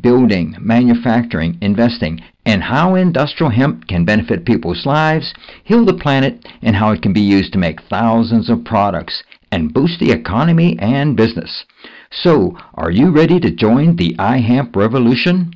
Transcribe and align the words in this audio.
building, 0.00 0.56
manufacturing, 0.60 1.58
investing, 1.60 2.20
and 2.46 2.62
how 2.62 2.94
industrial 2.94 3.50
hemp 3.50 3.86
can 3.88 4.04
benefit 4.04 4.46
people's 4.46 4.86
lives, 4.86 5.34
heal 5.64 5.84
the 5.84 5.94
planet, 5.94 6.46
and 6.62 6.76
how 6.76 6.90
it 6.92 7.02
can 7.02 7.12
be 7.12 7.20
used 7.20 7.52
to 7.52 7.58
make 7.58 7.82
thousands 7.82 8.48
of 8.48 8.64
products 8.64 9.22
and 9.52 9.72
boost 9.72 9.98
the 10.00 10.12
economy 10.12 10.76
and 10.80 11.16
business. 11.16 11.64
So, 12.10 12.56
are 12.74 12.90
you 12.90 13.10
ready 13.10 13.38
to 13.40 13.50
join 13.50 13.96
the 13.96 14.14
iHemp 14.14 14.76
revolution? 14.76 15.52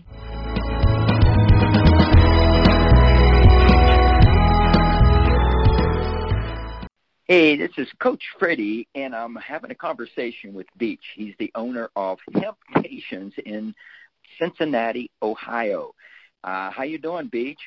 Hey, 7.33 7.57
this 7.57 7.71
is 7.79 7.89
Coach 7.99 8.23
Freddie, 8.39 8.87
and 8.95 9.15
I'm 9.15 9.37
having 9.37 9.71
a 9.71 9.75
conversation 9.75 10.53
with 10.53 10.67
Beach. 10.77 11.01
He's 11.15 11.35
the 11.39 11.51
owner 11.55 11.89
of 11.97 12.19
Hemptations 12.35 13.33
in 13.47 13.75
Cincinnati, 14.43 15.11
Ohio. 15.23 15.95
Uh, 16.43 16.71
how 16.71 16.83
you 16.83 16.99
doing, 16.99 17.29
Beach? 17.29 17.61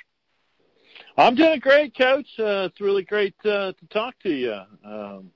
I'm 1.18 1.36
doing 1.36 1.60
great, 1.60 1.98
Coach. 1.98 2.28
Uh, 2.38 2.68
it's 2.70 2.82
really 2.82 3.04
great 3.04 3.36
uh, 3.46 3.72
to 3.72 3.88
talk 3.90 4.16
to 4.24 4.30
you. 4.30 4.60
Um, 4.84 5.32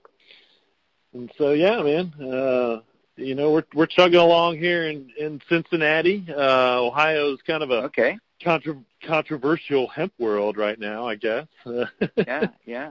and 1.14 1.32
so, 1.38 1.52
yeah, 1.52 1.82
man. 1.82 2.14
Uh, 2.22 2.82
you 3.16 3.36
know, 3.36 3.52
we're 3.52 3.64
we're 3.74 3.86
chugging 3.86 4.20
along 4.20 4.58
here 4.58 4.90
in 4.90 5.10
in 5.18 5.42
Cincinnati. 5.50 6.26
Uh, 6.30 6.82
Ohio's 6.82 7.40
kind 7.46 7.64
of 7.64 7.72
a 7.72 7.84
okay. 7.84 8.18
Contra- 8.42 8.82
controversial 9.06 9.88
hemp 9.88 10.14
world 10.18 10.56
right 10.56 10.80
now, 10.80 11.06
I 11.06 11.16
guess. 11.16 11.48
yeah, 12.16 12.48
yeah. 12.66 12.90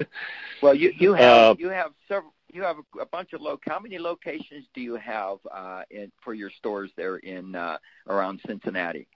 Well, 0.63 0.75
you 0.75 0.93
you 0.99 1.15
have 1.15 1.53
uh, 1.53 1.55
you 1.59 1.71
have 1.71 1.93
several 2.07 2.35
you 2.53 2.63
have 2.63 2.77
a, 2.79 3.01
a 3.01 3.07
bunch 3.07 3.33
of 3.33 3.41
loc. 3.41 3.61
How 3.67 3.79
many 3.79 3.99
locations 3.99 4.67
do 4.75 4.81
you 4.81 4.97
have 4.97 5.39
uh, 5.53 5.83
in, 5.91 6.11
for 6.23 6.35
your 6.35 6.51
stores 6.51 6.91
there 6.97 7.17
in 7.17 7.55
uh, 7.55 7.79
around 8.09 8.41
Cincinnati? 8.47 9.09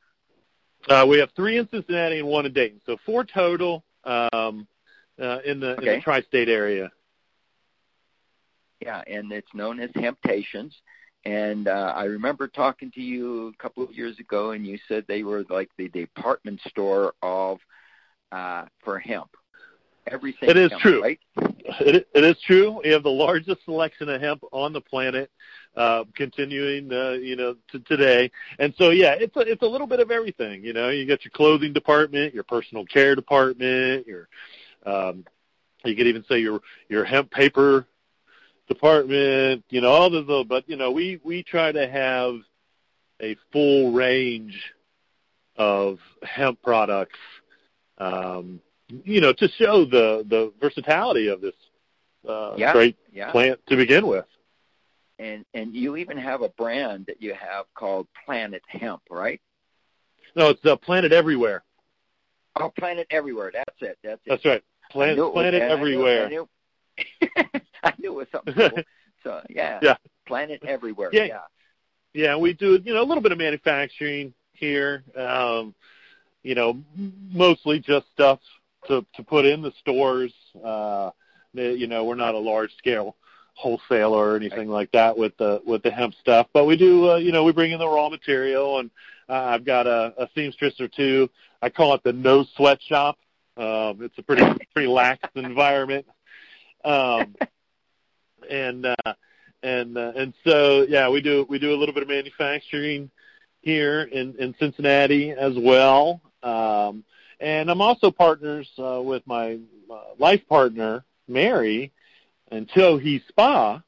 Uh, 0.89 1.07
we 1.09 1.19
have 1.19 1.31
three 1.37 1.59
in 1.59 1.69
Cincinnati 1.71 2.19
and 2.19 2.29
one 2.29 2.47
in 2.47 2.53
Dayton, 2.53 2.81
so 2.85 2.97
four 3.07 3.25
total 3.25 3.85
um, 4.05 4.67
uh, 5.21 5.39
in 5.45 5.61
the 5.61 5.77
okay. 5.79 5.89
in 5.89 5.95
the 5.97 6.01
tri-state 6.03 6.49
area. 6.49 6.91
Yeah, 8.81 9.03
and 9.07 9.31
it's 9.31 9.55
known 9.55 9.79
as 9.79 9.91
Hemptations. 9.91 10.73
And 11.25 11.69
uh, 11.69 11.93
I 11.95 12.05
remember 12.05 12.49
talking 12.49 12.91
to 12.93 13.01
you 13.01 13.49
a 13.49 13.63
couple 13.63 13.85
of 13.85 13.93
years 13.93 14.19
ago, 14.19 14.51
and 14.51 14.67
you 14.67 14.77
said 14.89 15.05
they 15.07 15.23
were 15.23 15.45
like 15.49 15.71
the 15.79 15.89
department 15.89 16.61
store 16.69 17.15
of 17.23 17.59
uh, 18.33 18.65
for 18.83 18.99
hemp. 18.99 19.31
Everything. 20.07 20.51
It 20.51 20.57
is 20.57 20.73
true. 20.81 21.03
Right? 21.03 21.21
It, 21.37 22.09
it 22.13 22.25
is 22.25 22.37
true. 22.45 22.81
We 22.83 22.91
have 22.91 23.03
the 23.03 23.11
largest 23.11 23.65
selection 23.65 24.09
of 24.09 24.21
hemp 24.21 24.43
on 24.51 24.73
the 24.73 24.81
planet, 24.81 25.31
uh, 25.77 26.05
continuing, 26.15 26.93
uh, 26.93 27.13
you 27.13 27.37
know, 27.37 27.57
to 27.71 27.79
today. 27.81 28.31
And 28.59 28.75
so, 28.77 28.91
yeah, 28.91 29.15
it's 29.19 29.37
a, 29.37 29.41
it's 29.41 29.63
a 29.63 29.67
little 29.67 29.87
bit 29.87 30.01
of 30.01 30.11
everything. 30.11 30.65
You 30.65 30.73
know, 30.73 30.89
you 30.89 31.07
got 31.07 31.25
your 31.25 31.31
clothing 31.31 31.73
department, 31.73 32.35
your 32.35 32.45
personal 32.45 32.85
care 32.85 33.15
department, 33.15 34.07
your, 34.07 34.29
um, 34.85 35.25
you 35.85 35.97
could 35.97 36.07
even 36.07 36.25
say 36.29 36.39
your 36.39 36.61
your 36.89 37.05
hemp 37.05 37.31
paper 37.31 37.87
department. 38.69 39.65
You 39.71 39.81
know, 39.81 39.91
all 39.91 40.15
of 40.15 40.27
those. 40.27 40.47
But 40.47 40.69
you 40.69 40.77
know, 40.77 40.91
we 40.91 41.21
we 41.25 41.43
try 41.43 41.73
to 41.73 41.89
have 41.89 42.35
a 43.21 43.37
full 43.53 43.93
range 43.93 44.61
of 45.57 45.99
hemp 46.23 46.61
products. 46.63 47.19
Um, 47.99 48.61
you 49.05 49.21
know, 49.21 49.33
to 49.33 49.49
show 49.49 49.85
the 49.85 50.25
the 50.29 50.53
versatility 50.61 51.29
of 51.29 51.41
this 51.41 51.55
uh, 52.29 52.55
yeah, 52.57 52.73
great 52.73 52.97
yeah. 53.13 53.31
plant 53.31 53.61
to 53.69 53.77
begin 53.77 54.07
with. 54.07 54.27
And 55.19 55.45
and 55.55 55.75
you 55.75 55.97
even 55.97 56.17
have 56.17 56.43
a 56.43 56.49
brand 56.51 57.07
that 57.07 57.23
you 57.23 57.35
have 57.35 57.67
called 57.75 58.09
Planet 58.25 58.63
Hemp, 58.69 59.03
right? 59.11 59.41
No, 60.35 60.51
it's 60.51 60.65
uh, 60.65 60.77
Planet 60.77 61.13
EveryWear. 61.13 61.61
Oh, 62.57 62.73
Planet 62.79 63.07
EveryWear. 63.11 63.53
That's 63.53 63.77
it. 63.81 63.99
That's 64.03 64.21
it. 64.25 64.31
That's 64.31 64.45
right. 64.45 64.63
Planet 64.91 65.33
Planet 65.33 65.63
EveryWear. 65.63 66.27
I 66.27 66.29
knew, 66.29 66.49
I 66.99 67.43
knew, 67.55 67.61
I 67.85 67.93
knew 67.99 68.13
it 68.13 68.17
was 68.17 68.27
something 68.33 68.55
cool. 68.55 68.83
So 69.23 69.41
yeah, 69.49 69.79
yeah. 69.83 69.95
Planet 70.27 70.61
EveryWear. 70.63 71.11
Yeah. 71.13 71.25
yeah. 71.25 71.41
Yeah, 72.13 72.37
we 72.37 72.55
do 72.55 72.81
you 72.85 72.93
know 72.93 73.03
a 73.03 73.07
little 73.07 73.23
bit 73.23 73.31
of 73.31 73.39
manufacturing 73.39 74.35
here. 74.53 75.05
Um, 75.17 75.77
you 76.43 76.57
know, 76.57 76.83
mostly 77.31 77.79
just 77.79 78.07
stuff 78.13 78.41
to 78.89 79.05
to 79.15 79.23
put 79.23 79.45
in 79.45 79.63
the 79.63 79.73
stores. 79.81 80.33
Uh, 80.65 81.11
you 81.53 81.87
know, 81.87 82.05
we're 82.05 82.15
not 82.15 82.35
a 82.35 82.39
large 82.39 82.75
scale 82.77 83.17
wholesaler 83.55 84.33
or 84.33 84.37
anything 84.37 84.69
like 84.69 84.91
that 84.93 85.17
with 85.17 85.37
the 85.37 85.61
with 85.67 85.83
the 85.83 85.91
hemp 85.91 86.15
stuff, 86.21 86.47
but 86.53 86.65
we 86.65 86.77
do. 86.77 87.11
Uh, 87.11 87.17
you 87.17 87.33
know, 87.33 87.45
we 87.45 87.53
bring 87.53 87.73
in 87.73 87.79
the 87.79 87.89
raw 87.89 88.09
material, 88.09 88.79
and 88.79 88.91
uh, 89.29 89.35
I've 89.35 89.65
got 89.65 89.87
a, 89.87 90.15
a 90.19 90.29
seamstress 90.35 90.81
or 90.81 90.89
two. 90.89 91.29
I 91.61 91.69
call 91.69 91.95
it 91.95 92.03
the 92.03 92.13
no 92.13 92.45
sweat 92.57 92.81
shop. 92.83 93.19
Um, 93.57 94.03
it's 94.03 94.17
a 94.19 94.23
pretty 94.23 94.45
pretty 94.75 94.89
lax 94.89 95.21
environment, 95.35 96.07
um, 96.85 97.35
and 98.51 98.87
uh, 98.87 99.15
and 99.63 99.97
uh, 99.97 100.13
and 100.17 100.35
so 100.45 100.87
yeah, 100.89 101.09
we 101.09 101.21
do 101.21 101.47
we 101.49 101.59
do 101.59 101.75
a 101.75 101.77
little 101.77 101.95
bit 101.95 102.03
of 102.03 102.09
manufacturing 102.09 103.11
here 103.61 104.03
in 104.03 104.35
in 104.39 104.55
Cincinnati 104.59 105.31
as 105.31 105.53
well. 105.57 106.21
Um, 106.43 107.05
and 107.43 107.71
I'm 107.71 107.81
also 107.81 108.11
partners 108.11 108.71
uh, 108.79 109.03
with 109.03 109.27
my 109.27 109.59
uh, 109.91 110.01
life 110.19 110.47
partner, 110.49 111.05
Mary, 111.27 111.93
and 112.51 112.69
Tohi 112.69 113.21
Spa. 113.29 113.83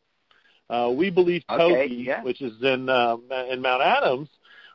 Uh, 0.68 0.92
we 0.94 1.10
believe 1.10 1.42
Tohi, 1.48 1.72
okay, 1.72 1.86
yeah. 1.86 2.22
which 2.22 2.42
is 2.42 2.60
in 2.62 2.88
uh, 2.88 3.16
in 3.50 3.62
Mount 3.62 3.82
Adams, 3.82 4.28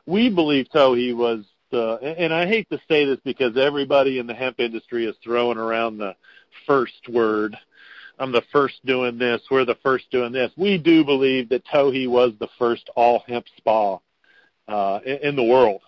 we 0.06 0.30
believe 0.30 0.66
Tohi 0.74 1.14
was 1.14 1.44
the. 1.70 1.98
And 2.18 2.32
I 2.32 2.46
hate 2.46 2.68
to 2.70 2.80
say 2.88 3.04
this 3.04 3.18
because 3.24 3.56
everybody 3.56 4.18
in 4.18 4.26
the 4.26 4.34
hemp 4.34 4.60
industry 4.60 5.04
is 5.04 5.16
throwing 5.22 5.58
around 5.58 5.98
the 5.98 6.16
first 6.66 7.08
word. 7.08 7.56
I'm 8.18 8.32
the 8.32 8.44
first 8.52 8.84
doing 8.84 9.18
this. 9.18 9.40
We're 9.50 9.64
the 9.64 9.78
first 9.82 10.10
doing 10.10 10.32
this. 10.32 10.50
We 10.56 10.78
do 10.78 11.04
believe 11.04 11.48
that 11.50 11.66
Tohi 11.66 12.08
was 12.08 12.32
the 12.38 12.48
first 12.58 12.88
all 12.94 13.24
hemp 13.26 13.46
spa 13.56 13.98
uh, 14.68 15.00
in, 15.04 15.16
in 15.16 15.36
the 15.36 15.44
world. 15.44 15.80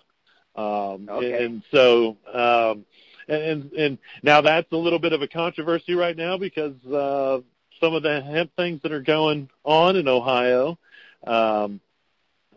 Um, 0.55 1.09
okay. 1.09 1.45
And 1.45 1.63
so, 1.71 2.17
um, 2.33 2.85
and 3.27 3.71
and 3.73 3.97
now 4.21 4.41
that's 4.41 4.71
a 4.71 4.77
little 4.77 4.99
bit 4.99 5.13
of 5.13 5.21
a 5.21 5.27
controversy 5.27 5.93
right 5.93 6.15
now 6.15 6.37
because 6.37 6.75
uh, 6.85 7.39
some 7.79 7.93
of 7.93 8.03
the 8.03 8.21
hemp 8.21 8.51
things 8.55 8.81
that 8.83 8.91
are 8.91 9.01
going 9.01 9.49
on 9.63 9.95
in 9.95 10.07
Ohio. 10.07 10.77
Um, 11.25 11.79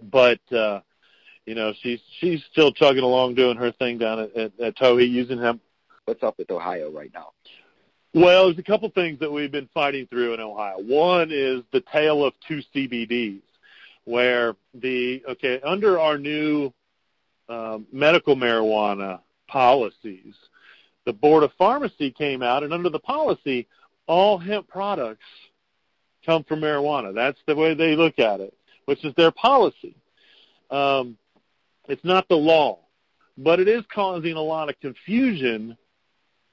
but 0.03 0.41
uh, 0.53 0.81
you 1.47 1.55
know, 1.55 1.73
she's 1.81 2.01
she's 2.21 2.43
still 2.51 2.73
chugging 2.73 3.05
along 3.05 3.35
doing 3.37 3.57
her 3.57 3.73
thing 3.73 3.99
down 3.99 4.21
at, 4.21 4.37
at, 4.37 4.61
at 4.61 4.77
Tohi 4.77 5.09
using 5.09 5.39
hemp. 5.39 5.63
What's 6.05 6.23
up 6.23 6.39
with 6.39 6.51
Ohio 6.51 6.91
right 6.91 7.11
now? 7.15 7.33
Well, 8.15 8.47
there's 8.47 8.59
a 8.59 8.63
couple 8.63 8.89
things 8.91 9.19
that 9.21 9.31
we've 9.31 9.53
been 9.53 9.69
fighting 9.75 10.07
through 10.07 10.35
in 10.35 10.41
Ohio. 10.41 10.77
One 10.79 11.31
is 11.31 11.63
the 11.73 11.83
tale 11.93 12.25
of 12.25 12.35
two 12.49 12.63
CBDs, 12.75 13.43
where 14.05 14.57
the 14.75 15.23
okay 15.29 15.61
under 15.61 15.99
our 15.99 16.19
new 16.19 16.73
um, 17.49 17.87
medical 17.93 18.37
marijuana 18.37 19.21
policies, 19.49 20.35
the 21.05 21.13
Board 21.13 21.43
of 21.43 21.53
Pharmacy 21.57 22.11
came 22.11 22.43
out, 22.43 22.63
and 22.63 22.73
under 22.73 22.91
the 22.91 22.99
policy, 22.99 23.67
all 24.07 24.39
hemp 24.39 24.69
products 24.69 25.25
come 26.25 26.45
from 26.45 26.61
marijuana. 26.61 27.15
That's 27.15 27.39
the 27.47 27.55
way 27.55 27.75
they 27.75 27.95
look 27.95 28.19
at 28.19 28.41
it, 28.41 28.55
which 28.87 29.05
is 29.05 29.15
their 29.15 29.31
policy. 29.31 29.97
Um, 30.71 31.17
it's 31.89 32.05
not 32.05 32.29
the 32.29 32.37
law, 32.37 32.81
but 33.39 33.61
it 33.61 33.69
is 33.69 33.85
causing 33.93 34.35
a 34.35 34.41
lot 34.41 34.69
of 34.69 34.79
confusion 34.81 35.77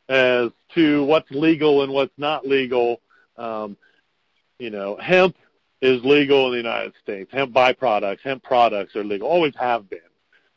as 0.08 0.52
to 0.76 1.04
what's 1.06 1.30
legal 1.32 1.84
and 1.84 1.92
what's 1.92 2.18
not 2.18 2.48
legal. 2.48 3.02
Um, 3.38 3.78
you 4.60 4.70
know, 4.70 4.98
hemp 4.98 5.36
is 5.82 6.04
legal 6.04 6.46
in 6.48 6.52
the 6.52 6.58
United 6.58 6.94
States. 7.02 7.32
Hemp 7.32 7.54
byproducts, 7.54 8.22
hemp 8.24 8.44
products 8.44 8.96
are 8.96 9.04
legal, 9.04 9.28
always 9.28 9.56
have 9.56 9.90
been. 9.90 10.00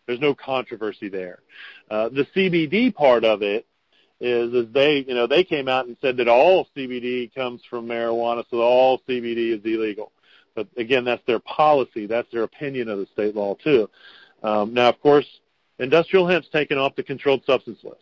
There's 0.06 0.20
no 0.20 0.35
controversy 0.35 1.08
there. 1.08 1.41
Uh, 1.91 2.08
the 2.08 2.26
CBD 2.35 2.94
part 2.94 3.25
of 3.25 3.43
it 3.43 3.67
is, 4.20 4.53
is 4.55 4.73
they, 4.73 5.05
you 5.06 5.14
know, 5.14 5.26
they 5.26 5.44
came 5.44 5.69
out 5.69 5.87
and 5.87 5.97
said 6.00 6.17
that 6.19 6.29
all 6.29 6.69
CBD 6.76 7.35
comes 7.35 7.61
from 7.69 7.87
marijuana, 7.87 8.44
so 8.50 8.61
all 8.61 9.00
CBD 9.08 9.53
is 9.53 9.61
illegal. 9.64 10.12
But 10.55 10.69
again, 10.76 11.05
that's 11.05 11.25
their 11.26 11.41
policy. 11.41 12.06
That's 12.06 12.31
their 12.32 12.44
opinion 12.44 12.88
of 12.88 12.99
the 12.99 13.06
state 13.12 13.35
law 13.37 13.55
too. 13.56 13.91
Um, 14.43 14.73
now, 14.73 14.88
of 14.88 15.00
course, 15.00 15.26
industrial 15.79 16.26
hemp's 16.26 16.49
taken 16.49 16.79
off 16.79 16.97
the 16.97 17.02
controlled 17.02 17.44
substance 17.44 17.81
list. 17.82 18.00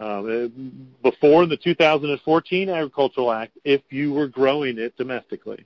um, 0.00 0.88
before 1.02 1.46
the 1.46 1.56
2014 1.56 2.68
Agricultural 2.68 3.32
Act 3.32 3.58
if 3.64 3.82
you 3.90 4.12
were 4.12 4.28
growing 4.28 4.78
it 4.78 4.96
domestically. 4.96 5.64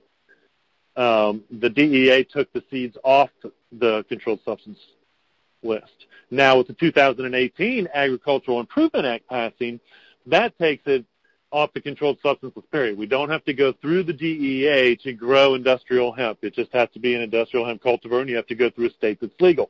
Um, 0.95 1.43
the 1.49 1.69
DEA 1.69 2.23
took 2.23 2.51
the 2.53 2.63
seeds 2.69 2.97
off 3.03 3.29
the 3.71 4.03
controlled 4.09 4.39
substance 4.45 4.77
list. 5.63 6.05
Now, 6.31 6.57
with 6.57 6.67
the 6.67 6.73
2018 6.73 7.87
Agricultural 7.93 8.59
Improvement 8.59 9.05
Act 9.05 9.27
passing, 9.27 9.79
that 10.25 10.57
takes 10.57 10.83
it 10.87 11.05
off 11.51 11.71
the 11.73 11.81
controlled 11.81 12.17
substance 12.23 12.55
list 12.55 12.71
period. 12.71 12.97
We 12.97 13.05
don't 13.05 13.29
have 13.29 13.45
to 13.45 13.53
go 13.53 13.73
through 13.73 14.03
the 14.03 14.13
DEA 14.13 14.95
to 15.03 15.13
grow 15.13 15.53
industrial 15.53 16.11
hemp. 16.11 16.39
It 16.41 16.55
just 16.55 16.73
has 16.73 16.89
to 16.93 16.99
be 16.99 17.13
an 17.13 17.21
industrial 17.21 17.65
hemp 17.65 17.83
cultivar, 17.83 18.21
and 18.21 18.29
you 18.29 18.35
have 18.35 18.47
to 18.47 18.55
go 18.55 18.69
through 18.71 18.87
a 18.87 18.93
state 18.93 19.19
that's 19.21 19.39
legal. 19.39 19.69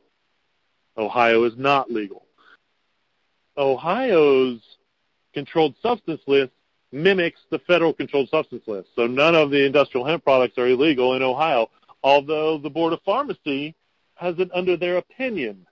Ohio 0.98 1.44
is 1.44 1.54
not 1.58 1.92
legal. 1.92 2.26
Ohio's 3.58 4.62
controlled 5.34 5.76
substance 5.82 6.22
list 6.28 6.52
mimics 6.92 7.42
the 7.50 7.60
federal 7.60 7.92
controlled 7.92 8.30
substance 8.30 8.64
list. 8.68 8.90
So 8.96 9.08
none 9.08 9.36
of 9.36 9.50
the 9.50 9.66
industrial 9.66 10.06
hemp 10.06 10.24
products 10.24 10.58
are 10.58 10.68
illegal 10.68 11.16
in 11.16 11.22
Ohio, 11.22 11.70
although 12.04 12.58
the 12.58 12.70
Board 12.70 12.94
of 12.94 13.02
Pharmacy 13.02 13.76
has 14.16 14.36
it 14.38 14.50
under 14.54 14.78
their 14.78 14.98
opinion 14.98 15.66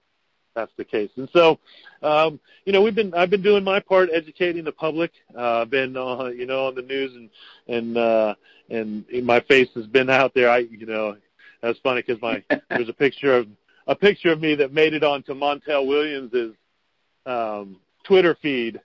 that's 0.53 0.71
the 0.77 0.85
case. 0.85 1.09
And 1.15 1.29
so, 1.33 1.59
um, 2.01 2.39
you 2.65 2.73
know, 2.73 2.81
we've 2.81 2.95
been 2.95 3.13
I've 3.13 3.29
been 3.29 3.41
doing 3.41 3.63
my 3.63 3.79
part 3.79 4.09
educating 4.13 4.63
the 4.63 4.71
public. 4.71 5.11
Uh, 5.35 5.61
I've 5.61 5.69
been 5.69 5.95
uh, 5.95 6.25
you 6.25 6.45
know 6.45 6.67
on 6.67 6.75
the 6.75 6.81
news 6.81 7.13
and 7.15 7.29
and 7.67 7.97
uh, 7.97 8.35
and 8.69 9.05
my 9.23 9.39
face 9.41 9.69
has 9.75 9.87
been 9.87 10.09
out 10.09 10.33
there. 10.33 10.49
I 10.49 10.59
you 10.59 10.85
know 10.85 11.17
that's 11.61 11.79
funny 11.79 12.03
because 12.05 12.21
my 12.21 12.43
there's 12.69 12.89
a 12.89 12.93
picture 12.93 13.37
of 13.37 13.47
a 13.87 13.95
picture 13.95 14.31
of 14.31 14.41
me 14.41 14.55
that 14.55 14.73
made 14.73 14.93
it 14.93 15.03
onto 15.03 15.33
Montel 15.33 15.87
Williams's 15.87 16.53
um, 17.25 17.77
Twitter 18.03 18.37
feed. 18.41 18.79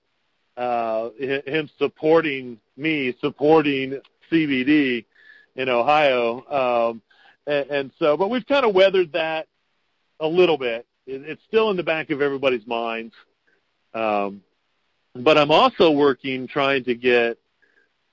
Uh, 0.56 1.10
him 1.18 1.68
supporting 1.78 2.58
me, 2.78 3.14
supporting 3.20 4.00
CBD 4.32 5.04
in 5.54 5.68
Ohio, 5.68 6.90
um, 6.90 7.02
and, 7.46 7.70
and 7.70 7.90
so, 7.98 8.16
but 8.16 8.30
we've 8.30 8.46
kind 8.46 8.64
of 8.64 8.74
weathered 8.74 9.12
that 9.12 9.48
a 10.18 10.26
little 10.26 10.56
bit 10.56 10.86
it's 11.06 11.42
still 11.46 11.70
in 11.70 11.76
the 11.76 11.82
back 11.82 12.10
of 12.10 12.20
everybody's 12.20 12.66
minds. 12.66 13.14
Um, 13.94 14.42
but 15.14 15.38
I'm 15.38 15.50
also 15.50 15.90
working 15.90 16.46
trying 16.46 16.84
to 16.84 16.94
get 16.94 17.38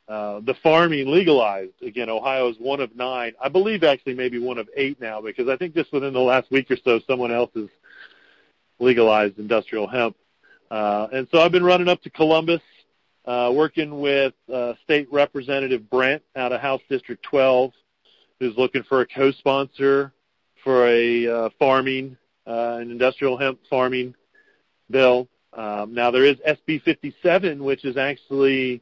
uh, 0.07 0.40
the 0.42 0.54
farming 0.62 1.07
legalized. 1.07 1.81
Again, 1.81 2.10
Ohio 2.10 2.50
is 2.50 2.57
one 2.60 2.80
of 2.80 2.95
nine. 2.95 3.34
I 3.42 3.50
believe 3.50 3.84
actually 3.84 4.16
maybe 4.16 4.40
one 4.40 4.57
of 4.57 4.69
eight 4.75 5.00
now 5.01 5.22
because 5.22 5.50
I 5.50 5.57
think 5.57 5.74
just 5.74 5.92
within 5.92 6.13
the 6.13 6.19
last 6.19 6.51
week 6.51 6.69
or 6.72 6.78
so, 6.84 7.00
someone 7.07 7.31
else 7.31 7.51
has 7.56 7.68
legalized 8.80 9.40
industrial 9.40 9.88
hemp. 9.88 10.16
Uh, 10.69 11.07
and 11.12 11.28
so 11.31 11.40
I've 11.40 11.51
been 11.51 11.63
running 11.63 11.88
up 11.88 12.01
to 12.04 12.10
Columbus, 12.10 12.62
uh, 13.25 13.51
working 13.54 14.01
with 14.01 14.34
uh, 14.51 14.74
State 14.84 15.07
Representative 15.12 15.90
Brent 15.90 16.24
out 16.36 16.51
of 16.51 16.62
House 16.62 16.81
District 16.90 17.22
12, 17.24 17.72
who's 18.40 18.57
looking 18.57 18.84
for 18.84 19.01
a 19.01 19.06
co-sponsor 19.06 20.12
for 20.63 20.88
a 20.88 21.28
uh, 21.28 21.50
farming 21.60 22.18
an 22.45 22.92
industrial 22.92 23.38
hemp 23.38 23.60
farming 23.69 24.16
bill. 24.90 25.28
Um, 25.54 25.94
now 25.94 26.12
there 26.12 26.25
is 26.25 26.38
SB 26.38 26.81
57, 26.84 27.63
which 27.63 27.86
is 27.86 27.98
actually 27.98 28.81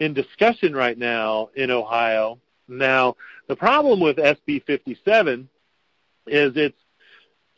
in 0.00 0.14
discussion 0.14 0.74
right 0.74 0.96
now 0.96 1.50
in 1.54 1.70
Ohio. 1.70 2.38
Now 2.68 3.16
the 3.48 3.56
problem 3.56 4.00
with 4.00 4.16
SB 4.16 4.64
57 4.64 5.48
is 6.26 6.52
it's 6.56 6.76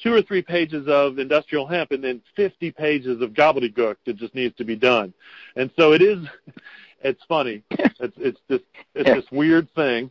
two 0.02 0.14
or 0.14 0.22
three 0.22 0.42
pages 0.42 0.86
of 0.88 1.18
industrial 1.18 1.66
hemp 1.66 1.90
and 1.90 2.02
then 2.02 2.22
50 2.36 2.70
pages 2.72 3.20
of 3.20 3.30
gobbledygook 3.30 3.96
that 4.06 4.16
just 4.16 4.34
needs 4.34 4.56
to 4.56 4.64
be 4.64 4.76
done. 4.76 5.12
And 5.56 5.70
so 5.78 5.92
it 5.92 6.02
is, 6.02 6.26
it's 7.02 7.22
funny. 7.28 7.62
It's, 7.70 8.14
it's 8.16 8.40
this, 8.48 8.60
it's 8.94 9.10
this 9.10 9.30
weird 9.30 9.68
thing. 9.74 10.10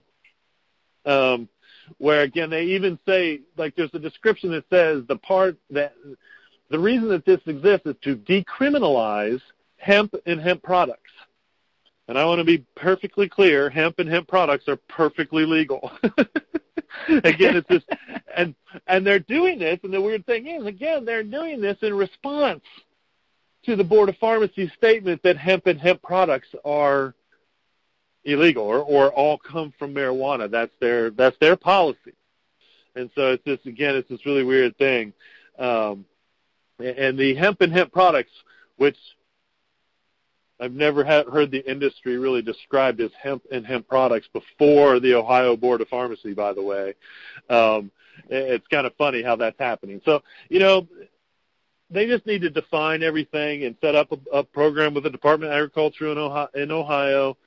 Um, 1.05 1.49
where 1.97 2.21
again 2.21 2.49
they 2.49 2.63
even 2.63 2.97
say 3.07 3.41
like 3.57 3.75
there's 3.75 3.93
a 3.93 3.99
description 3.99 4.51
that 4.51 4.65
says 4.69 5.03
the 5.07 5.17
part 5.17 5.57
that 5.69 5.93
the 6.69 6.79
reason 6.79 7.09
that 7.09 7.25
this 7.25 7.41
exists 7.47 7.85
is 7.85 7.95
to 8.03 8.15
decriminalize 8.15 9.41
hemp 9.77 10.13
and 10.25 10.39
hemp 10.39 10.61
products. 10.61 11.11
And 12.07 12.17
I 12.17 12.25
want 12.25 12.39
to 12.39 12.45
be 12.45 12.65
perfectly 12.75 13.29
clear, 13.29 13.69
hemp 13.69 13.99
and 13.99 14.09
hemp 14.09 14.27
products 14.27 14.67
are 14.67 14.77
perfectly 14.87 15.45
legal. 15.45 15.91
again, 17.07 17.55
it's 17.55 17.67
just 17.67 17.85
and 18.35 18.55
and 18.87 19.05
they're 19.05 19.19
doing 19.19 19.59
this 19.59 19.79
and 19.83 19.93
the 19.93 20.01
weird 20.01 20.25
thing 20.25 20.47
is 20.47 20.65
again, 20.65 21.05
they're 21.05 21.23
doing 21.23 21.61
this 21.61 21.77
in 21.81 21.93
response 21.93 22.63
to 23.65 23.75
the 23.75 23.83
Board 23.83 24.09
of 24.09 24.17
Pharmacy 24.17 24.71
statement 24.77 25.21
that 25.23 25.37
hemp 25.37 25.67
and 25.67 25.79
hemp 25.79 26.01
products 26.01 26.47
are 26.63 27.13
illegal 28.23 28.63
or, 28.63 28.79
or 28.79 29.11
all 29.11 29.37
come 29.37 29.73
from 29.77 29.93
marijuana. 29.93 30.49
That's 30.49 30.73
their 30.79 31.09
that's 31.11 31.37
their 31.39 31.55
policy. 31.55 32.13
And 32.95 33.09
so 33.15 33.33
it's 33.33 33.43
this 33.45 33.59
again, 33.65 33.95
it's 33.95 34.09
this 34.09 34.25
really 34.25 34.43
weird 34.43 34.77
thing. 34.77 35.13
Um, 35.57 36.05
and 36.79 37.17
the 37.17 37.35
hemp 37.35 37.61
and 37.61 37.73
hemp 37.73 37.91
products, 37.91 38.31
which 38.77 38.97
I've 40.59 40.73
never 40.73 41.03
had, 41.03 41.27
heard 41.27 41.51
the 41.51 41.69
industry 41.69 42.17
really 42.17 42.41
described 42.41 42.99
as 42.99 43.11
hemp 43.21 43.43
and 43.51 43.65
hemp 43.65 43.87
products 43.87 44.27
before 44.33 44.99
the 44.99 45.15
Ohio 45.15 45.55
Board 45.55 45.81
of 45.81 45.87
Pharmacy, 45.87 46.33
by 46.33 46.53
the 46.53 46.61
way. 46.61 46.95
Um, 47.49 47.91
it's 48.29 48.67
kind 48.67 48.85
of 48.85 48.93
funny 48.97 49.21
how 49.23 49.37
that's 49.37 49.59
happening. 49.59 50.01
So, 50.03 50.21
you 50.49 50.59
know, 50.59 50.87
they 51.89 52.07
just 52.07 52.25
need 52.25 52.41
to 52.41 52.49
define 52.49 53.03
everything 53.03 53.63
and 53.63 53.75
set 53.81 53.95
up 53.95 54.11
a, 54.11 54.39
a 54.39 54.43
program 54.43 54.93
with 54.93 55.03
the 55.03 55.09
Department 55.09 55.51
of 55.51 55.55
Agriculture 55.55 56.11
in 56.11 56.17
Ohio, 56.17 56.49
in 56.55 56.71
Ohio 56.71 57.37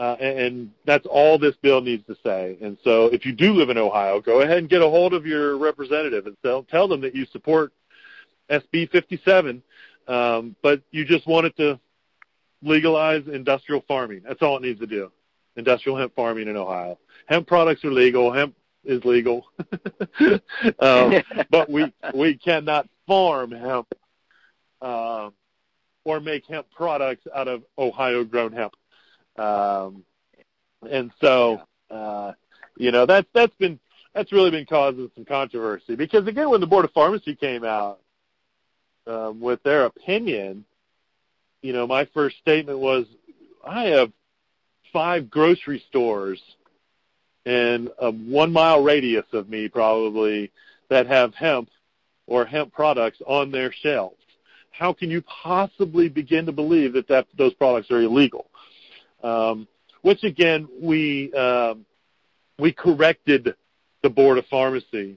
uh, 0.00 0.14
and 0.14 0.70
that's 0.86 1.04
all 1.04 1.38
this 1.38 1.54
bill 1.60 1.82
needs 1.82 2.06
to 2.06 2.16
say. 2.24 2.56
And 2.62 2.78
so 2.82 3.08
if 3.08 3.26
you 3.26 3.32
do 3.32 3.52
live 3.52 3.68
in 3.68 3.76
Ohio, 3.76 4.18
go 4.18 4.40
ahead 4.40 4.56
and 4.56 4.66
get 4.66 4.80
a 4.80 4.88
hold 4.88 5.12
of 5.12 5.26
your 5.26 5.58
representative 5.58 6.26
and 6.26 6.38
tell, 6.42 6.62
tell 6.62 6.88
them 6.88 7.02
that 7.02 7.14
you 7.14 7.26
support 7.26 7.74
SB 8.48 8.90
57, 8.90 9.62
um, 10.08 10.56
but 10.62 10.80
you 10.90 11.04
just 11.04 11.26
want 11.26 11.44
it 11.44 11.56
to 11.58 11.78
legalize 12.62 13.24
industrial 13.28 13.84
farming. 13.86 14.22
That's 14.26 14.40
all 14.40 14.56
it 14.56 14.62
needs 14.62 14.80
to 14.80 14.86
do. 14.86 15.12
Industrial 15.56 15.98
hemp 15.98 16.14
farming 16.14 16.48
in 16.48 16.56
Ohio. 16.56 16.98
Hemp 17.26 17.46
products 17.46 17.84
are 17.84 17.92
legal. 17.92 18.32
Hemp 18.32 18.54
is 18.84 19.04
legal, 19.04 19.44
um, 20.78 21.12
but 21.50 21.68
we 21.68 21.92
we 22.14 22.38
cannot 22.38 22.88
farm 23.06 23.50
hemp 23.50 23.86
uh, 24.80 25.28
or 26.04 26.20
make 26.20 26.46
hemp 26.46 26.66
products 26.74 27.26
out 27.34 27.48
of 27.48 27.62
Ohio 27.76 28.24
grown 28.24 28.52
hemp. 28.52 28.72
Um, 29.40 30.04
and 30.88 31.10
so, 31.20 31.62
uh, 31.90 32.32
you 32.76 32.90
know, 32.92 33.06
that's 33.06 33.26
that's 33.32 33.54
been 33.56 33.78
that's 34.14 34.32
really 34.32 34.50
been 34.50 34.66
causing 34.66 35.10
some 35.14 35.24
controversy 35.24 35.96
because 35.96 36.26
again, 36.26 36.50
when 36.50 36.60
the 36.60 36.66
Board 36.66 36.84
of 36.84 36.92
Pharmacy 36.92 37.34
came 37.34 37.64
out 37.64 38.00
um, 39.06 39.40
with 39.40 39.62
their 39.62 39.86
opinion, 39.86 40.64
you 41.62 41.72
know, 41.72 41.86
my 41.86 42.06
first 42.12 42.38
statement 42.38 42.78
was, 42.78 43.06
I 43.66 43.84
have 43.84 44.12
five 44.92 45.30
grocery 45.30 45.82
stores 45.88 46.40
in 47.46 47.88
a 47.98 48.10
one 48.10 48.52
mile 48.52 48.82
radius 48.82 49.26
of 49.32 49.48
me 49.48 49.68
probably 49.68 50.50
that 50.88 51.06
have 51.06 51.34
hemp 51.34 51.70
or 52.26 52.44
hemp 52.44 52.72
products 52.72 53.18
on 53.26 53.50
their 53.50 53.72
shelves. 53.72 54.16
How 54.70 54.92
can 54.92 55.10
you 55.10 55.22
possibly 55.22 56.08
begin 56.08 56.46
to 56.46 56.52
believe 56.52 56.92
that, 56.94 57.08
that 57.08 57.26
those 57.36 57.54
products 57.54 57.90
are 57.90 58.00
illegal? 58.00 58.49
Um, 59.22 59.66
which 60.02 60.24
again 60.24 60.68
we 60.80 61.32
um, 61.34 61.84
we 62.58 62.72
corrected 62.72 63.54
the 64.02 64.10
board 64.10 64.38
of 64.38 64.46
pharmacy 64.46 65.16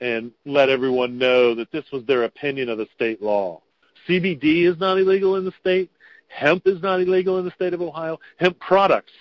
and 0.00 0.32
let 0.44 0.68
everyone 0.68 1.16
know 1.18 1.54
that 1.54 1.70
this 1.72 1.84
was 1.92 2.04
their 2.04 2.24
opinion 2.24 2.68
of 2.68 2.78
the 2.78 2.86
state 2.94 3.22
law. 3.22 3.62
CBD 4.08 4.70
is 4.70 4.78
not 4.78 4.98
illegal 4.98 5.36
in 5.36 5.44
the 5.44 5.52
state. 5.60 5.90
Hemp 6.28 6.66
is 6.66 6.82
not 6.82 7.00
illegal 7.00 7.38
in 7.38 7.44
the 7.44 7.52
state 7.52 7.72
of 7.72 7.80
Ohio. 7.80 8.18
Hemp 8.38 8.58
products 8.58 9.12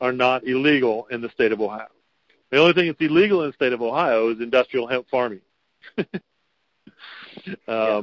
are 0.00 0.12
not 0.12 0.46
illegal 0.46 1.06
in 1.10 1.20
the 1.20 1.30
state 1.30 1.52
of 1.52 1.60
Ohio. 1.60 1.88
The 2.50 2.58
only 2.58 2.74
thing 2.74 2.86
that's 2.86 3.00
illegal 3.00 3.42
in 3.42 3.50
the 3.50 3.54
state 3.54 3.72
of 3.72 3.82
Ohio 3.82 4.30
is 4.30 4.40
industrial 4.40 4.86
hemp 4.86 5.06
farming. 5.10 5.40
um, 5.98 6.06
yeah. 7.66 8.02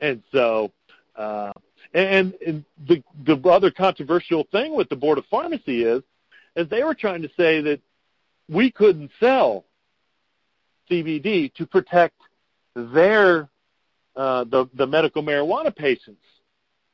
And 0.00 0.22
so, 0.32 0.72
uh, 1.16 1.52
and, 1.96 2.34
and 2.46 2.64
the 2.86 3.02
the 3.24 3.36
other 3.48 3.70
controversial 3.70 4.46
thing 4.52 4.74
with 4.74 4.90
the 4.90 4.96
board 4.96 5.16
of 5.16 5.24
pharmacy 5.30 5.82
is, 5.82 6.02
is 6.54 6.68
they 6.68 6.84
were 6.84 6.94
trying 6.94 7.22
to 7.22 7.30
say 7.38 7.62
that 7.62 7.80
we 8.50 8.70
couldn't 8.70 9.10
sell 9.18 9.64
CBD 10.90 11.52
to 11.54 11.66
protect 11.66 12.20
their 12.74 13.48
uh, 14.14 14.44
the 14.44 14.68
the 14.74 14.86
medical 14.86 15.22
marijuana 15.22 15.74
patients. 15.74 16.20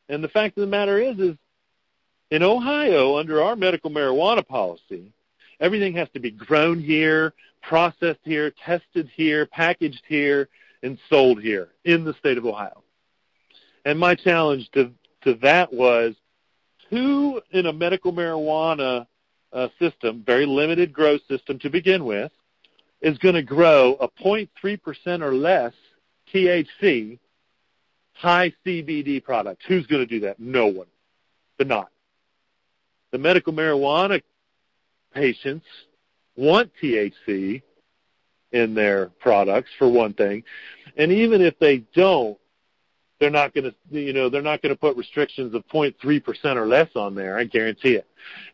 And 0.09 0.23
the 0.23 0.28
fact 0.28 0.56
of 0.56 0.61
the 0.61 0.68
matter 0.68 1.00
is, 1.00 1.18
is 1.18 1.37
in 2.30 2.44
Ohio 2.44 3.18
under 3.18 3.42
our 3.42 3.56
medical 3.56 3.90
marijuana 3.90 4.47
policy, 4.47 5.12
everything 5.59 5.94
has 5.94 6.09
to 6.11 6.21
be 6.21 6.30
grown 6.30 6.78
here, 6.78 7.35
processed 7.61 8.21
here, 8.23 8.52
tested 8.64 9.11
here, 9.16 9.47
packaged 9.47 10.02
here, 10.06 10.49
and 10.85 10.97
sold 11.11 11.40
here 11.42 11.71
in 11.85 12.04
the 12.04 12.14
state 12.14 12.38
of 12.38 12.47
Ohio. 12.47 12.82
And 13.85 13.99
my 13.99 14.15
challenge 14.15 14.71
to 14.73 14.93
to 15.23 15.35
that 15.35 15.73
was 15.73 16.15
who 16.91 17.41
in 17.53 17.67
a 17.67 17.73
medical 17.73 18.12
marijuana 18.12 19.07
uh, 19.53 19.69
system, 19.79 20.23
very 20.25 20.47
limited 20.47 20.93
growth 20.93 21.21
system 21.29 21.59
to 21.61 21.71
begin 21.71 22.05
with, 22.05 22.33
is 23.01 23.19
going 23.19 23.35
to 23.35 23.43
grow 23.43 23.95
a 23.95 24.09
0.3% 24.09 25.23
or 25.23 25.35
less 25.35 25.73
THC 26.33 27.19
high 28.12 28.53
CBD 28.65 29.23
product. 29.23 29.62
Who's 29.67 29.87
going 29.87 30.03
to 30.03 30.07
do 30.07 30.21
that? 30.21 30.39
No 30.39 30.67
one. 30.67 30.87
But 31.59 31.67
not. 31.67 31.91
The 33.11 33.19
medical 33.19 33.53
marijuana 33.53 34.23
patients 35.15 35.67
want 36.37 36.71
THC 36.83 37.62
in 38.53 38.75
their 38.75 39.07
products 39.21 39.71
for 39.79 39.89
one 39.89 40.15
thing. 40.15 40.45
And 40.97 41.11
even 41.11 41.41
if 41.41 41.59
they 41.59 41.79
don't, 41.95 42.39
they're 43.23 43.31
not 43.31 43.55
going 43.55 43.71
to, 43.71 44.00
you 44.00 44.12
know, 44.12 44.29
they're 44.29 44.43
not 44.43 44.62
going 44.62 44.75
to 44.75 44.79
put 44.79 44.97
restrictions 44.97 45.55
of 45.55 45.64
0.3% 45.69 46.57
or 46.57 46.67
less 46.67 46.88
on 46.97 47.14
there. 47.14 47.38
I 47.38 47.45
guarantee 47.45 47.95
it. 47.95 48.05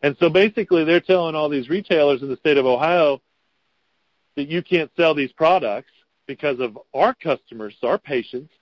And 0.03 0.15
so 0.19 0.29
basically, 0.29 0.83
they're 0.83 0.99
telling 0.99 1.33
all 1.33 1.49
these 1.49 1.69
retailers 1.69 2.21
in 2.21 2.29
the 2.29 2.37
state 2.37 2.55
of 2.55 2.67
Ohio 2.67 3.19
that 4.35 4.47
you 4.47 4.61
can't 4.61 4.91
sell 4.95 5.15
these 5.15 5.31
products 5.31 5.89
because 6.27 6.59
of 6.59 6.77
our 6.93 7.15
customers, 7.15 7.75
our 7.81 7.97
patients, 7.97 8.53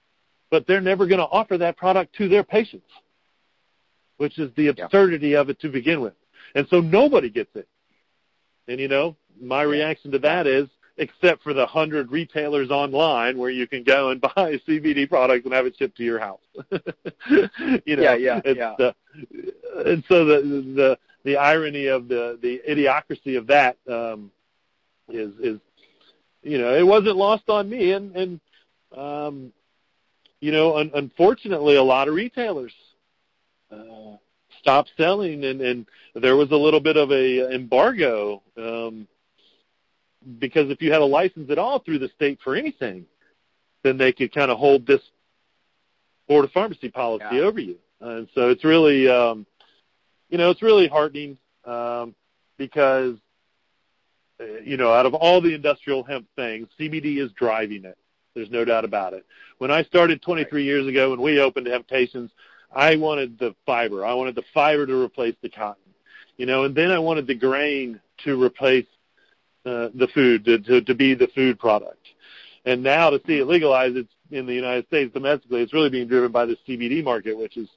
but 0.50 0.66
they're 0.66 0.80
never 0.80 1.08
going 1.08 1.20
to 1.20 1.26
offer 1.26 1.58
that 1.58 1.76
product 1.76 2.16
to 2.16 2.30
their 2.30 2.44
patients, 2.46 2.88
which 4.16 4.40
is 4.40 4.50
the 4.56 4.68
absurdity 4.68 5.30
yeah. 5.30 5.42
of 5.42 5.50
it 5.50 5.60
to 5.60 5.68
begin 5.68 6.00
with. 6.00 6.14
And 6.56 6.66
so 6.70 6.80
nobody 6.80 7.30
gets 7.30 7.54
it. 7.54 7.68
And 8.70 8.80
you 8.80 8.88
know, 8.88 9.18
my 9.42 9.64
reaction 9.64 10.12
to 10.12 10.20
that 10.20 10.48
is 10.48 10.70
except 10.98 11.44
for 11.44 11.54
the 11.54 11.66
hundred 11.66 12.12
retailers 12.12 12.70
online 12.72 13.38
where 13.38 13.50
you 13.50 13.68
can 13.68 13.84
go 13.84 14.10
and 14.10 14.22
buy 14.36 14.60
CBD 14.68 15.08
products 15.08 15.46
and 15.46 15.54
have 15.54 15.66
it 15.66 15.76
shipped 15.78 15.98
to 15.98 16.04
your 16.04 16.20
house. 16.20 16.40
you 16.72 17.96
know, 17.96 18.14
yeah, 18.14 18.16
yeah, 18.16 18.42
yeah. 18.46 18.76
The, 18.78 18.96
and 19.86 20.04
so 20.08 20.26
the 20.26 20.42
the 20.76 21.00
the 21.24 21.38
irony 21.38 21.88
of 21.88 22.08
the 22.08 22.40
the 22.42 22.62
idiocracy 22.68 23.38
of 23.38 23.48
that 23.48 23.78
um, 23.90 24.32
is 25.10 25.32
is 25.40 25.60
you 26.44 26.58
know 26.58 26.74
it 26.76 26.86
wasn't 26.86 27.16
lost 27.16 27.50
on 27.50 27.70
me 27.70 27.92
and 27.92 28.16
and 28.16 28.40
um, 28.96 29.54
you 30.40 30.52
know 30.52 30.78
un- 30.78 30.92
unfortunately 30.96 31.76
a 31.76 31.84
lot 31.84 32.08
of 32.08 32.14
retailers 32.14 32.74
uh, 33.72 34.16
stopped 34.60 34.92
selling 34.98 35.44
and 35.44 35.62
and 35.62 35.86
there 36.16 36.36
was 36.36 36.52
a 36.52 36.56
little 36.56 36.80
bit 36.80 36.98
of 36.98 37.12
a 37.12 37.54
embargo 37.54 38.42
um, 38.58 39.08
because 40.40 40.70
if 40.70 40.82
you 40.82 40.92
had 40.92 41.02
a 41.02 41.06
license 41.06 41.50
at 41.50 41.58
all 41.58 41.80
through 41.80 42.00
the 42.00 42.10
state 42.10 42.40
for 42.44 42.56
anything, 42.56 43.06
then 43.84 43.98
they 43.98 44.12
could 44.12 44.34
kind 44.34 44.52
of 44.52 44.58
hold 44.58 44.86
this 44.86 45.02
board 46.28 46.46
of 46.46 46.52
pharmacy 46.52 46.90
policy 46.90 47.26
yeah. 47.32 47.42
over 47.42 47.60
you. 47.60 47.78
And 48.02 48.28
so 48.36 48.50
it's 48.50 48.64
really, 48.64 49.08
um, 49.08 49.46
you 50.30 50.38
know, 50.38 50.50
it's 50.50 50.62
really 50.62 50.88
heartening 50.88 51.38
um, 51.66 52.14
because, 52.58 53.16
uh, 54.40 54.60
you 54.64 54.78
know, 54.78 54.94
out 54.94 55.06
of 55.06 55.14
all 55.14 55.42
the 55.42 55.54
industrial 55.54 56.04
hemp 56.04 56.28
things, 56.36 56.68
CBD 56.80 57.18
is 57.24 57.32
driving 57.32 57.86
it. 57.86 57.98
There's 58.36 58.52
no 58.52 58.66
doubt 58.66 58.86
about 58.86 59.14
it. 59.14 59.26
When 59.58 59.72
I 59.72 59.84
started 59.84 60.22
23 60.22 60.64
years 60.64 60.86
ago, 60.86 61.10
when 61.10 61.22
we 61.22 61.40
opened 61.40 61.66
Hemptations, 61.66 62.30
I 62.72 62.96
wanted 62.98 63.40
the 63.40 63.56
fiber. 63.66 64.06
I 64.06 64.14
wanted 64.14 64.36
the 64.36 64.44
fiber 64.54 64.86
to 64.86 65.02
replace 65.02 65.36
the 65.42 65.50
cotton, 65.50 65.94
you 66.38 66.46
know, 66.46 66.66
and 66.66 66.76
then 66.76 66.92
I 66.92 67.00
wanted 67.00 67.26
the 67.26 67.34
grain 67.34 68.00
to 68.26 68.42
replace 68.42 68.86
uh, 69.68 69.90
the 69.94 70.08
food 70.14 70.46
to, 70.46 70.60
to, 70.60 70.82
to 70.82 70.96
be 70.96 71.14
the 71.14 71.28
food 71.36 71.60
product. 71.60 72.08
And 72.66 72.84
now 72.84 73.10
to 73.10 73.20
see 73.28 73.38
it 73.40 73.48
legalized, 73.48 73.98
it's 73.98 74.14
in 74.32 74.46
the 74.46 74.54
United 74.54 74.88
States 74.88 75.14
domestically. 75.14 75.62
It's 75.62 75.74
really 75.74 75.90
being 75.90 76.08
driven 76.08 76.32
by 76.32 76.46
the 76.46 76.58
CBD 76.68 77.04
market, 77.04 77.38
which 77.38 77.58
is, 77.58 77.68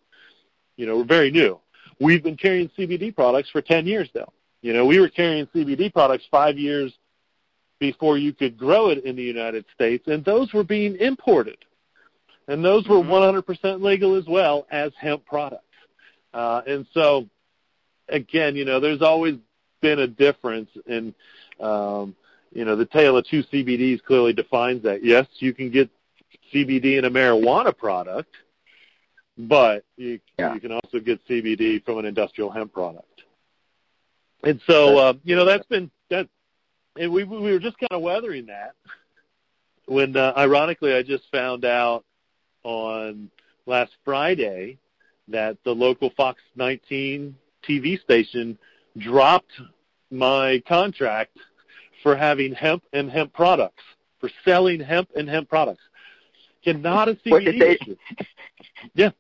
you 0.76 0.86
know, 0.86 1.02
very 1.02 1.32
new. 1.32 1.58
We've 2.00 2.22
been 2.22 2.36
carrying 2.36 2.68
CBD 2.78 3.12
products 3.14 3.50
for 3.50 3.60
10 3.60 3.86
years 3.86 4.08
now. 4.14 4.32
You 4.62 4.72
know, 4.72 4.86
we 4.86 5.00
were 5.00 5.08
carrying 5.08 5.46
CBD 5.46 5.92
products 5.92 6.24
five 6.30 6.58
years 6.58 6.92
before 7.80 8.18
you 8.18 8.32
could 8.32 8.56
grow 8.56 8.90
it 8.90 9.04
in 9.04 9.16
the 9.16 9.22
United 9.22 9.64
States, 9.74 10.06
and 10.06 10.24
those 10.24 10.52
were 10.52 10.64
being 10.64 10.96
imported. 10.96 11.58
And 12.46 12.64
those 12.64 12.86
were 12.86 12.96
100% 12.96 13.42
mm-hmm. 13.42 13.84
legal 13.84 14.16
as 14.16 14.26
well 14.26 14.66
as 14.70 14.92
hemp 14.96 15.24
products. 15.26 15.64
Uh, 16.32 16.62
and 16.66 16.86
so, 16.92 17.28
again, 18.08 18.54
you 18.54 18.64
know, 18.64 18.78
there's 18.78 19.02
always 19.02 19.36
been 19.80 19.98
a 19.98 20.06
difference 20.06 20.70
in 20.86 21.14
um, 21.60 22.14
you 22.52 22.64
know, 22.64 22.76
the 22.76 22.86
tale 22.86 23.16
of 23.16 23.26
two 23.26 23.42
CBDs 23.44 24.02
clearly 24.02 24.32
defines 24.32 24.82
that. 24.82 25.04
Yes, 25.04 25.26
you 25.38 25.52
can 25.52 25.70
get 25.70 25.90
CBD 26.52 26.98
in 26.98 27.04
a 27.04 27.10
marijuana 27.10 27.76
product, 27.76 28.34
but 29.38 29.84
you, 29.96 30.20
yeah. 30.38 30.54
you 30.54 30.60
can 30.60 30.72
also 30.72 30.98
get 31.00 31.26
CBD 31.28 31.84
from 31.84 31.98
an 31.98 32.04
industrial 32.04 32.50
hemp 32.50 32.72
product. 32.72 33.06
And 34.42 34.60
so, 34.66 34.98
uh, 34.98 35.12
you 35.22 35.36
know, 35.36 35.44
that's 35.44 35.66
been 35.66 35.90
that, 36.08 36.28
and 36.98 37.12
we 37.12 37.24
we 37.24 37.52
were 37.52 37.58
just 37.58 37.78
kind 37.78 37.92
of 37.92 38.00
weathering 38.02 38.46
that 38.46 38.74
when, 39.90 40.16
uh, 40.16 40.32
ironically, 40.36 40.94
I 40.94 41.02
just 41.02 41.24
found 41.32 41.64
out 41.64 42.04
on 42.62 43.28
last 43.66 43.90
Friday 44.04 44.78
that 45.26 45.58
the 45.64 45.74
local 45.74 46.10
Fox 46.10 46.40
19 46.54 47.34
TV 47.68 48.00
station 48.00 48.56
dropped 48.96 49.50
my 50.12 50.62
contract 50.68 51.36
for 52.02 52.16
having 52.16 52.54
hemp 52.54 52.82
and 52.92 53.10
hemp 53.10 53.32
products, 53.32 53.82
for 54.20 54.30
selling 54.44 54.80
hemp 54.80 55.10
and 55.16 55.28
hemp 55.28 55.48
products. 55.48 55.82
Cannot 56.64 57.08
a 57.08 57.14
CBD 57.14 57.76
issue. 57.80 57.96
Yeah. 58.94 59.10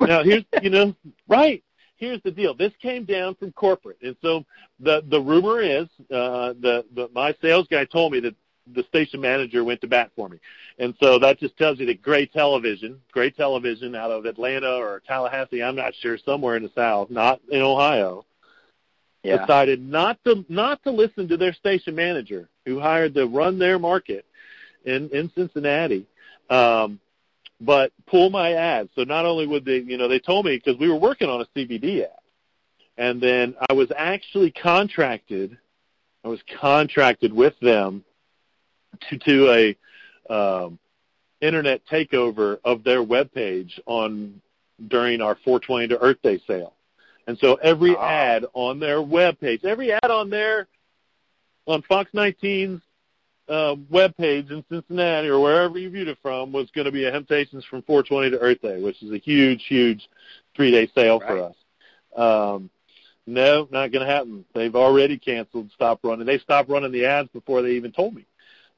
Now 0.00 0.22
here's 0.22 0.44
you 0.62 0.70
know 0.70 0.94
right. 1.28 1.62
Here's 1.96 2.20
the 2.22 2.30
deal. 2.30 2.54
This 2.54 2.72
came 2.82 3.04
down 3.04 3.34
from 3.36 3.52
corporate, 3.52 3.98
and 4.02 4.16
so 4.20 4.44
the 4.80 5.02
the 5.08 5.20
rumor 5.20 5.60
is 5.60 5.86
uh, 6.10 6.52
the, 6.60 6.84
the 6.94 7.08
my 7.14 7.34
sales 7.40 7.66
guy 7.70 7.84
told 7.86 8.12
me 8.12 8.20
that 8.20 8.34
the 8.74 8.82
station 8.84 9.20
manager 9.20 9.64
went 9.64 9.80
to 9.80 9.86
bat 9.86 10.10
for 10.14 10.28
me, 10.28 10.38
and 10.78 10.94
so 11.00 11.18
that 11.18 11.38
just 11.38 11.56
tells 11.56 11.78
you 11.78 11.86
that 11.86 12.02
Gray 12.02 12.26
Television, 12.26 13.00
Gray 13.12 13.30
Television 13.30 13.94
out 13.94 14.10
of 14.10 14.26
Atlanta 14.26 14.74
or 14.74 15.00
Tallahassee, 15.06 15.62
I'm 15.62 15.76
not 15.76 15.94
sure, 15.94 16.18
somewhere 16.18 16.56
in 16.56 16.62
the 16.62 16.72
South, 16.74 17.08
not 17.10 17.40
in 17.50 17.62
Ohio, 17.62 18.26
yeah. 19.26 19.38
decided 19.38 19.80
not 19.80 20.18
to 20.24 20.44
not 20.48 20.82
to 20.84 20.90
listen 20.90 21.28
to 21.28 21.36
their 21.36 21.52
station 21.52 21.94
manager 21.94 22.48
who 22.64 22.80
hired 22.80 23.14
to 23.14 23.26
run 23.26 23.58
their 23.58 23.78
market 23.78 24.24
in 24.84 25.08
in 25.10 25.30
Cincinnati, 25.34 26.06
um, 26.50 27.00
but 27.60 27.92
pull 28.06 28.30
my 28.30 28.52
ad. 28.52 28.88
So 28.94 29.04
not 29.04 29.26
only 29.26 29.46
would 29.46 29.64
they, 29.64 29.78
you 29.78 29.98
know, 29.98 30.08
they 30.08 30.18
told 30.18 30.46
me 30.46 30.56
because 30.56 30.78
we 30.78 30.88
were 30.88 30.98
working 30.98 31.28
on 31.28 31.40
a 31.40 31.46
CBD 31.56 32.04
ad, 32.04 32.10
and 32.96 33.20
then 33.20 33.54
I 33.68 33.72
was 33.72 33.90
actually 33.96 34.50
contracted. 34.50 35.58
I 36.24 36.28
was 36.28 36.40
contracted 36.60 37.32
with 37.32 37.54
them 37.60 38.04
to 39.10 39.16
do 39.16 39.50
a 39.50 39.76
um, 40.32 40.78
internet 41.40 41.82
takeover 41.86 42.58
of 42.64 42.82
their 42.84 43.02
web 43.02 43.32
page 43.32 43.80
on 43.86 44.40
during 44.88 45.20
our 45.20 45.36
420 45.44 45.88
to 45.88 45.98
Earth 46.00 46.18
Day 46.22 46.40
sale. 46.46 46.75
And 47.26 47.38
so 47.38 47.54
every 47.54 47.94
oh. 47.96 48.02
ad 48.02 48.46
on 48.52 48.78
their 48.78 49.02
web 49.02 49.38
page, 49.40 49.64
every 49.64 49.92
ad 49.92 50.10
on 50.10 50.30
their 50.30 50.68
on 51.66 51.82
Fox 51.82 52.10
19's 52.14 52.80
uh, 53.48 53.76
web 53.90 54.16
page 54.16 54.50
in 54.50 54.64
Cincinnati 54.70 55.28
or 55.28 55.40
wherever 55.40 55.78
you 55.78 55.90
viewed 55.90 56.08
it 56.08 56.18
from 56.22 56.52
was 56.52 56.70
going 56.70 56.84
to 56.84 56.92
be 56.92 57.04
a 57.04 57.12
Hemptations 57.12 57.64
from 57.64 57.82
420 57.82 58.30
to 58.30 58.38
Earth 58.38 58.62
Day, 58.62 58.80
which 58.80 59.02
is 59.02 59.12
a 59.12 59.18
huge, 59.18 59.64
huge 59.66 60.08
three-day 60.54 60.90
sale 60.94 61.20
right. 61.20 61.28
for 61.28 61.42
us. 61.42 61.54
Um, 62.16 62.70
no, 63.26 63.68
not 63.70 63.90
going 63.92 64.06
to 64.06 64.12
happen. 64.12 64.44
They've 64.54 64.74
already 64.74 65.18
canceled, 65.18 65.70
stopped 65.72 66.04
running. 66.04 66.26
They 66.26 66.38
stopped 66.38 66.70
running 66.70 66.92
the 66.92 67.06
ads 67.06 67.28
before 67.30 67.62
they 67.62 67.72
even 67.72 67.92
told 67.92 68.14
me. 68.14 68.26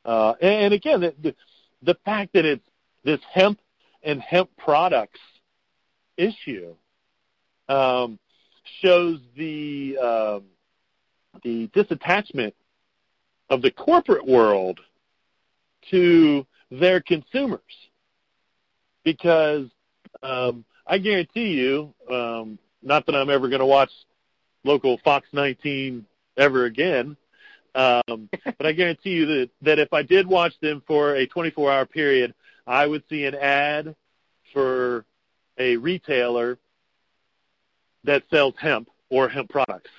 Uh, 0.04 0.34
and, 0.40 0.64
and 0.64 0.74
again, 0.74 1.00
the, 1.00 1.14
the, 1.22 1.34
the 1.82 1.96
fact 2.04 2.32
that 2.32 2.44
it's 2.44 2.64
this 3.04 3.20
hemp 3.32 3.60
and 4.02 4.20
hemp 4.20 4.50
products 4.56 5.20
issue 6.16 6.74
um, 7.68 8.18
shows 8.80 9.20
the 9.36 9.96
um, 9.98 10.44
the 11.42 11.68
disattachment 11.68 12.52
of 13.50 13.62
the 13.62 13.70
corporate 13.70 14.26
world 14.26 14.80
to 15.90 16.46
their 16.70 17.00
consumers, 17.00 17.60
because 19.04 19.66
um, 20.22 20.64
I 20.86 20.98
guarantee 20.98 21.52
you, 21.52 21.94
um, 22.10 22.58
not 22.82 23.06
that 23.06 23.14
I'm 23.14 23.30
ever 23.30 23.48
going 23.48 23.60
to 23.60 23.66
watch 23.66 23.90
local 24.64 24.98
Fox 25.04 25.26
19 25.32 26.04
ever 26.36 26.64
again, 26.64 27.16
um, 27.74 28.28
but 28.44 28.66
I 28.66 28.72
guarantee 28.72 29.10
you 29.10 29.26
that 29.26 29.50
that 29.62 29.78
if 29.78 29.92
I 29.92 30.02
did 30.02 30.26
watch 30.26 30.52
them 30.60 30.82
for 30.86 31.16
a 31.16 31.26
24-hour 31.26 31.86
period, 31.86 32.34
I 32.66 32.86
would 32.86 33.02
see 33.08 33.24
an 33.24 33.34
ad 33.34 33.94
for 34.52 35.04
a 35.58 35.76
retailer 35.76 36.58
that 38.04 38.22
sells 38.30 38.54
hemp 38.58 38.88
or 39.10 39.28
hemp 39.28 39.50
products. 39.50 39.90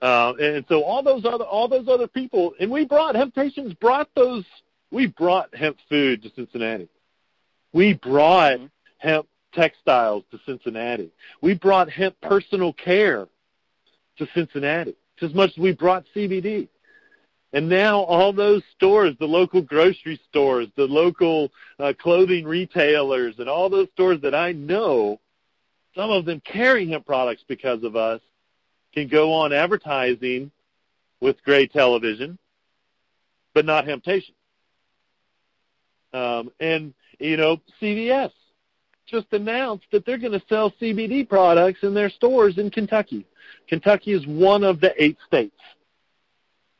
Uh, 0.00 0.32
and 0.40 0.64
so 0.68 0.82
all 0.82 1.02
those 1.02 1.24
other 1.24 1.44
all 1.44 1.68
those 1.68 1.88
other 1.88 2.08
people, 2.08 2.54
and 2.58 2.70
we 2.70 2.84
brought 2.84 3.14
Hemptations 3.14 3.78
brought 3.78 4.08
those 4.16 4.44
we 4.90 5.06
brought 5.06 5.54
hemp 5.54 5.78
food 5.88 6.22
to 6.22 6.32
Cincinnati. 6.34 6.88
We 7.72 7.94
brought 7.94 8.58
mm-hmm. 8.58 8.66
hemp 9.08 9.28
textiles 9.54 10.24
to 10.30 10.38
Cincinnati. 10.46 11.12
We 11.40 11.54
brought 11.54 11.90
hemp 11.90 12.16
personal 12.20 12.72
care 12.72 13.28
to 14.18 14.28
Cincinnati, 14.34 14.94
just 15.18 15.30
as 15.30 15.36
much 15.36 15.50
as 15.50 15.58
we 15.58 15.72
brought 15.72 16.04
CBD. 16.14 16.68
And 17.54 17.68
now 17.68 18.00
all 18.00 18.32
those 18.32 18.62
stores, 18.74 19.14
the 19.18 19.26
local 19.26 19.60
grocery 19.60 20.20
stores, 20.28 20.68
the 20.76 20.86
local 20.86 21.50
uh, 21.78 21.92
clothing 21.98 22.46
retailers, 22.46 23.38
and 23.38 23.48
all 23.48 23.68
those 23.68 23.88
stores 23.92 24.20
that 24.22 24.34
I 24.34 24.52
know, 24.52 25.20
some 25.94 26.10
of 26.10 26.24
them 26.24 26.40
carry 26.40 26.88
hemp 26.88 27.06
products 27.06 27.44
because 27.46 27.82
of 27.84 27.96
us, 27.96 28.20
can 28.94 29.08
go 29.08 29.32
on 29.32 29.52
advertising 29.52 30.50
with 31.20 31.42
Gray 31.44 31.66
Television, 31.66 32.38
but 33.54 33.64
not 33.64 33.86
Hemptation. 33.86 34.34
Um, 36.12 36.50
and, 36.60 36.92
you 37.18 37.36
know, 37.36 37.60
CVS 37.80 38.32
just 39.06 39.26
announced 39.32 39.86
that 39.92 40.04
they're 40.04 40.18
going 40.18 40.38
to 40.38 40.42
sell 40.48 40.72
CBD 40.80 41.28
products 41.28 41.80
in 41.82 41.94
their 41.94 42.10
stores 42.10 42.58
in 42.58 42.70
Kentucky. 42.70 43.26
Kentucky 43.68 44.12
is 44.12 44.26
one 44.26 44.64
of 44.64 44.80
the 44.80 44.92
eight 45.02 45.18
states. 45.26 45.56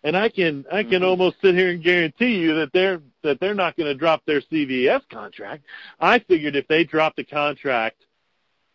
And 0.04 0.16
I 0.16 0.28
can 0.28 0.64
I 0.71 0.83
can 0.83 0.95
mm-hmm. 0.95 1.04
almost 1.04 1.37
sit 1.40 1.54
here 1.54 1.71
and 1.71 1.83
guarantee 1.83 2.35
you 2.37 2.57
that 2.57 2.73
they're 2.73 3.00
that 3.23 3.38
they're 3.38 3.54
not 3.54 3.76
going 3.76 3.87
to 3.87 3.95
drop 3.95 4.25
their 4.26 4.40
CVS 4.40 5.02
contract. 5.09 5.64
I 6.00 6.19
figured 6.19 6.57
if 6.57 6.66
they 6.66 6.83
dropped 6.83 7.16
the 7.16 7.25
contract 7.25 8.02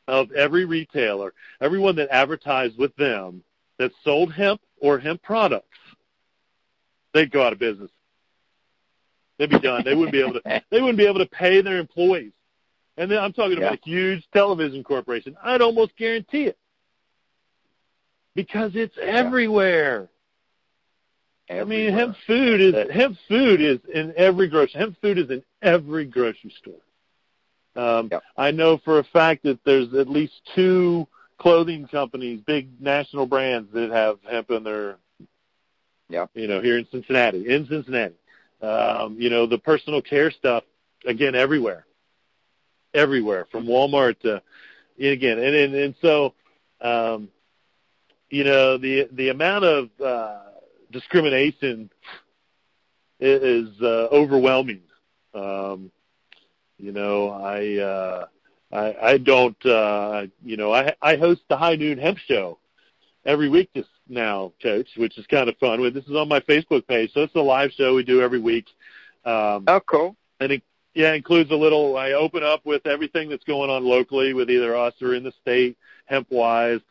of 0.08 0.32
every 0.32 0.66
retailer, 0.66 1.34
everyone 1.62 1.96
that 1.98 2.10
advertised 2.10 2.78
with 2.78 2.96
them 2.96 3.44
that 3.78 3.92
sold 4.04 4.34
hemp 4.34 4.62
or 4.80 5.00
hemp 5.00 5.22
products, 5.22 5.78
they'd 7.14 7.32
go 7.32 7.44
out 7.44 7.54
of 7.54 7.60
business. 7.60 7.92
They'd 9.38 9.50
be 9.50 9.60
done. 9.60 9.84
They 9.84 9.94
wouldn't 9.94 10.14
be 10.14 10.22
able 10.22 10.34
to. 10.34 10.64
They 10.72 10.82
wouldn't 10.82 10.98
be 10.98 11.06
able 11.06 11.20
to 11.20 11.28
pay 11.28 11.62
their 11.62 11.78
employees. 11.78 12.32
And 12.98 13.12
then 13.12 13.20
I'm 13.20 13.34
talking 13.34 13.58
about 13.58 13.76
a 13.76 13.80
huge 13.84 14.28
television 14.34 14.84
corporation. 14.84 15.38
I'd 15.44 15.62
almost 15.62 15.96
guarantee 15.96 16.46
it 16.46 16.58
because 18.34 18.72
it's 18.76 18.98
everywhere. 19.00 20.10
everywhere. 21.50 21.62
I 21.62 21.64
mean, 21.64 21.94
hemp 21.94 22.18
food 22.26 22.60
is 22.60 22.92
hemp 22.92 23.18
food 23.28 23.62
is 23.62 23.80
in 23.94 24.14
every 24.18 24.48
grocery. 24.48 24.80
Hemp 24.80 24.98
food 25.02 25.18
is 25.18 25.30
in 25.30 25.44
every 25.62 26.06
grocery 26.06 26.54
store. 26.58 26.82
Um, 27.77 28.10
yep. 28.12 28.24
I 28.36 28.51
know 28.51 28.79
for 28.84 29.00
a 29.00 29.03
fact 29.03 29.43
that 29.43 29.60
there's 29.63 29.93
at 29.93 30.10
least 30.10 30.34
two 30.55 31.07
clothing 31.38 31.88
companies, 31.88 32.41
big 32.46 32.69
national 32.81 33.27
brands 33.27 33.72
that 33.74 33.91
have 33.91 34.17
hemp 34.29 34.50
in 34.50 34.63
their, 34.63 34.98
yeah, 36.10 36.25
you 36.34 36.48
know, 36.48 36.60
here 36.60 36.77
in 36.77 36.88
Cincinnati, 36.91 37.53
in 37.53 37.67
Cincinnati. 37.67 38.15
Um, 38.62 39.17
you 39.19 39.29
know, 39.29 39.46
the 39.46 39.60
personal 39.60 40.01
care 40.01 40.31
stuff 40.31 40.63
again 41.05 41.36
everywhere, 41.36 41.86
everywhere 42.96 43.46
from 43.51 43.67
Walmart 43.67 44.19
to 44.22 44.41
again, 45.00 45.38
and 45.38 45.55
and, 45.55 45.75
and 45.75 45.96
so, 46.01 46.34
um, 46.81 47.29
you 48.31 48.43
know, 48.43 48.79
the 48.79 49.07
the 49.12 49.29
amount 49.29 49.65
of 49.65 49.89
uh, 50.03 50.39
discrimination 50.91 51.91
is 53.19 53.69
uh, 53.81 54.07
overwhelming. 54.12 54.81
Um, 55.36 55.91
you 56.79 56.91
know, 56.91 57.29
I 57.29 57.77
uh, 57.77 58.25
I, 58.72 58.96
I 59.01 59.17
don't. 59.17 59.65
Uh, 59.65 60.27
you 60.43 60.57
know, 60.57 60.74
I 60.74 60.93
I 61.01 61.15
host 61.15 61.41
the 61.50 61.57
High 61.57 61.75
Noon 61.75 61.98
Hemp 61.98 62.17
Show 62.17 62.60
every 63.25 63.50
week 63.50 63.69
this 63.74 63.86
now, 64.10 64.53
Coach, 64.62 64.89
which 64.96 65.17
is 65.17 65.25
kind 65.27 65.50
of 65.50 65.57
fun. 65.57 65.81
This 65.93 66.05
is 66.05 66.15
on 66.15 66.27
my 66.27 66.39
Facebook 66.41 66.88
page, 66.88 67.12
so 67.13 67.22
it's 67.22 67.36
a 67.36 67.41
live 67.41 67.72
show 67.72 67.96
we 67.96 68.03
do 68.03 68.22
every 68.22 68.39
week. 68.39 68.65
Um, 69.25 69.65
oh, 69.67 69.81
cool! 69.86 70.15
And 70.39 70.51
it 70.51 70.63
yeah 70.93 71.13
includes 71.13 71.51
a 71.51 71.55
little. 71.55 71.98
I 71.98 72.13
open 72.13 72.43
up 72.43 72.65
with 72.65 72.86
everything 72.86 73.29
that's 73.29 73.43
going 73.43 73.69
on 73.69 73.84
locally 73.84 74.34
with 74.34 74.50
either 74.50 74.75
us 74.75 74.93
or 75.01 75.15
in 75.15 75.24
the 75.24 75.34
state, 75.41 75.77
hemp 76.05 76.27
wise. 76.29 76.82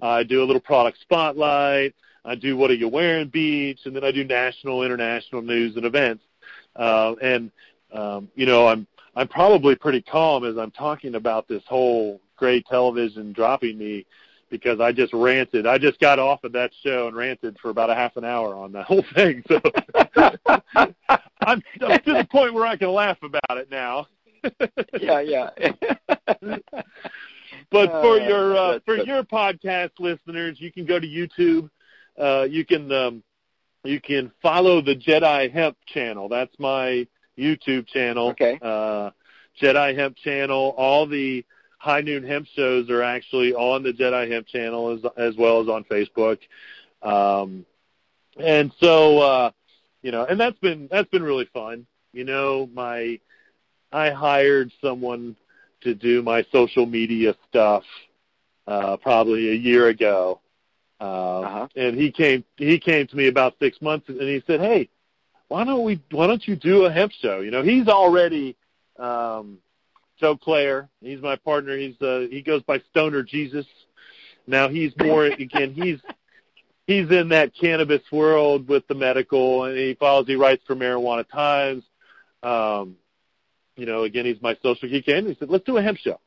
I 0.00 0.22
do 0.22 0.42
a 0.42 0.46
little 0.46 0.60
product 0.60 1.00
spotlight. 1.00 1.94
I 2.24 2.34
do 2.34 2.56
what 2.56 2.70
are 2.70 2.74
you 2.74 2.88
wearing 2.88 3.28
beach, 3.28 3.80
and 3.84 3.94
then 3.94 4.04
I 4.04 4.10
do 4.10 4.24
national, 4.24 4.82
international 4.82 5.42
news 5.42 5.76
and 5.76 5.86
events. 5.86 6.24
Uh, 6.74 7.14
and 7.22 7.50
um, 7.92 8.28
you 8.34 8.46
know, 8.46 8.66
I'm 8.66 8.86
I'm 9.16 9.28
probably 9.28 9.74
pretty 9.74 10.02
calm 10.02 10.44
as 10.44 10.58
I'm 10.58 10.70
talking 10.70 11.14
about 11.14 11.48
this 11.48 11.62
whole 11.66 12.20
Gray 12.36 12.60
Television 12.62 13.32
dropping 13.32 13.78
me 13.78 14.04
because 14.50 14.78
I 14.78 14.92
just 14.92 15.12
ranted. 15.14 15.66
I 15.66 15.78
just 15.78 15.98
got 15.98 16.18
off 16.18 16.44
of 16.44 16.52
that 16.52 16.70
show 16.84 17.08
and 17.08 17.16
ranted 17.16 17.58
for 17.60 17.70
about 17.70 17.88
a 17.88 17.94
half 17.94 18.16
an 18.18 18.24
hour 18.24 18.54
on 18.54 18.72
that 18.72 18.84
whole 18.86 19.04
thing. 19.14 19.42
So 19.48 19.60
I'm, 20.76 20.94
I'm 21.40 21.62
to 21.80 22.12
the 22.12 22.28
point 22.30 22.52
where 22.52 22.66
I 22.66 22.76
can 22.76 22.90
laugh 22.90 23.18
about 23.22 23.58
it 23.58 23.70
now. 23.70 24.06
yeah, 25.00 25.20
yeah. 25.20 25.50
but 27.70 27.90
for 27.90 28.20
uh, 28.20 28.28
your 28.28 28.56
uh, 28.56 28.78
for 28.84 28.96
your 28.96 29.24
podcast 29.24 29.92
listeners, 29.98 30.60
you 30.60 30.70
can 30.70 30.84
go 30.84 31.00
to 31.00 31.06
YouTube. 31.06 31.70
Uh, 32.20 32.44
you 32.44 32.64
can 32.64 32.92
um, 32.92 33.22
you 33.82 34.00
can 34.00 34.30
follow 34.42 34.80
the 34.80 34.94
Jedi 34.94 35.50
Hemp 35.50 35.76
channel. 35.86 36.28
That's 36.28 36.54
my 36.58 37.08
YouTube 37.38 37.86
channel. 37.88 38.30
Okay. 38.30 38.58
Uh, 38.60 39.10
Jedi 39.60 39.96
Hemp 39.96 40.16
channel. 40.16 40.74
All 40.76 41.06
the 41.06 41.44
High 41.78 42.00
Noon 42.00 42.24
Hemp 42.24 42.46
shows 42.54 42.90
are 42.90 43.02
actually 43.02 43.54
on 43.54 43.82
the 43.82 43.92
Jedi 43.92 44.30
Hemp 44.30 44.46
channel 44.46 44.90
as 44.90 45.10
as 45.16 45.36
well 45.36 45.60
as 45.60 45.68
on 45.68 45.84
Facebook. 45.84 46.38
Um, 47.02 47.64
and 48.38 48.72
so 48.80 49.18
uh, 49.18 49.50
you 50.02 50.12
know, 50.12 50.24
and 50.24 50.38
that's 50.38 50.58
been 50.58 50.88
that's 50.90 51.08
been 51.10 51.22
really 51.22 51.48
fun. 51.52 51.86
You 52.12 52.24
know, 52.24 52.68
my 52.72 53.20
I 53.92 54.10
hired 54.10 54.72
someone 54.82 55.36
to 55.82 55.94
do 55.94 56.22
my 56.22 56.44
social 56.52 56.86
media 56.86 57.34
stuff 57.48 57.84
uh, 58.66 58.96
probably 58.96 59.50
a 59.50 59.54
year 59.54 59.88
ago. 59.88 60.40
Uh, 60.98 61.40
uh-huh. 61.40 61.68
and 61.76 61.98
he 61.98 62.10
came 62.10 62.42
he 62.56 62.78
came 62.78 63.06
to 63.06 63.16
me 63.16 63.28
about 63.28 63.54
six 63.60 63.82
months 63.82 64.08
and 64.08 64.20
he 64.20 64.42
said, 64.46 64.60
Hey, 64.60 64.88
why 65.48 65.64
don't 65.64 65.84
we 65.84 66.00
why 66.10 66.26
don't 66.26 66.46
you 66.46 66.56
do 66.56 66.84
a 66.84 66.92
hemp 66.92 67.12
show? 67.12 67.40
You 67.40 67.50
know, 67.50 67.62
he's 67.62 67.88
already 67.88 68.56
um 68.98 69.58
Joe 70.18 70.36
Claire. 70.36 70.88
He's 71.00 71.20
my 71.20 71.36
partner. 71.36 71.76
He's 71.76 72.00
uh 72.00 72.26
he 72.30 72.42
goes 72.42 72.62
by 72.62 72.80
Stoner 72.90 73.22
Jesus. 73.22 73.66
Now 74.46 74.68
he's 74.68 74.92
more 74.98 75.24
again 75.26 75.72
he's 75.72 76.00
he's 76.86 77.10
in 77.10 77.28
that 77.30 77.52
cannabis 77.58 78.02
world 78.10 78.68
with 78.68 78.86
the 78.88 78.94
medical 78.94 79.64
and 79.64 79.76
he 79.76 79.94
follows 79.94 80.26
he 80.26 80.36
writes 80.36 80.62
for 80.66 80.74
Marijuana 80.74 81.28
Times. 81.28 81.84
Um 82.42 82.96
you 83.76 83.86
know, 83.86 84.02
again 84.04 84.24
he's 84.24 84.40
my 84.42 84.56
social 84.62 84.88
geek 84.88 85.08
and 85.08 85.28
he 85.28 85.36
said, 85.38 85.50
Let's 85.50 85.64
do 85.64 85.76
a 85.76 85.82
hemp 85.82 85.98
show. 85.98 86.20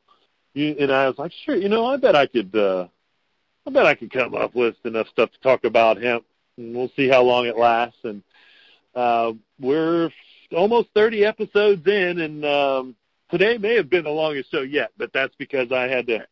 You, 0.54 0.74
and 0.80 0.90
I 0.90 1.06
was 1.08 1.18
like, 1.18 1.32
Sure, 1.44 1.56
you 1.56 1.68
know, 1.68 1.84
I 1.86 1.96
bet 1.98 2.16
I 2.16 2.26
could 2.26 2.54
uh 2.54 2.86
I 3.66 3.70
bet 3.70 3.84
I 3.84 3.94
could 3.94 4.10
come 4.10 4.34
up 4.34 4.54
with 4.54 4.76
enough 4.84 5.08
stuff 5.08 5.30
to 5.30 5.40
talk 5.40 5.64
about 5.64 6.00
hemp 6.00 6.24
and 6.56 6.74
we'll 6.74 6.90
see 6.96 7.08
how 7.08 7.22
long 7.22 7.46
it 7.46 7.58
lasts 7.58 7.98
and 8.04 8.22
uh, 8.94 9.32
we're 9.60 10.10
almost 10.56 10.88
30 10.94 11.24
episodes 11.24 11.86
in, 11.86 12.20
and 12.20 12.44
um, 12.44 12.96
today 13.30 13.58
may 13.58 13.74
have 13.76 13.90
been 13.90 14.04
the 14.04 14.10
longest 14.10 14.50
show 14.50 14.62
yet, 14.62 14.90
but 14.96 15.12
that's 15.12 15.34
because 15.36 15.72
I 15.72 15.82
had 15.88 16.06
to, 16.08 16.26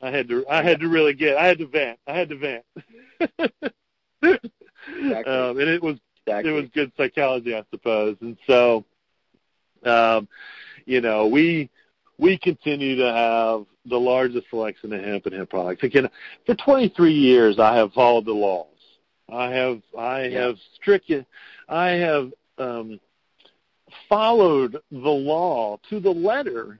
I 0.00 0.10
had 0.10 0.28
to, 0.28 0.44
I 0.50 0.62
had 0.62 0.80
to 0.80 0.88
really 0.88 1.14
get, 1.14 1.36
I 1.36 1.46
had 1.46 1.58
to 1.58 1.66
vent, 1.66 1.98
I 2.06 2.12
had 2.12 2.28
to 2.30 2.36
vent. 2.36 2.64
exactly. 4.22 5.32
um, 5.32 5.58
and 5.58 5.68
it 5.68 5.82
was, 5.82 5.98
exactly. 6.26 6.50
it 6.50 6.54
was 6.54 6.68
good 6.74 6.92
psychology, 6.96 7.54
I 7.54 7.64
suppose. 7.70 8.16
And 8.20 8.36
so, 8.46 8.84
um, 9.84 10.28
you 10.86 11.00
know, 11.00 11.26
we 11.26 11.70
we 12.18 12.38
continue 12.38 12.96
to 12.96 13.12
have 13.12 13.64
the 13.86 13.98
largest 13.98 14.48
selection 14.50 14.92
of 14.92 15.02
hemp 15.02 15.26
and 15.26 15.34
hemp 15.34 15.50
products. 15.50 15.82
Again, 15.82 16.08
for 16.46 16.54
23 16.54 17.12
years, 17.12 17.58
I 17.58 17.76
have 17.76 17.92
followed 17.92 18.26
the 18.26 18.32
laws. 18.32 18.68
I 19.32 19.50
have 19.50 19.82
I 19.98 20.24
yeah. 20.26 20.46
have 20.46 20.56
stricken 20.74 21.24
I 21.72 21.92
have 21.92 22.32
um, 22.58 23.00
followed 24.06 24.76
the 24.90 25.08
law 25.08 25.78
to 25.88 26.00
the 26.00 26.10
letter, 26.10 26.78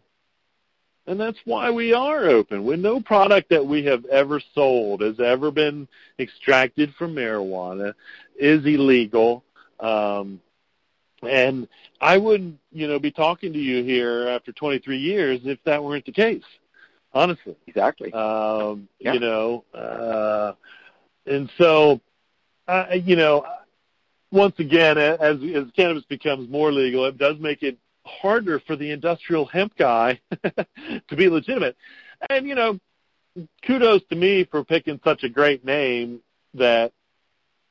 and 1.06 1.18
that's 1.18 1.38
why 1.46 1.70
we 1.70 1.94
are 1.94 2.26
open. 2.26 2.64
When 2.64 2.82
no 2.82 3.00
product 3.00 3.48
that 3.48 3.64
we 3.64 3.84
have 3.86 4.04
ever 4.04 4.38
sold 4.54 5.00
has 5.00 5.18
ever 5.18 5.50
been 5.50 5.88
extracted 6.18 6.92
from 6.98 7.14
marijuana 7.14 7.94
is 8.36 8.66
illegal. 8.66 9.42
Um, 9.80 10.40
and 11.22 11.68
I 12.00 12.18
wouldn't, 12.18 12.58
you 12.70 12.86
know, 12.86 12.98
be 12.98 13.10
talking 13.10 13.54
to 13.54 13.58
you 13.58 13.82
here 13.82 14.28
after 14.28 14.52
23 14.52 14.98
years 14.98 15.40
if 15.44 15.58
that 15.64 15.82
weren't 15.82 16.04
the 16.04 16.12
case. 16.12 16.44
Honestly, 17.14 17.56
exactly. 17.66 18.12
Um, 18.12 18.88
yeah. 18.98 19.14
You 19.14 19.20
know, 19.20 19.64
uh, 19.72 20.52
and 21.24 21.50
so, 21.56 22.00
uh, 22.68 22.86
you 22.92 23.16
know, 23.16 23.44
once 24.32 24.58
again, 24.58 24.98
as 24.98 25.36
as 25.54 25.70
cannabis 25.76 26.04
becomes 26.04 26.48
more 26.50 26.72
legal, 26.72 27.04
it 27.04 27.18
does 27.18 27.38
make 27.38 27.62
it 27.62 27.78
harder 28.04 28.58
for 28.58 28.74
the 28.74 28.90
industrial 28.90 29.44
hemp 29.46 29.76
guy 29.76 30.18
to 31.08 31.16
be 31.16 31.28
legitimate. 31.28 31.76
And 32.30 32.48
you 32.48 32.54
know, 32.54 32.80
kudos 33.64 34.02
to 34.10 34.16
me 34.16 34.44
for 34.44 34.64
picking 34.64 34.98
such 35.04 35.22
a 35.22 35.28
great 35.28 35.64
name 35.64 36.20
that 36.54 36.92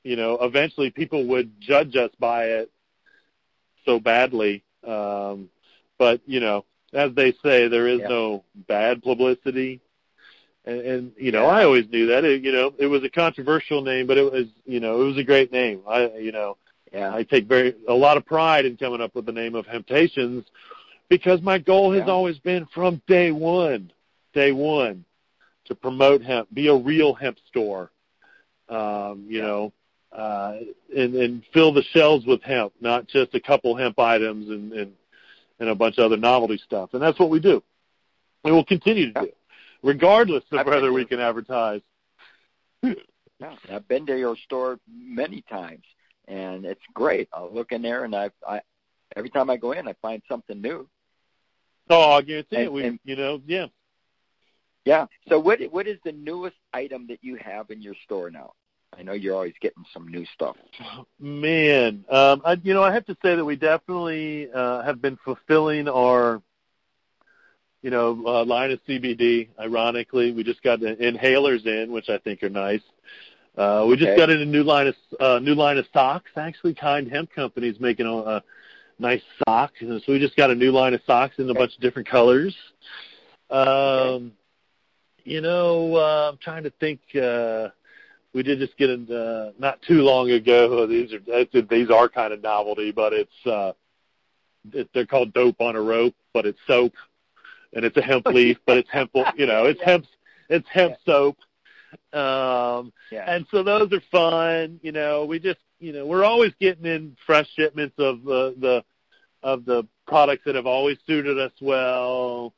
you 0.04 0.15
know 0.15 0.38
eventually 0.41 0.91
people 0.91 1.26
would 1.28 1.60
judge 1.60 1.95
us 1.95 2.12
by 2.19 2.45
it 2.45 2.71
so 3.86 4.00
badly. 4.00 4.63
Um, 4.88 5.50
but 5.97 6.21
you 6.26 6.39
know, 6.39 6.65
as 6.93 7.13
they 7.15 7.34
say, 7.43 7.67
there 7.67 7.88
is 7.88 8.00
Yeah. 8.02 8.08
no 8.08 8.43
bad 8.67 9.02
publicity. 9.04 9.82
And, 10.65 10.82
and 10.82 11.12
you 11.17 11.32
know, 11.32 11.43
Yeah. 11.43 11.50
I 11.50 11.63
always 11.63 11.89
knew 11.89 12.08
that. 12.08 12.24
It, 12.24 12.43
you 12.43 12.52
know, 12.52 12.74
it 12.78 12.88
was 12.88 13.04
a 13.04 13.10
controversial 13.10 13.82
name, 13.82 14.06
but 14.08 14.17
it 14.17 14.32
was, 14.32 14.45
you 14.65 14.80
know, 14.80 15.02
it 15.02 15.06
was 15.06 15.17
a 15.17 15.24
great 15.24 15.52
name. 15.52 15.82
I, 15.88 16.12
you 16.17 16.32
know, 16.32 16.58
Yeah. 16.93 17.13
I 17.13 17.24
take 17.24 17.45
very 17.45 17.76
a 17.88 17.93
lot 17.93 18.17
of 18.17 18.26
pride 18.26 18.65
in 18.65 18.78
coming 18.78 19.02
up 19.02 19.15
with 19.15 19.26
the 19.26 19.32
name 19.32 19.56
of 19.56 19.65
Hemptations 19.65 20.45
because 21.10 21.41
my 21.41 21.58
goal 21.58 21.91
has 21.93 22.06
Yeah. 22.06 22.13
always 22.13 22.38
been 22.39 22.65
from 22.67 23.02
day 23.08 23.32
one, 23.32 23.91
day 24.34 24.52
one, 24.52 25.04
to 25.65 25.76
promote 25.76 26.21
hemp, 26.21 26.47
be 26.54 26.67
a 26.67 26.76
real 26.76 27.13
hemp 27.13 27.38
store. 27.47 27.91
Um, 28.69 29.26
you 29.28 29.39
Yeah. 29.39 29.47
know, 29.47 29.74
uh, 30.13 30.58
and 30.95 31.15
and 31.15 31.43
fill 31.54 31.71
the 31.74 31.84
shelves 31.84 32.26
with 32.26 32.41
hemp, 32.43 32.74
not 32.82 33.08
just 33.08 33.34
a 33.34 33.39
couple 33.39 33.76
hemp 33.76 33.97
items 34.00 34.50
and 34.50 34.71
and 34.74 34.93
and 35.60 35.69
a 35.69 35.76
bunch 35.76 35.97
of 35.97 36.06
other 36.06 36.17
novelty 36.17 36.58
stuff. 36.58 36.93
And 36.93 37.02
that's 37.02 37.19
what 37.19 37.30
we 37.30 37.39
do. 37.39 37.62
And 38.43 38.45
We 38.45 38.52
will 38.52 38.65
continue 38.65 39.13
to 39.13 39.19
do, 39.21 39.32
regardless 39.84 40.44
of 40.52 40.60
I've 40.60 40.67
whether 40.67 40.91
we 40.94 41.06
can 41.06 41.20
advertise. 41.20 41.82
Yeah, 43.39 43.56
I've 43.72 43.88
been 43.88 44.06
to 44.06 44.15
your 44.15 44.36
store 44.38 44.80
many 44.88 45.41
times, 45.50 45.82
and 46.28 46.63
it's 46.63 46.84
great. 46.94 47.28
I'll 47.34 47.52
look 47.52 47.72
in 47.72 47.82
there, 47.82 48.04
and 48.04 48.15
I, 48.15 48.30
I 48.48 48.62
every 49.15 49.32
time 49.32 49.50
I 49.50 49.58
go 49.58 49.72
in, 49.72 49.88
I 49.88 49.94
find 50.00 50.22
something 50.30 50.62
new. 50.62 50.88
Oh, 51.89 52.12
I 52.12 52.22
guarantee 52.22 52.58
And- 52.58 52.65
it. 52.65 52.72
We, 52.72 52.84
and- 52.86 53.00
you 53.04 53.15
know, 53.15 53.41
yeah. 53.48 53.65
Yeah. 54.86 55.08
So 55.28 55.39
what 55.39 55.60
what 55.72 55.88
is 55.88 55.98
the 56.06 56.12
newest 56.12 56.56
item 56.72 57.08
that 57.08 57.24
you 57.24 57.36
have 57.38 57.72
in 57.72 57.82
your 57.82 57.96
store 58.04 58.30
now? 58.30 58.54
I 58.96 59.02
know 59.02 59.13
you're 59.13 59.34
always 59.34 59.56
getting 59.60 59.86
some 59.91 60.08
new 60.08 60.26
stuff. 60.36 60.58
Man, 61.20 62.06
um, 62.10 62.44
I, 62.46 62.60
you 62.62 62.76
know, 62.76 62.84
I 62.84 62.91
have 62.94 63.06
to 63.08 63.17
say 63.24 63.36
that 63.36 63.44
we 63.46 63.56
definitely 63.56 64.52
uh, 64.52 64.84
have 64.84 65.02
been 65.02 65.17
fulfilling 65.26 65.88
our, 65.88 66.44
you 67.82 67.89
know, 67.89 68.22
uh, 68.26 68.46
line 68.46 68.72
of 68.72 68.80
CBD. 68.88 69.50
Ironically, 69.60 70.32
we 70.32 70.44
just 70.44 70.62
got 70.63 70.80
the 70.80 70.96
inhalers 70.96 71.65
in, 71.65 71.91
which 71.91 72.10
I 72.10 72.17
think 72.20 72.44
are 72.44 72.50
nice. 72.50 72.82
Uh, 73.58 73.86
we 73.88 73.98
just 73.98 74.17
got 74.17 74.30
in 74.30 74.41
a 74.41 74.46
new 74.46 74.63
line 74.63 74.88
of 74.88 74.96
uh, 75.20 75.39
new 75.39 75.56
line 75.56 75.78
of 75.78 75.86
socks. 75.94 76.32
Actually, 76.38 76.74
Kind 76.74 77.12
Hemp 77.12 77.32
Company 77.34 77.67
is 77.67 77.80
making 77.80 78.06
a, 78.06 78.15
a 78.15 78.44
nice 78.98 79.22
sock, 79.46 79.74
and 79.82 80.02
so 80.06 80.13
we 80.13 80.20
just 80.20 80.38
got 80.38 80.52
a 80.52 80.56
new 80.56 80.72
line 80.72 80.94
of 80.94 81.02
socks 81.06 81.36
in 81.38 81.50
a 81.50 81.54
bunch 81.54 81.76
of 81.76 81.82
different 81.82 82.08
colors. 82.08 82.56
Um, 83.50 84.32
you 85.24 85.41
know, 85.41 85.96
uh, 85.96 86.30
I'm 86.32 86.38
trying 86.38 86.63
to 86.63 86.72
think. 86.80 87.02
Uh, 87.15 87.70
we 88.34 88.44
did 88.44 88.60
just 88.60 88.78
get 88.78 88.89
in 88.89 89.12
uh, 89.12 89.52
not 89.60 89.82
too 89.82 90.02
long 90.02 90.32
ago. 90.32 90.88
These 90.88 91.13
are 91.13 91.62
these 91.63 91.89
are 91.89 92.08
kind 92.08 92.32
of 92.32 92.41
novelty, 92.41 92.91
but 92.91 93.12
it's 93.12 93.46
uh, 93.46 93.74
it, 94.72 94.89
they're 94.94 95.06
called 95.06 95.34
dope 95.34 95.60
on 95.60 95.76
a 95.76 95.82
rope, 95.82 96.15
but 96.34 96.46
it's 96.46 96.60
soap, 96.67 96.94
and 97.73 97.86
it's 97.86 97.97
a 97.97 98.01
hemp 98.01 98.25
leaf, 98.29 98.57
but 98.65 98.77
it's 98.77 98.89
hemp. 98.89 99.12
You 99.36 99.47
know, 99.47 99.65
it's 99.65 99.79
Yeah. 99.79 99.89
hemp. 99.91 100.05
It's 100.49 100.67
hemp 100.69 100.95
soap. 101.05 101.38
Um, 102.13 102.91
Yeah. 103.12 103.25
and 103.27 103.45
so 103.51 103.63
those 103.63 103.91
are 103.93 104.01
fun. 104.12 104.79
You 104.81 104.91
know, 104.91 105.25
we 105.25 105.39
just 105.39 105.60
you 105.79 105.91
know 105.93 106.05
we're 106.05 106.23
always 106.23 106.53
getting 106.60 106.86
in 106.86 107.15
fresh 107.25 107.47
shipments 107.55 107.95
of 107.97 108.23
the 108.23 108.55
the 108.60 108.84
of 109.43 109.65
the 109.65 109.88
products 110.07 110.43
that 110.45 110.55
have 110.55 110.67
always 110.67 110.97
suited 111.07 111.39
us 111.39 111.51
well, 111.62 112.53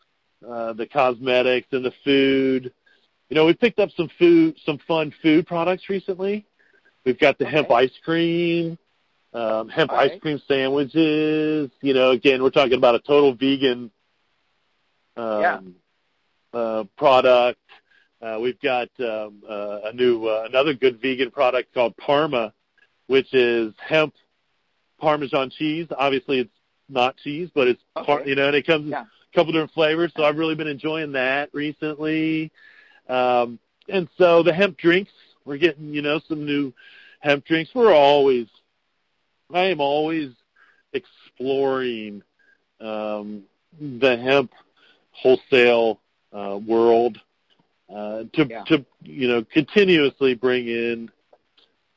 uh, 0.47 0.73
the 0.73 0.85
cosmetics 0.85 1.67
and 1.71 1.85
the 1.85 1.93
food. 2.03 2.73
You 3.29 3.35
know, 3.35 3.45
we 3.45 3.53
picked 3.53 3.79
up 3.79 3.89
some 3.95 4.09
food, 4.19 4.57
some 4.65 4.77
fun 4.87 5.13
food 5.21 5.47
products 5.47 5.89
recently. 5.89 6.45
We've 7.05 7.17
got 7.19 7.37
the 7.37 7.45
hemp 7.45 7.71
ice 7.71 7.91
cream, 8.03 8.77
um, 9.33 9.69
hemp 9.69 9.91
All 9.91 9.97
ice 9.97 10.11
right. 10.11 10.21
cream 10.21 10.41
sandwiches. 10.47 11.71
You 11.81 11.93
know, 11.93 12.11
again, 12.11 12.43
we're 12.43 12.49
talking 12.49 12.77
about 12.77 12.95
a 12.95 12.99
total 12.99 13.33
vegan 13.33 13.91
um, 15.15 15.41
Yeah. 15.41 15.59
uh, 16.53 16.83
product. 16.97 17.59
Uh, 18.21 18.37
we've 18.39 18.59
got 18.61 18.89
um, 18.99 19.43
uh, 19.47 19.81
a 19.85 19.93
new 19.93 20.25
uh, 20.27 20.45
another 20.47 20.73
good 20.73 21.01
vegan 21.01 21.29
product 21.31 21.73
called 21.73 21.95
Parma, 21.97 22.53
which 23.07 23.33
is 23.33 23.73
hemp 23.85 24.13
Parmesan 24.99 25.49
cheese. 25.49 25.87
Obviously, 25.97 26.39
it's 26.39 26.53
not 26.89 27.17
cheese, 27.17 27.49
but 27.53 27.67
it's 27.67 27.81
par- 28.05 28.23
you 28.25 28.35
know, 28.35 28.47
and 28.47 28.55
it 28.55 28.65
comes 28.65 28.85
in 28.85 28.91
Yeah. 28.91 29.01
a 29.03 29.35
couple 29.35 29.51
different 29.51 29.71
flavors. 29.73 30.11
So 30.15 30.23
I've 30.23 30.37
really 30.37 30.55
been 30.55 30.67
enjoying 30.67 31.11
that 31.13 31.49
recently. 31.53 32.51
Um, 33.09 33.59
and 33.89 34.07
so 34.17 34.43
the 34.43 34.53
hemp 34.53 34.77
drinks, 34.77 35.11
we're 35.43 35.57
getting 35.57 35.93
you 35.93 36.01
know 36.01 36.19
some 36.27 36.45
new 36.45 36.71
hemp 37.19 37.43
drinks. 37.45 37.71
We're 37.75 37.93
always, 37.93 38.47
I 39.53 39.65
am 39.65 39.81
always 39.81 40.31
exploring 40.93 42.21
um, 42.79 43.43
the 43.79 44.17
hemp 44.17 44.51
wholesale 45.13 45.99
uh, 46.31 46.59
world 46.65 47.19
uh, 47.93 48.23
to 48.33 48.47
Yeah. 48.49 48.63
to 48.65 48.85
you 49.03 49.27
know 49.27 49.43
continuously 49.43 50.33
bring 50.35 50.67
in 50.67 51.09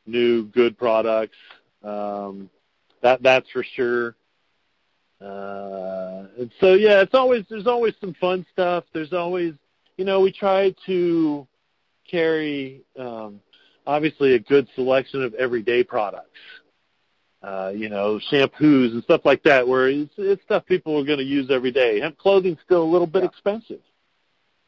new 0.06 0.44
good 0.44 0.76
products. 0.78 1.36
Um, 1.82 2.50
that 3.02 3.22
that's 3.22 3.48
for 3.50 3.62
sure. 3.64 4.14
Uh, 5.20 6.26
and 6.38 6.50
so 6.60 6.74
yeah, 6.74 7.00
it's 7.00 7.14
always 7.14 7.44
there's 7.48 7.66
always 7.66 7.94
some 8.00 8.14
fun 8.14 8.44
stuff. 8.52 8.84
There's 8.92 9.12
always 9.12 9.54
you 9.96 10.04
know 10.04 10.20
we 10.20 10.32
try 10.32 10.74
to 10.86 11.46
carry 12.10 12.82
um, 12.98 13.40
obviously 13.86 14.34
a 14.34 14.38
good 14.38 14.68
selection 14.74 15.22
of 15.22 15.34
everyday 15.34 15.82
products. 15.82 16.38
Uh, 17.46 17.70
you 17.72 17.88
know, 17.88 18.18
shampoos 18.32 18.90
and 18.90 19.04
stuff 19.04 19.20
like 19.24 19.40
that, 19.44 19.68
where 19.68 19.88
it's, 19.88 20.12
it's 20.18 20.42
stuff 20.42 20.66
people 20.66 20.98
are 21.00 21.04
going 21.04 21.20
to 21.20 21.24
use 21.24 21.48
every 21.48 21.70
day. 21.70 22.00
Hemp 22.00 22.18
clothing's 22.18 22.58
still 22.64 22.82
a 22.82 22.92
little 22.92 23.06
bit 23.06 23.22
Yeah. 23.22 23.28
expensive. 23.28 23.80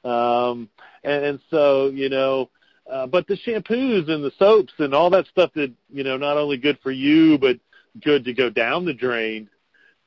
Um, 0.04 0.68
and, 1.02 1.24
and 1.24 1.40
so, 1.50 1.88
you 1.88 2.08
know, 2.08 2.50
uh, 2.88 3.08
but 3.08 3.26
the 3.26 3.36
shampoos 3.44 4.08
and 4.08 4.22
the 4.22 4.30
soaps 4.38 4.72
and 4.78 4.94
all 4.94 5.10
that 5.10 5.26
stuff 5.26 5.50
that, 5.54 5.72
you 5.92 6.04
know, 6.04 6.16
not 6.16 6.36
only 6.36 6.56
good 6.56 6.78
for 6.80 6.92
you, 6.92 7.36
but 7.36 7.58
good 8.00 8.24
to 8.26 8.32
go 8.32 8.48
down 8.48 8.84
the 8.84 8.94
drain, 8.94 9.48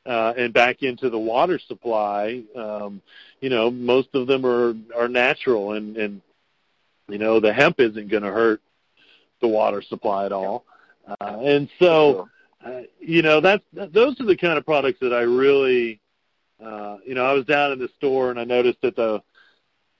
uh, 0.05 0.33
and 0.37 0.53
back 0.53 0.81
into 0.81 1.09
the 1.09 1.19
water 1.19 1.59
supply. 1.67 2.41
Um, 2.55 3.01
you 3.41 3.49
know, 3.49 3.69
most 3.69 4.09
of 4.13 4.27
them 4.27 4.45
are, 4.45 4.73
are 4.95 5.09
natural 5.09 5.73
and, 5.73 5.97
and, 5.97 6.21
you 7.09 7.17
know, 7.17 7.41
the 7.41 7.51
hemp 7.51 7.81
isn't 7.81 8.09
going 8.09 8.23
to 8.23 8.31
hurt 8.31 8.61
the 9.41 9.47
water 9.49 9.81
supply 9.81 10.25
at 10.25 10.31
all. 10.31 10.63
Uh, 11.19 11.39
and 11.43 11.67
so, 11.77 12.29
uh, 12.65 12.81
you 12.99 13.21
know, 13.21 13.41
that's, 13.41 13.63
those 13.73 14.19
are 14.19 14.25
the 14.25 14.37
kind 14.37 14.57
of 14.57 14.65
products 14.65 14.99
that 15.01 15.13
I 15.13 15.21
really, 15.21 15.99
uh, 16.63 16.97
you 17.05 17.15
know, 17.15 17.25
I 17.25 17.33
was 17.33 17.45
down 17.45 17.71
in 17.71 17.79
the 17.79 17.89
store 17.97 18.29
and 18.29 18.39
I 18.39 18.43
noticed 18.43 18.81
that 18.81 18.95
the, 18.95 19.21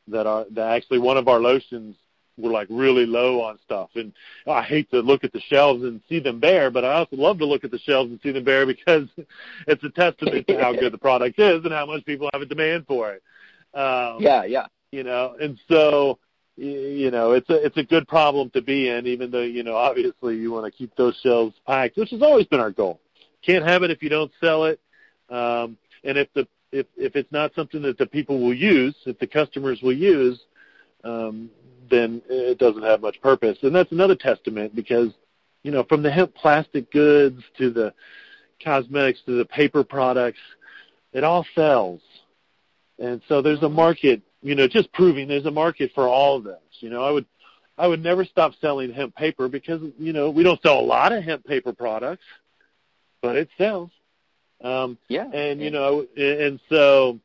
that 0.08 0.28
our 0.28 0.45
that 0.52 0.76
actually 0.76 1.00
one 1.00 1.17
of 1.17 1.28
our 1.28 1.39
lotions 1.39 1.95
were 2.38 2.52
like 2.52 2.67
really 2.69 3.06
low 3.06 3.41
on 3.41 3.60
stuff 3.63 3.89
and 3.95 4.13
I 4.47 4.63
hate 4.63 4.89
to 4.91 5.00
look 5.00 5.24
at 5.24 5.32
the 5.32 5.39
shelves 5.39 5.84
and 5.84 6.02
see 6.10 6.19
them 6.19 6.39
bare, 6.39 6.71
but 6.71 6.84
I 6.84 6.93
also 6.93 7.15
love 7.15 7.38
to 7.39 7.45
look 7.45 7.63
at 7.63 7.71
the 7.71 7.80
shelves 7.80 8.10
and 8.10 8.19
see 8.21 8.32
them 8.32 8.43
bare 8.43 8.65
because 8.65 9.08
it's 9.67 9.84
a 9.84 9.89
testament 9.89 10.47
to 10.47 10.58
how 10.62 10.74
good 10.74 10.91
the 10.91 10.97
product 10.97 11.39
is 11.39 11.63
and 11.63 11.74
how 11.74 11.86
much 11.86 12.06
people 12.06 12.30
have 12.34 12.41
a 12.41 12.45
demand 12.45 12.88
for 12.88 13.12
it. 13.12 13.24
Um, 13.78 14.17
yeah, 14.19 14.43
yeah. 14.43 14.65
you 14.91 15.04
know, 15.04 15.36
and 15.39 15.58
so 15.69 16.19
you 16.62 17.10
know 17.10 17.32
it's 17.32 17.50
a 17.50 17.65
it's 17.65 17.78
a 17.78 17.84
good 17.84 18.08
problem 18.08 18.50
to 18.52 18.62
be 18.62 18.89
in, 18.89 19.08
even 19.08 19.32
though 19.32 19.41
you 19.41 19.63
know 19.63 19.76
obviously 19.76 20.38
you 20.38 20.52
want 20.52 20.65
to 20.65 20.71
keep 20.71 20.95
those 20.95 21.19
shelves 21.24 21.56
packed, 21.65 21.97
which 21.97 22.12
has 22.12 22.21
always 22.21 22.45
been 22.45 22.60
our 22.60 22.71
goal. 22.71 23.00
Can't 23.41 23.65
have 23.65 23.82
it 23.84 23.89
if 23.89 24.04
you 24.04 24.10
don't 24.10 24.32
sell 24.39 24.65
it, 24.65 24.80
um, 25.30 25.78
and 26.04 26.17
if 26.17 26.32
the 26.34 26.47
if 26.71 26.86
if 26.95 27.15
it's 27.15 27.32
not 27.32 27.54
something 27.56 27.82
that 27.82 27.97
the 27.97 28.06
people 28.06 28.39
will 28.39 28.54
use, 28.54 28.95
if 29.06 29.17
the 29.17 29.28
customers 29.28 29.82
will 29.82 29.95
use, 29.95 30.39
um, 31.04 31.50
then 31.89 32.21
it 32.30 32.60
doesn't 32.60 32.84
have 32.84 33.02
much 33.02 33.19
purpose. 33.21 33.58
And 33.63 33.74
that's 33.74 33.91
another 33.91 34.15
testament 34.15 34.76
because 34.76 35.10
you 35.63 35.71
know 35.71 35.84
from 35.84 36.04
the 36.04 36.12
hemp 36.12 36.36
plastic 36.36 36.91
goods 36.91 37.41
to 37.58 37.71
the 37.71 37.93
cosmetics 38.63 39.21
to 39.26 39.38
the 39.38 39.45
paper 39.45 39.84
products, 39.84 40.39
it 41.12 41.24
all 41.24 41.43
sells. 41.56 42.02
And 43.00 43.19
so 43.28 43.41
there's 43.41 43.63
a 43.63 43.69
market, 43.69 44.21
you 44.41 44.56
know, 44.56 44.67
just 44.67 44.91
proving 44.93 45.27
there's 45.27 45.45
a 45.45 45.51
market 45.51 45.91
for 45.93 46.08
all 46.08 46.38
of 46.38 46.43
those. 46.43 46.58
You 46.80 46.89
know, 46.89 47.04
I 47.04 47.12
would 47.12 47.25
I 47.77 47.88
would 47.88 48.04
never 48.04 48.25
stop 48.25 48.54
selling 48.62 48.91
hemp 48.91 49.15
paper 49.15 49.47
because, 49.47 49.82
you 49.97 50.13
know, 50.13 50.30
we 50.30 50.43
don't 50.43 50.62
sell 50.62 50.80
a 50.80 50.82
lot 50.82 51.12
of 51.12 51.23
hemp 51.23 51.45
paper 51.45 51.73
products, 51.73 52.23
but 53.21 53.36
it 53.36 53.49
sells. 53.58 53.91
Um 54.62 54.97
Yeah. 55.08 55.25
and 55.32 55.60
yeah. 55.60 55.65
you 55.65 55.71
know 55.71 56.06
and 56.17 56.60
so 56.69 57.19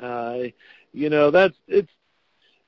uh 0.00 0.38
you 0.92 1.10
know 1.10 1.30
that's 1.30 1.56
it's 1.68 1.90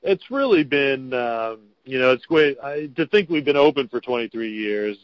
it's 0.01 0.29
really 0.31 0.63
been 0.63 1.13
um 1.13 1.59
you 1.85 1.99
know 1.99 2.11
it's 2.11 2.25
great 2.25 2.57
I, 2.63 2.87
to 2.95 3.05
think 3.07 3.29
we've 3.29 3.45
been 3.45 3.57
open 3.57 3.87
for 3.87 3.99
23 3.99 4.51
years 4.51 4.97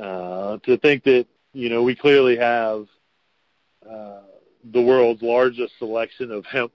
uh 0.00 0.58
to 0.58 0.76
think 0.78 1.04
that 1.04 1.26
you 1.52 1.68
know 1.68 1.82
we 1.82 1.94
clearly 1.94 2.36
have 2.36 2.86
uh 3.88 4.20
the 4.72 4.82
world's 4.82 5.22
largest 5.22 5.72
selection 5.78 6.30
of 6.30 6.44
hemp 6.44 6.72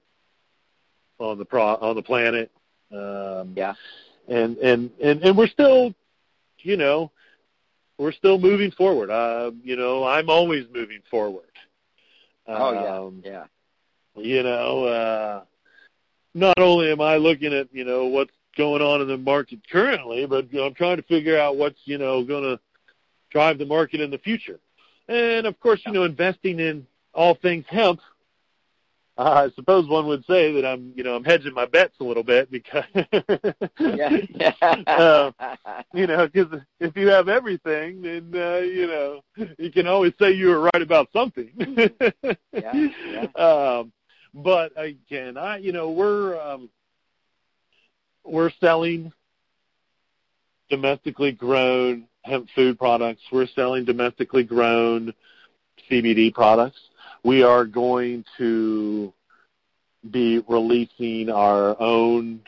on 1.18 1.38
the 1.38 1.44
pro 1.44 1.62
on 1.76 1.94
the 1.96 2.02
planet 2.02 2.50
um 2.92 3.52
Yeah. 3.56 3.74
and 4.28 4.56
and 4.58 4.90
and 5.02 5.22
and 5.22 5.36
we're 5.36 5.46
still 5.48 5.94
you 6.58 6.76
know 6.76 7.10
we're 7.98 8.12
still 8.12 8.38
moving 8.38 8.70
forward 8.72 9.10
uh 9.10 9.50
you 9.62 9.76
know 9.76 10.04
i'm 10.04 10.28
always 10.28 10.66
moving 10.72 11.00
forward 11.10 11.44
Oh 12.46 12.72
Um, 12.74 13.22
yeah, 13.24 13.46
yeah. 14.16 14.22
you 14.22 14.42
know, 14.42 14.84
uh, 14.84 15.44
not 16.34 16.58
only 16.58 16.90
am 16.92 17.00
I 17.00 17.16
looking 17.16 17.54
at 17.54 17.68
you 17.72 17.84
know 17.84 18.04
what's 18.06 18.34
going 18.56 18.82
on 18.82 19.00
in 19.00 19.08
the 19.08 19.16
market 19.16 19.60
currently, 19.70 20.26
but 20.26 20.52
you 20.52 20.58
know, 20.58 20.66
I'm 20.66 20.74
trying 20.74 20.98
to 20.98 21.02
figure 21.04 21.38
out 21.38 21.56
what's 21.56 21.78
you 21.86 21.96
know 21.96 22.22
going 22.22 22.42
to 22.44 22.60
drive 23.30 23.56
the 23.58 23.64
market 23.64 24.00
in 24.02 24.10
the 24.10 24.18
future. 24.18 24.60
And 25.08 25.46
of 25.46 25.58
course, 25.58 25.80
you 25.86 25.92
know, 25.92 26.04
investing 26.04 26.60
in 26.60 26.86
all 27.14 27.34
things 27.34 27.64
hemp 27.68 28.00
uh, 29.16 29.22
I 29.46 29.50
suppose 29.54 29.88
one 29.88 30.06
would 30.06 30.24
say 30.26 30.52
that 30.52 30.64
I'm, 30.66 30.92
you 30.96 31.04
know, 31.04 31.14
I'm 31.14 31.24
hedging 31.24 31.54
my 31.54 31.66
bets 31.66 31.94
a 32.00 32.04
little 32.04 32.22
bit 32.22 32.50
because, 32.50 32.84
yeah. 33.78 34.52
uh, 34.86 35.30
you 35.94 36.06
know, 36.06 36.28
because 36.28 36.60
if 36.80 36.96
you 36.96 37.08
have 37.08 37.28
everything, 37.28 38.02
then 38.02 38.30
uh, 38.34 38.58
you 38.58 38.86
know, 38.86 39.20
you 39.58 39.70
can 39.70 39.86
always 39.86 40.12
say 40.18 40.32
you 40.32 40.48
were 40.48 40.60
right 40.60 40.82
about 40.82 41.08
something. 41.12 41.50
yeah, 42.52 42.88
yeah. 43.06 43.26
Um, 43.36 43.92
but 44.34 44.72
again, 44.76 45.36
I, 45.36 45.58
you 45.58 45.72
know, 45.72 45.90
we're 45.90 46.40
um, 46.40 46.68
we're 48.24 48.50
selling 48.60 49.12
domestically 50.70 51.32
grown 51.32 52.06
hemp 52.24 52.48
food 52.54 52.78
products. 52.78 53.22
We're 53.30 53.46
selling 53.46 53.84
domestically 53.84 54.44
grown 54.44 55.12
CBD 55.90 56.32
products 56.32 56.80
we 57.24 57.42
are 57.42 57.64
going 57.64 58.24
to 58.38 59.12
be 60.08 60.42
releasing 60.46 61.30
our 61.30 61.80
own 61.80 62.42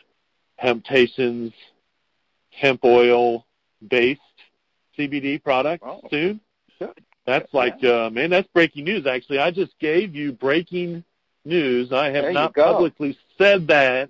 Hemptations 0.61 1.53
hemp 2.51 2.83
oil 2.83 3.45
based 3.87 4.21
CBD 4.97 5.43
product 5.43 5.83
oh, 5.85 6.01
soon. 6.09 6.39
Good. 6.79 6.99
That's 7.25 7.53
like, 7.53 7.75
yeah. 7.79 8.05
uh, 8.05 8.09
man, 8.09 8.29
that's 8.29 8.47
breaking 8.53 8.85
news. 8.85 9.05
Actually, 9.05 9.39
I 9.39 9.51
just 9.51 9.77
gave 9.79 10.15
you 10.15 10.31
breaking 10.31 11.03
news. 11.43 11.91
I 11.91 12.09
have 12.11 12.33
not 12.33 12.55
publicly 12.55 13.17
said 13.37 13.67
that 13.67 14.09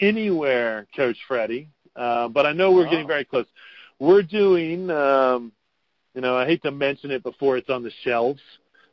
anywhere, 0.00 0.86
Coach 0.96 1.18
Freddie, 1.28 1.68
uh, 1.94 2.28
but 2.28 2.46
I 2.46 2.52
know 2.52 2.72
we're 2.72 2.86
oh. 2.86 2.90
getting 2.90 3.06
very 3.06 3.24
close. 3.24 3.46
We're 3.98 4.22
doing, 4.22 4.90
um, 4.90 5.52
you 6.14 6.20
know, 6.20 6.36
I 6.36 6.46
hate 6.46 6.62
to 6.62 6.70
mention 6.70 7.10
it 7.10 7.22
before 7.22 7.56
it's 7.56 7.70
on 7.70 7.82
the 7.82 7.92
shelves, 8.02 8.40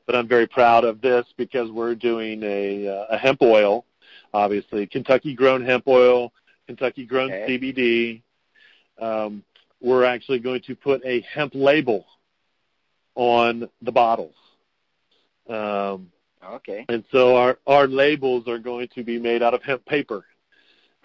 but 0.05 0.15
I'm 0.15 0.27
very 0.27 0.47
proud 0.47 0.83
of 0.83 1.01
this 1.01 1.25
because 1.37 1.69
we're 1.71 1.95
doing 1.95 2.41
a, 2.43 2.87
uh, 2.87 3.05
a 3.11 3.17
hemp 3.17 3.41
oil, 3.41 3.85
obviously 4.33 4.87
Kentucky 4.87 5.33
grown 5.33 5.63
hemp 5.65 5.87
oil, 5.87 6.33
Kentucky 6.67 7.05
grown 7.05 7.31
okay. 7.31 7.57
CBD. 7.57 9.03
Um, 9.03 9.43
we're 9.81 10.03
actually 10.03 10.39
going 10.39 10.61
to 10.67 10.75
put 10.75 11.03
a 11.05 11.21
hemp 11.21 11.53
label 11.55 12.05
on 13.15 13.67
the 13.81 13.91
bottles. 13.91 14.35
Um, 15.49 16.11
okay. 16.43 16.85
And 16.87 17.03
so 17.11 17.35
our 17.35 17.57
our 17.67 17.87
labels 17.87 18.47
are 18.47 18.59
going 18.59 18.87
to 18.95 19.03
be 19.03 19.19
made 19.19 19.43
out 19.43 19.53
of 19.53 19.63
hemp 19.63 19.85
paper. 19.85 20.25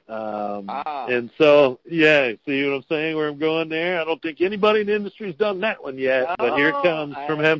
Um, 0.09 0.67
ah. 0.69 1.07
And 1.07 1.31
so, 1.37 1.81
yeah, 1.85 2.33
see 2.47 2.65
what 2.65 2.77
I'm 2.77 2.85
saying? 2.89 3.17
Where 3.17 3.29
I'm 3.29 3.39
going 3.39 3.69
there? 3.69 4.01
I 4.01 4.05
don't 4.05 4.23
think 4.23 4.41
anybody 4.41 4.81
in 4.81 4.87
the 4.87 4.95
industry's 4.95 5.35
done 5.35 5.61
that 5.61 5.83
one 5.83 5.99
yet, 5.99 6.29
but 6.39 6.57
here 6.57 6.69
it 6.69 6.83
comes 6.83 7.17
from 7.27 7.41
I 7.41 7.55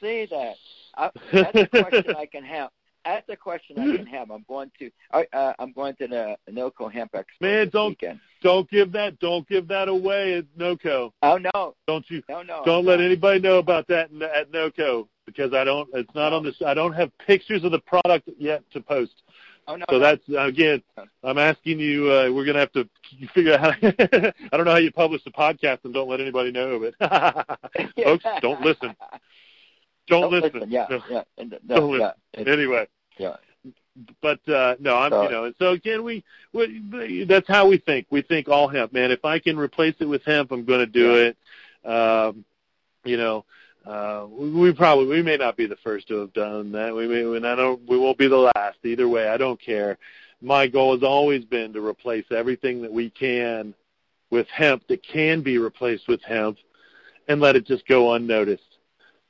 See 0.00 0.26
that? 0.30 0.54
I, 0.96 1.10
that's 1.32 1.54
a 1.54 1.66
question 1.66 2.16
I 2.16 2.26
can 2.26 2.44
have. 2.44 2.70
That's 3.04 3.28
a 3.28 3.36
question 3.36 3.78
I 3.78 3.96
can 3.96 4.06
have. 4.06 4.30
I'm 4.30 4.44
going 4.48 4.70
to. 4.78 4.90
Uh, 5.12 5.52
I'm 5.58 5.72
going 5.72 5.94
to 5.96 6.08
the 6.08 6.36
NOCO 6.50 6.90
Hemp 6.90 7.12
Expo 7.12 7.24
Man, 7.40 7.68
don't 7.68 7.90
weekend. 7.90 8.20
don't 8.42 8.68
give 8.70 8.92
that 8.92 9.18
don't 9.18 9.46
give 9.46 9.68
that 9.68 9.88
away 9.88 10.38
at 10.38 10.46
NOCO. 10.56 11.12
Oh 11.22 11.38
no! 11.38 11.74
Don't 11.86 12.08
you? 12.08 12.22
No, 12.28 12.42
no. 12.42 12.62
Don't 12.64 12.84
no. 12.84 12.90
let 12.90 13.00
anybody 13.00 13.40
know 13.40 13.58
about 13.58 13.86
that 13.88 14.10
at 14.34 14.50
NOCO 14.50 15.06
because 15.26 15.52
I 15.52 15.64
don't. 15.64 15.88
It's 15.92 16.14
not 16.14 16.30
no. 16.30 16.36
on 16.36 16.44
this. 16.44 16.56
I 16.64 16.72
don't 16.72 16.94
have 16.94 17.10
pictures 17.18 17.62
of 17.62 17.72
the 17.72 17.80
product 17.80 18.28
yet 18.38 18.62
to 18.72 18.80
post. 18.80 19.22
Oh 19.66 19.76
no! 19.76 19.84
So 19.90 19.98
no. 19.98 20.00
that's 20.00 20.22
again. 20.28 20.82
I'm 21.22 21.38
asking 21.38 21.78
you. 21.78 22.10
Uh, 22.10 22.30
we're 22.30 22.44
gonna 22.44 22.58
have 22.60 22.72
to 22.72 22.88
figure 23.34 23.54
out. 23.54 23.60
How, 23.60 23.88
I 24.52 24.56
don't 24.56 24.64
know 24.64 24.72
how 24.72 24.78
you 24.78 24.92
publish 24.92 25.24
the 25.24 25.30
podcast 25.30 25.78
and 25.84 25.94
don't 25.94 26.08
let 26.08 26.20
anybody 26.20 26.50
know. 26.52 26.78
But 26.98 27.58
folks, 27.96 28.24
don't 28.40 28.60
listen. 28.60 28.94
Don't, 30.06 30.30
don't 30.30 30.32
listen. 30.32 30.52
listen. 30.52 30.70
Yeah, 30.70 30.86
yeah. 31.10 31.22
And, 31.38 31.58
no, 31.66 31.76
don't 31.76 32.00
yeah. 32.00 32.12
listen. 32.36 32.52
Anyway. 32.52 32.88
Yeah. 33.18 33.36
But 34.20 34.46
uh 34.48 34.74
no, 34.80 34.96
I'm 34.96 35.12
So- 35.12 35.22
you 35.22 35.30
know, 35.30 35.44
and 35.44 35.54
so 35.58 35.70
again, 35.70 36.02
we, 36.02 36.24
we 36.52 37.24
that's 37.28 37.46
how 37.48 37.68
we 37.68 37.78
think. 37.78 38.06
We 38.10 38.22
think 38.22 38.48
all 38.48 38.68
hemp, 38.68 38.92
man. 38.92 39.10
If 39.12 39.24
I 39.24 39.38
can 39.38 39.56
replace 39.56 39.94
it 40.00 40.06
with 40.06 40.24
hemp, 40.24 40.50
I'm 40.50 40.64
going 40.64 40.80
to 40.80 40.86
do 40.86 41.14
it. 41.14 41.36
Um, 41.88 42.44
you 43.04 43.16
know, 43.16 43.44
uh, 43.86 44.26
we, 44.30 44.50
we 44.50 44.72
probably 44.72 45.06
we 45.06 45.22
may 45.22 45.36
not 45.36 45.56
be 45.56 45.66
the 45.66 45.76
first 45.76 46.08
to 46.08 46.14
have 46.20 46.32
done 46.32 46.72
that. 46.72 46.94
We 46.94 47.06
may, 47.06 47.36
and 47.36 47.46
I 47.46 47.54
don't. 47.54 47.86
We 47.88 47.98
won't 47.98 48.18
be 48.18 48.28
the 48.28 48.50
last 48.54 48.78
either 48.84 49.08
way. 49.08 49.28
I 49.28 49.36
don't 49.36 49.60
care. 49.60 49.98
My 50.40 50.66
goal 50.66 50.94
has 50.94 51.02
always 51.02 51.44
been 51.44 51.72
to 51.74 51.84
replace 51.84 52.24
everything 52.30 52.82
that 52.82 52.92
we 52.92 53.10
can 53.10 53.74
with 54.30 54.46
hemp 54.48 54.86
that 54.88 55.02
can 55.02 55.42
be 55.42 55.58
replaced 55.58 56.08
with 56.08 56.22
hemp, 56.22 56.58
and 57.28 57.40
let 57.40 57.56
it 57.56 57.66
just 57.66 57.86
go 57.86 58.14
unnoticed. 58.14 58.62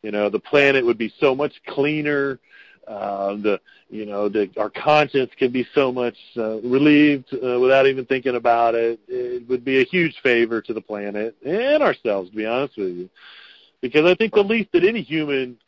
You 0.02 0.12
know, 0.12 0.30
the 0.30 0.40
planet 0.40 0.84
would 0.84 0.98
be 0.98 1.12
so 1.18 1.34
much 1.34 1.52
cleaner. 1.66 2.38
Uh, 2.86 3.34
the 3.36 3.60
you 3.88 4.04
know 4.06 4.28
the 4.28 4.50
our 4.56 4.70
conscience 4.70 5.30
can 5.38 5.50
be 5.50 5.66
so 5.74 5.90
much 5.90 6.16
uh, 6.36 6.60
relieved 6.60 7.32
uh, 7.32 7.58
without 7.58 7.86
even 7.86 8.04
thinking 8.04 8.36
about 8.36 8.74
it. 8.74 9.00
It 9.08 9.48
would 9.48 9.64
be 9.64 9.80
a 9.80 9.84
huge 9.84 10.14
favor 10.22 10.60
to 10.62 10.72
the 10.72 10.80
planet 10.80 11.34
and 11.44 11.82
ourselves, 11.82 12.30
to 12.30 12.36
be 12.36 12.46
honest 12.46 12.76
with 12.76 12.94
you, 12.94 13.10
because 13.84 14.10
I 14.10 14.14
think 14.14 14.32
the 14.32 14.42
least 14.42 14.72
that 14.72 14.82
any 14.82 15.02
human 15.02 15.58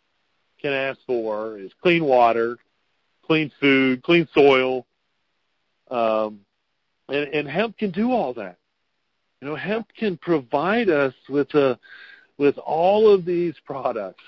can 0.58 0.72
ask 0.72 0.98
for 1.06 1.58
is 1.58 1.70
clean 1.82 2.02
water, 2.02 2.56
clean 3.26 3.52
food, 3.60 4.02
clean 4.02 4.26
soil, 4.32 4.86
um, 5.90 6.40
and, 7.10 7.28
and 7.28 7.46
hemp 7.46 7.76
can 7.76 7.90
do 7.90 8.12
all 8.12 8.32
that. 8.32 8.56
You 9.42 9.48
know, 9.48 9.54
hemp 9.54 9.88
can 9.98 10.16
provide 10.16 10.88
us 10.88 11.12
with 11.28 11.52
a 11.56 11.78
with 12.38 12.56
all 12.56 13.12
of 13.12 13.26
these 13.26 13.54
products, 13.66 14.24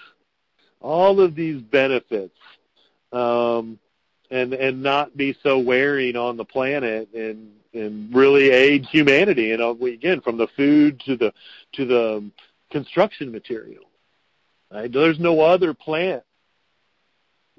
all 0.83 1.19
of 1.23 1.35
these 1.35 1.63
benefits, 1.63 2.37
um, 3.15 3.79
and 4.31 4.53
and 4.53 4.83
not 4.83 5.17
be 5.17 5.35
so 5.43 5.59
wearing 5.59 6.15
on 6.15 6.37
the 6.37 6.45
planet 6.45 7.09
and 7.15 7.53
and 7.73 8.15
really 8.15 8.51
aid 8.51 8.85
humanity. 8.85 9.53
And 9.53 9.63
uh, 9.63 9.75
we- 9.81 9.95
again, 9.95 10.21
from 10.21 10.37
the 10.37 10.49
food 10.59 11.01
to 11.07 11.17
the 11.17 11.33
to 11.73 11.87
the 11.87 12.31
construction 12.71 13.33
material, 13.33 13.85
right? 14.73 14.93
there's 14.93 15.19
no 15.19 15.41
other 15.41 15.75
plant 15.75 16.23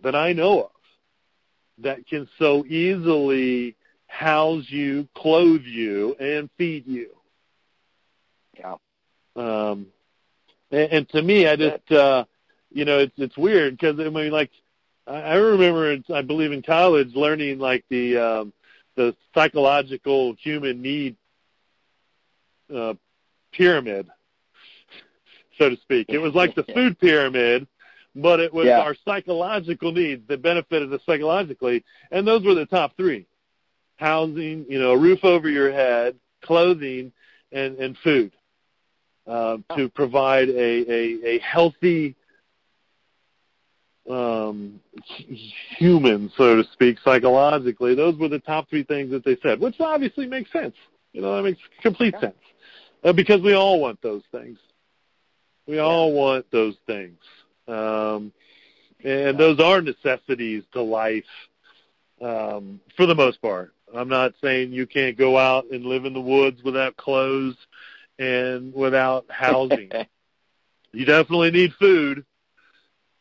that 0.02 0.16
I 0.16 0.34
know 0.34 0.64
of 0.64 0.72
that 1.80 2.08
can 2.08 2.28
so 2.38 2.66
easily 2.66 3.76
house 4.08 4.66
you, 4.68 5.08
clothe 5.16 5.64
you, 5.64 6.16
and 6.20 6.50
feed 6.58 6.88
you. 6.88 7.16
Yeah. 8.58 8.76
Um, 9.36 9.88
and, 10.72 10.92
and 10.92 11.10
to 11.10 11.22
me, 11.22 11.48
I 11.48 11.56
just, 11.56 11.92
uh, 11.92 12.26
you 12.72 12.86
know, 12.86 13.00
it's 13.00 13.14
it's 13.18 13.38
weird 13.38 13.78
because 13.78 14.00
I 14.00 14.10
mean, 14.10 14.32
like, 14.32 14.52
I, 15.08 15.22
I 15.22 15.34
remember, 15.36 15.98
I 16.14 16.22
believe 16.22 16.52
in 16.52 16.62
college, 16.62 17.14
learning 17.16 17.60
like 17.60 17.86
the 17.90 18.18
um, 18.18 18.54
the 18.96 19.16
psychological 19.34 20.36
human 20.42 20.82
need 20.82 21.16
uh, 22.74 22.94
pyramid, 23.52 24.08
so 25.60 25.70
to 25.70 25.78
speak. 25.78 26.08
It 26.10 26.18
was 26.20 26.34
like 26.34 26.56
the 26.56 26.64
food 26.64 26.98
pyramid, 27.00 27.68
but 28.16 28.40
it 28.40 28.54
was 28.54 28.68
Yeah. 28.68 28.80
our 28.80 28.96
psychological 29.06 29.92
needs 29.92 30.28
that 30.28 30.42
benefited 30.42 30.92
us 30.94 31.02
psychologically, 31.06 31.84
and 32.12 32.28
those 32.28 32.44
were 32.44 32.56
the 32.56 32.66
top 32.66 32.96
three: 32.98 33.28
housing, 33.98 34.66
you 34.70 34.80
know, 34.80 34.92
a 34.92 34.98
roof 34.98 35.24
over 35.24 35.50
your 35.50 35.72
head, 35.72 36.18
clothing, 36.42 37.12
and 37.52 37.78
and 37.78 37.98
food 38.00 38.32
um, 39.28 39.64
to 39.76 39.90
provide 39.90 40.50
a, 40.50 40.92
a, 40.92 41.36
a 41.36 41.40
healthy 41.40 42.16
um, 44.10 44.80
human, 45.78 46.32
so 46.36 46.56
to 46.56 46.64
speak, 46.72 46.98
psychologically. 47.04 47.94
Those 47.94 48.18
were 48.18 48.28
the 48.30 48.40
top 48.40 48.70
three 48.70 48.84
things 48.84 49.12
that 49.12 49.24
they 49.24 49.38
said, 49.44 49.60
which 49.60 49.80
obviously 49.80 50.26
makes 50.26 50.52
sense. 50.52 50.76
You 51.14 51.22
know, 51.22 51.36
that 51.36 51.44
makes 51.44 51.60
complete 51.82 52.16
sense 52.20 52.36
uh, 53.04 53.14
because 53.14 53.42
we 53.42 53.54
all 53.54 53.80
want 53.80 54.02
those 54.02 54.24
things. 54.32 54.58
We 55.70 55.78
all 55.78 56.14
want 56.14 56.50
those 56.50 56.74
things, 56.88 57.20
um, 57.68 58.34
and 59.04 59.38
those 59.38 59.60
are 59.60 59.82
necessities 59.82 60.64
to 60.74 60.82
life 60.82 61.24
um, 62.20 62.80
for 62.98 63.06
the 63.06 63.14
most 63.14 63.40
part. 63.40 63.72
I'm 63.94 64.10
not 64.10 64.34
saying 64.42 64.74
you 64.74 64.88
can't 64.88 65.16
go 65.16 65.38
out 65.38 65.66
and 65.72 65.86
live 65.86 66.06
in 66.06 66.14
the 66.14 66.22
woods 66.22 66.64
without 66.64 66.98
clothes 66.98 67.56
and 68.18 68.74
without 68.74 69.28
housing. 69.30 69.92
you 70.92 71.06
definitely 71.06 71.52
need 71.52 71.74
food. 71.76 72.26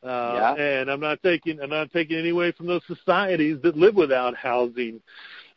Uh, 0.02 0.32
Yeah. 0.34 0.54
And 0.54 0.90
I'm 0.90 1.00
not 1.00 1.22
taking 1.22 1.60
I'm 1.60 1.68
not 1.68 1.92
taking 1.92 2.16
any 2.16 2.30
away 2.30 2.52
from 2.52 2.64
those 2.66 2.82
societies 2.86 3.58
that 3.62 3.76
live 3.76 3.94
without 3.94 4.34
housing 4.34 5.02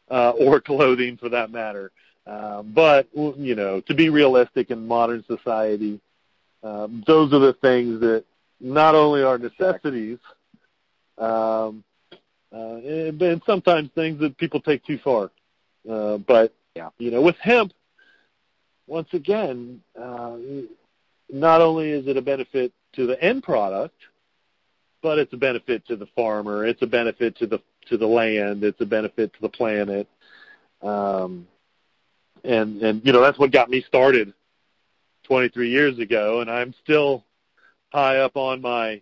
uh, 0.10 0.32
or 0.32 0.60
clothing, 0.60 1.16
for 1.16 1.30
that 1.30 1.52
matter. 1.52 1.90
Um, 2.28 2.74
but 2.74 3.08
you 3.14 3.56
know, 3.56 3.80
to 3.80 3.94
be 3.94 4.10
realistic 4.10 4.72
in 4.72 4.86
modern 4.86 5.24
society, 5.26 6.02
um, 6.64 7.04
those 7.08 7.34
are 7.34 7.40
the 7.40 7.54
things 7.54 8.00
that 8.02 8.26
not 8.60 8.96
only 8.96 9.24
are 9.24 9.38
necessities, 9.38 10.20
um, 11.18 11.84
uh, 12.54 12.76
and, 12.76 13.22
and 13.22 13.42
sometimes 13.46 13.90
things 13.96 14.20
that 14.20 14.38
people 14.38 14.62
take 14.62 14.86
too 14.86 15.00
far. 15.00 15.32
Uh, 15.90 16.18
but 16.18 16.54
yeah. 16.76 16.90
you 16.98 17.12
know, 17.12 17.22
with 17.22 17.38
hemp, 17.38 17.74
once 18.88 19.10
again, 19.14 19.82
uh, 20.00 20.38
not 21.32 21.62
only 21.62 21.90
is 21.90 22.08
it 22.08 22.18
a 22.18 22.22
benefit 22.22 22.72
to 22.94 23.08
the 23.08 23.22
end 23.24 23.42
product, 23.44 23.96
but 25.02 25.18
it's 25.18 25.34
a 25.34 25.38
benefit 25.38 25.86
to 25.88 25.96
the 25.96 26.08
farmer. 26.16 26.66
It's 26.66 26.82
a 26.82 26.88
benefit 26.88 27.38
to 27.38 27.48
the 27.48 27.60
to 27.88 27.98
the 27.98 28.08
land. 28.08 28.64
It's 28.64 28.80
a 28.82 28.86
benefit 28.86 29.34
to 29.34 29.42
the 29.42 29.50
planet. 29.50 30.08
Um, 30.84 31.48
and 32.44 32.82
and 32.82 33.06
you 33.06 33.14
know 33.14 33.22
that's 33.22 33.40
what 33.40 33.52
got 33.52 33.70
me 33.70 33.82
started 33.88 34.34
23 35.32 35.70
years 35.70 35.98
ago, 35.98 36.42
and 36.42 36.52
I'm 36.52 36.74
still 36.84 37.24
high 37.94 38.18
up 38.18 38.36
on 38.36 38.62
my 38.62 39.02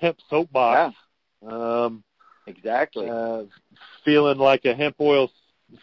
hemp 0.00 0.18
soapbox. 0.28 0.96
Yeah. 1.40 1.48
Um, 1.48 2.02
exactly. 2.48 3.08
Uh, 3.08 3.44
feeling 4.04 4.38
like 4.38 4.64
a 4.64 4.74
hemp 4.74 4.96
oil 5.00 5.30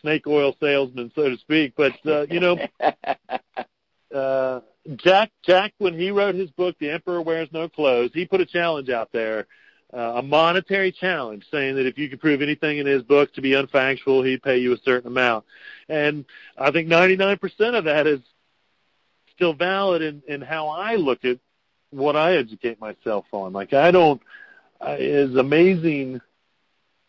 snake 0.02 0.28
oil 0.28 0.58
salesman, 0.60 1.10
so 1.16 1.30
to 1.30 1.38
speak. 1.38 1.72
But 1.78 1.94
uh, 2.06 2.26
you 2.30 2.42
know, 2.42 2.60
uh, 4.14 4.60
Jack 4.98 5.32
Jack 5.42 5.72
when 5.78 5.98
he 5.98 6.12
wrote 6.12 6.36
his 6.36 6.52
book, 6.52 6.76
The 6.78 6.90
Emperor 6.90 7.22
Wears 7.22 7.48
No 7.54 7.70
Clothes, 7.70 8.12
he 8.14 8.26
put 8.26 8.42
a 8.42 8.46
challenge 8.46 8.90
out 8.90 9.14
there, 9.14 9.48
uh, 9.94 10.16
a 10.16 10.22
monetary 10.22 10.92
challenge, 10.92 11.46
saying 11.50 11.76
that 11.76 11.86
if 11.86 11.98
you 11.98 12.10
could 12.10 12.20
prove 12.20 12.42
anything 12.42 12.80
in 12.80 12.86
his 12.86 13.04
book 13.04 13.34
to 13.36 13.42
be 13.42 13.52
unfactual, 13.52 14.28
he'd 14.28 14.44
pay 14.44 14.58
you 14.58 14.74
a 14.74 14.78
certain 14.84 15.08
amount. 15.08 15.46
And 15.88 16.26
I 16.58 16.72
think 16.72 16.90
99% 16.90 17.40
of 17.78 17.86
that 17.86 18.06
is 18.06 18.20
still 19.42 19.54
valid 19.54 20.04
in, 20.04 20.22
in 20.28 20.40
how 20.40 20.68
I 20.68 20.98
look 20.98 21.26
at 21.26 21.40
what 21.90 22.16
I 22.16 22.36
educate 22.36 22.80
myself 22.80 23.26
on. 23.32 23.54
Like 23.54 23.74
I 23.74 23.90
don't, 23.90 24.22
I, 24.80 24.98
as 24.98 25.34
amazing 25.34 26.22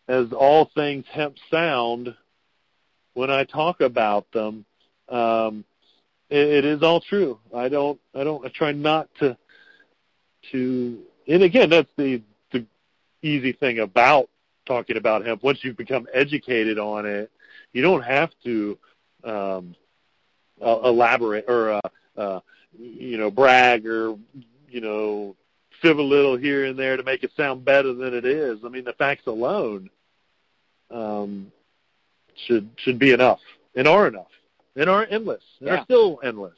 as 0.07 0.33
all 0.33 0.71
things 0.73 1.05
hemp 1.11 1.35
sound, 1.51 2.15
when 3.13 3.29
I 3.29 3.43
talk 3.43 3.81
about 3.81 4.31
them, 4.31 4.65
um, 5.09 5.63
it, 6.31 6.47
it 6.47 6.65
is 6.65 6.81
all 6.81 7.01
true. 7.01 7.37
I 7.55 7.69
don't, 7.69 7.99
I 8.15 8.23
don't, 8.23 8.43
I 8.43 8.49
try 8.49 8.71
not 8.71 9.09
to, 9.19 9.37
to, 10.51 11.03
and 11.27 11.43
again, 11.43 11.69
that's 11.69 11.91
the 11.97 12.19
the 12.51 12.65
easy 13.21 13.53
thing 13.53 13.77
about 13.77 14.27
talking 14.65 14.97
about 14.97 15.23
hemp. 15.23 15.43
Once 15.43 15.59
you've 15.61 15.77
become 15.77 16.07
educated 16.11 16.79
on 16.79 17.05
it, 17.05 17.29
you 17.73 17.83
don't 17.83 18.01
have 18.01 18.31
to 18.43 18.75
um, 19.23 19.75
uh, 20.59 20.79
elaborate 20.83 21.45
or 21.47 21.73
uh, 21.73 21.89
uh, 22.17 22.39
you 22.77 23.17
know 23.17 23.31
brag 23.31 23.85
or 23.85 24.17
you 24.69 24.81
know 24.81 25.35
fib 25.81 25.99
a 25.99 26.01
little 26.01 26.37
here 26.37 26.65
and 26.65 26.79
there 26.79 26.97
to 26.97 27.03
make 27.03 27.23
it 27.23 27.31
sound 27.35 27.65
better 27.65 27.93
than 27.93 28.13
it 28.13 28.25
is. 28.25 28.59
I 28.65 28.69
mean, 28.69 28.85
the 28.85 28.93
facts 28.93 29.27
alone 29.27 29.89
um, 30.89 31.51
should 32.47 32.69
should 32.77 32.99
be 32.99 33.11
enough 33.11 33.39
and 33.75 33.87
are 33.87 34.07
enough 34.07 34.31
and 34.75 34.89
are 34.89 35.05
endless 35.09 35.43
and 35.59 35.67
yeah. 35.67 35.75
are 35.75 35.83
still 35.83 36.19
endless. 36.23 36.57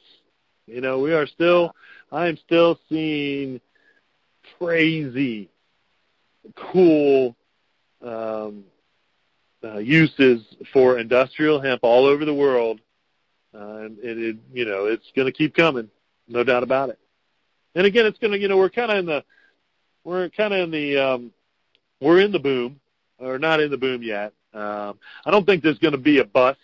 You 0.66 0.80
know, 0.80 1.00
we 1.00 1.12
are 1.12 1.26
still. 1.26 1.74
I 2.10 2.28
am 2.28 2.36
still 2.36 2.78
seeing 2.88 3.60
crazy, 4.58 5.48
cool 6.54 7.36
um, 8.02 8.64
uh, 9.64 9.78
uses 9.78 10.44
for 10.72 10.98
industrial 10.98 11.60
hemp 11.60 11.80
all 11.82 12.06
over 12.06 12.24
the 12.24 12.34
world, 12.34 12.80
uh, 13.54 13.84
and 13.84 13.98
it, 13.98 14.18
it 14.18 14.36
you 14.52 14.64
know 14.64 14.86
it's 14.86 15.10
going 15.14 15.26
to 15.26 15.32
keep 15.32 15.54
coming, 15.54 15.88
no 16.28 16.44
doubt 16.44 16.62
about 16.62 16.90
it. 16.90 16.98
And 17.74 17.86
again, 17.86 18.06
it's 18.06 18.18
going 18.18 18.32
to 18.32 18.38
you 18.38 18.48
know 18.48 18.56
we're 18.56 18.70
kind 18.70 18.90
of 18.90 18.98
in 18.98 19.06
the 19.06 19.24
we're 20.04 20.28
kind 20.30 20.54
of 20.54 20.60
in 20.60 20.70
the 20.70 20.96
um, 20.96 21.32
we're 22.00 22.20
in 22.20 22.32
the 22.32 22.38
boom 22.38 22.80
or 23.18 23.38
not 23.38 23.60
in 23.60 23.70
the 23.70 23.76
boom 23.76 24.02
yet. 24.02 24.32
Um, 24.54 24.98
I 25.24 25.30
don't 25.30 25.44
think 25.44 25.62
there's 25.62 25.78
going 25.78 25.92
to 25.92 25.98
be 25.98 26.18
a 26.18 26.24
bust. 26.24 26.58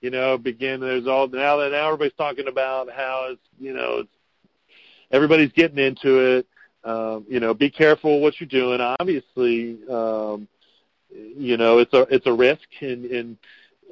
You 0.00 0.10
know, 0.10 0.36
begin 0.36 0.80
there's 0.80 1.06
all 1.06 1.28
now 1.28 1.58
that 1.58 1.72
now 1.72 1.86
everybody's 1.86 2.12
talking 2.14 2.48
about 2.48 2.90
how 2.90 3.28
it's 3.30 3.40
you 3.58 3.72
know 3.72 4.00
it's 4.00 4.12
everybody's 5.10 5.52
getting 5.52 5.78
into 5.78 6.18
it. 6.18 6.46
Um, 6.84 7.24
you 7.28 7.38
know, 7.38 7.54
be 7.54 7.70
careful 7.70 8.20
what 8.20 8.40
you're 8.40 8.48
doing. 8.48 8.80
Obviously, 8.80 9.78
um, 9.88 10.48
you 11.10 11.56
know 11.56 11.78
it's 11.78 11.92
a 11.94 12.02
it's 12.10 12.26
a 12.26 12.32
risk, 12.32 12.66
and, 12.80 13.04
and 13.06 13.36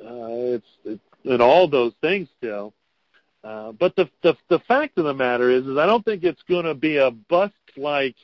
uh, 0.04 0.56
it's, 0.56 0.66
it's 0.84 1.02
and 1.24 1.42
all 1.42 1.68
those 1.68 1.92
things 2.00 2.28
still. 2.38 2.72
Uh, 3.42 3.72
but 3.72 3.96
the, 3.96 4.08
the 4.22 4.36
the 4.48 4.58
fact 4.60 4.98
of 4.98 5.04
the 5.04 5.14
matter 5.14 5.50
is, 5.50 5.66
is 5.66 5.78
I 5.78 5.86
don't 5.86 6.04
think 6.04 6.24
it's 6.24 6.42
going 6.42 6.66
to 6.66 6.74
be 6.74 6.98
a 6.98 7.10
bust 7.10 7.54
like 7.76 8.16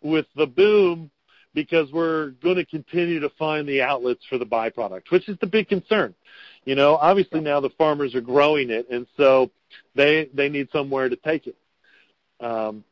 with 0.00 0.26
the 0.36 0.46
boom 0.46 1.10
because 1.54 1.90
we're 1.90 2.30
going 2.42 2.56
to 2.56 2.66
continue 2.66 3.18
to 3.18 3.30
find 3.30 3.66
the 3.66 3.82
outlets 3.82 4.22
for 4.28 4.38
the 4.38 4.44
byproduct, 4.44 5.10
which 5.10 5.28
is 5.28 5.36
the 5.40 5.46
big 5.46 5.68
concern. 5.68 6.14
You 6.64 6.74
know, 6.74 6.96
obviously 6.96 7.40
now 7.40 7.60
the 7.60 7.70
farmers 7.70 8.14
are 8.14 8.20
growing 8.20 8.70
it, 8.70 8.88
and 8.90 9.06
so 9.16 9.50
they 9.94 10.28
they 10.34 10.48
need 10.48 10.68
somewhere 10.70 11.08
to 11.08 11.16
take 11.16 11.48
it, 11.48 11.56
um, 12.40 12.84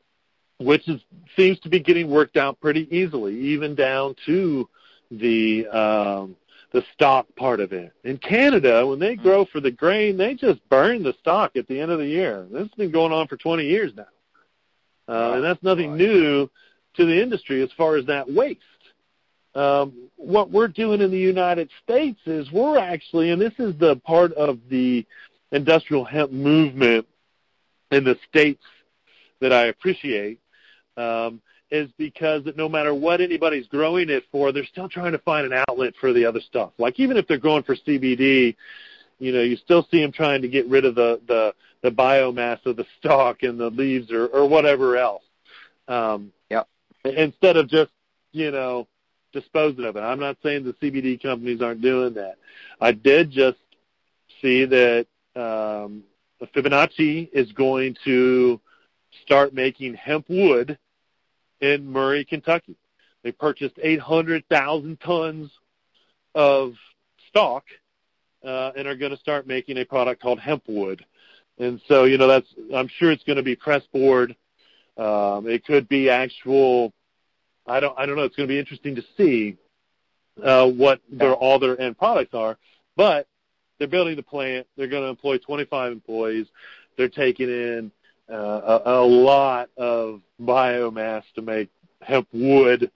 which 0.58 0.88
is 0.88 1.00
seems 1.36 1.60
to 1.60 1.68
be 1.68 1.78
getting 1.78 2.10
worked 2.10 2.36
out 2.36 2.60
pretty 2.60 2.88
easily, 2.90 3.38
even 3.38 3.76
down 3.76 4.16
to 4.26 4.68
the 5.10 5.66
um, 5.68 6.36
the 6.74 6.84
stock 6.92 7.26
part 7.36 7.60
of 7.60 7.72
it. 7.72 7.92
In 8.02 8.18
Canada, 8.18 8.84
when 8.84 8.98
they 8.98 9.14
grow 9.14 9.44
for 9.44 9.60
the 9.60 9.70
grain, 9.70 10.16
they 10.16 10.34
just 10.34 10.68
burn 10.68 11.04
the 11.04 11.14
stock 11.20 11.52
at 11.54 11.68
the 11.68 11.80
end 11.80 11.92
of 11.92 12.00
the 12.00 12.06
year. 12.06 12.48
This 12.50 12.62
has 12.62 12.70
been 12.70 12.90
going 12.90 13.12
on 13.12 13.28
for 13.28 13.36
20 13.36 13.64
years 13.64 13.92
now, 13.96 14.06
uh, 15.08 15.34
and 15.34 15.44
that's 15.44 15.62
nothing 15.62 15.96
new 15.96 16.50
to 16.96 17.06
the 17.06 17.22
industry 17.22 17.62
as 17.62 17.70
far 17.76 17.96
as 17.96 18.06
that 18.06 18.28
waste. 18.28 18.60
Um, 19.54 20.10
what 20.16 20.50
we're 20.50 20.66
doing 20.66 21.00
in 21.00 21.12
the 21.12 21.16
United 21.16 21.70
States 21.84 22.18
is 22.26 22.50
we're 22.50 22.76
actually, 22.76 23.30
and 23.30 23.40
this 23.40 23.54
is 23.60 23.78
the 23.78 23.94
part 24.04 24.32
of 24.32 24.58
the 24.68 25.06
industrial 25.52 26.04
hemp 26.04 26.32
movement 26.32 27.06
in 27.92 28.02
the 28.02 28.18
states 28.28 28.64
that 29.40 29.52
I 29.52 29.66
appreciate, 29.66 30.40
um, 30.96 31.40
is 31.74 31.90
because 31.98 32.44
that 32.44 32.56
no 32.56 32.68
matter 32.68 32.94
what 32.94 33.20
anybody's 33.20 33.66
growing 33.66 34.08
it 34.08 34.22
for, 34.30 34.52
they're 34.52 34.64
still 34.66 34.88
trying 34.88 35.10
to 35.12 35.18
find 35.18 35.44
an 35.52 35.64
outlet 35.68 35.92
for 36.00 36.12
the 36.12 36.24
other 36.24 36.40
stuff. 36.40 36.70
Like 36.78 37.00
even 37.00 37.16
if 37.16 37.26
they're 37.26 37.36
growing 37.36 37.64
for 37.64 37.74
CBD, 37.74 38.54
you 39.18 39.32
know, 39.32 39.42
you 39.42 39.56
still 39.56 39.86
see 39.90 40.00
them 40.00 40.12
trying 40.12 40.40
to 40.42 40.48
get 40.48 40.68
rid 40.68 40.84
of 40.84 40.94
the 40.94 41.20
the, 41.26 41.52
the 41.82 41.90
biomass 41.90 42.64
of 42.64 42.76
the 42.76 42.86
stalk 42.98 43.42
and 43.42 43.58
the 43.58 43.70
leaves 43.70 44.12
or, 44.12 44.26
or 44.28 44.48
whatever 44.48 44.96
else. 44.96 45.24
Um, 45.88 46.32
yep. 46.48 46.68
Instead 47.04 47.56
of 47.56 47.68
just 47.68 47.90
you 48.30 48.52
know 48.52 48.86
disposing 49.32 49.84
of 49.84 49.96
it. 49.96 50.00
I'm 50.00 50.20
not 50.20 50.36
saying 50.44 50.62
the 50.62 50.74
CBD 50.74 51.20
companies 51.20 51.60
aren't 51.60 51.82
doing 51.82 52.14
that. 52.14 52.36
I 52.80 52.92
did 52.92 53.32
just 53.32 53.58
see 54.40 54.64
that 54.64 55.06
um, 55.34 56.04
Fibonacci 56.54 57.28
is 57.32 57.50
going 57.50 57.96
to 58.04 58.60
start 59.24 59.52
making 59.52 59.94
hemp 59.94 60.26
wood 60.28 60.78
in 61.64 61.90
Murray, 61.90 62.24
Kentucky. 62.24 62.76
They 63.22 63.32
purchased 63.32 63.76
800,000 63.82 65.00
tons 65.00 65.50
of 66.34 66.74
stock 67.28 67.64
uh, 68.44 68.72
and 68.76 68.86
are 68.86 68.96
going 68.96 69.12
to 69.12 69.16
start 69.16 69.46
making 69.46 69.78
a 69.78 69.84
product 69.84 70.20
called 70.20 70.38
hempwood. 70.38 71.04
And 71.58 71.80
so, 71.88 72.04
you 72.04 72.18
know, 72.18 72.26
that's 72.26 72.48
I'm 72.74 72.88
sure 72.88 73.10
it's 73.10 73.24
going 73.24 73.36
to 73.36 73.42
be 73.42 73.56
press 73.56 73.82
board. 73.92 74.36
Um, 74.96 75.48
it 75.48 75.64
could 75.64 75.88
be 75.88 76.10
actual. 76.10 76.92
I 77.66 77.80
don't. 77.80 77.98
I 77.98 78.06
don't 78.06 78.16
know. 78.16 78.24
It's 78.24 78.36
going 78.36 78.48
to 78.48 78.52
be 78.52 78.58
interesting 78.58 78.96
to 78.96 79.04
see 79.16 79.56
uh, 80.42 80.68
what 80.68 81.00
their 81.10 81.32
all 81.32 81.58
their 81.58 81.80
end 81.80 81.96
products 81.96 82.34
are. 82.34 82.58
But 82.96 83.26
they're 83.78 83.88
building 83.88 84.16
the 84.16 84.22
plant. 84.22 84.66
They're 84.76 84.88
going 84.88 85.04
to 85.04 85.08
employ 85.08 85.38
25 85.38 85.92
employees. 85.92 86.46
They're 86.96 87.08
taking 87.08 87.48
in 87.48 87.92
uh, 88.30 88.80
a, 88.84 88.90
a 88.90 89.04
lot 89.04 89.68
of 89.76 90.20
biomass 90.40 91.22
to 91.34 91.42
make 91.42 91.68
hemp 92.00 92.28
wood, 92.32 92.90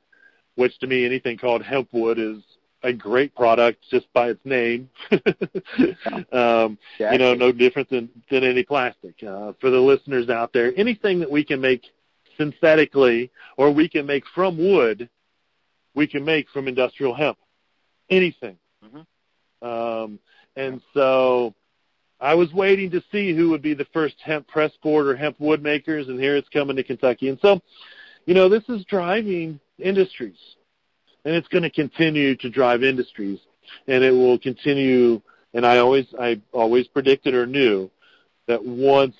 which 0.54 0.78
to 0.80 0.86
me 0.86 1.04
anything 1.04 1.36
called 1.36 1.62
hemp 1.62 1.88
wood 1.92 2.18
is 2.18 2.38
a 2.82 2.92
great 2.92 3.34
product 3.34 3.84
just 3.90 4.06
by 4.12 4.28
its 4.30 4.44
name. 4.44 4.88
um. 6.32 6.78
You 7.12 7.18
know, 7.18 7.34
no 7.34 7.52
different 7.52 7.88
than 7.90 8.08
than 8.30 8.44
any 8.44 8.62
plastic. 8.64 9.22
Uh, 9.22 9.52
for 9.60 9.70
the 9.70 9.80
listeners 9.80 10.28
out 10.28 10.52
there, 10.52 10.72
anything 10.76 11.20
that 11.20 11.30
we 11.30 11.44
can 11.44 11.60
make 11.60 11.82
synthetically 12.36 13.30
or 13.56 13.70
we 13.72 13.88
can 13.88 14.06
make 14.06 14.24
from 14.34 14.56
wood, 14.56 15.08
we 15.94 16.06
can 16.06 16.24
make 16.24 16.48
from 16.50 16.68
industrial 16.68 17.14
hemp. 17.14 17.38
Anything. 18.10 18.56
Mhm. 18.84 19.04
Um, 19.60 20.18
and 20.56 20.80
so 20.94 21.27
I 22.28 22.34
was 22.34 22.52
waiting 22.52 22.90
to 22.90 23.02
see 23.10 23.34
who 23.34 23.48
would 23.48 23.62
be 23.62 23.72
the 23.72 23.86
first 23.86 24.16
hemp 24.22 24.46
press 24.48 24.72
board 24.82 25.06
or 25.06 25.16
hemp 25.16 25.40
wood 25.40 25.62
makers, 25.62 26.08
and 26.08 26.20
here 26.20 26.36
it's 26.36 26.50
coming 26.50 26.76
to 26.76 26.82
Kentucky. 26.82 27.30
And 27.30 27.38
so, 27.40 27.58
you 28.26 28.34
know, 28.34 28.50
this 28.50 28.64
is 28.68 28.84
driving 28.84 29.58
industries, 29.78 30.36
and 31.24 31.34
it's 31.34 31.48
going 31.48 31.62
to 31.62 31.70
continue 31.70 32.36
to 32.36 32.50
drive 32.50 32.82
industries, 32.82 33.38
and 33.86 34.04
it 34.04 34.10
will 34.10 34.38
continue. 34.38 35.22
And 35.54 35.64
I 35.64 35.78
always, 35.78 36.04
I 36.20 36.42
always 36.52 36.86
predicted 36.86 37.32
or 37.32 37.46
knew 37.46 37.90
that 38.46 38.62
once 38.62 39.16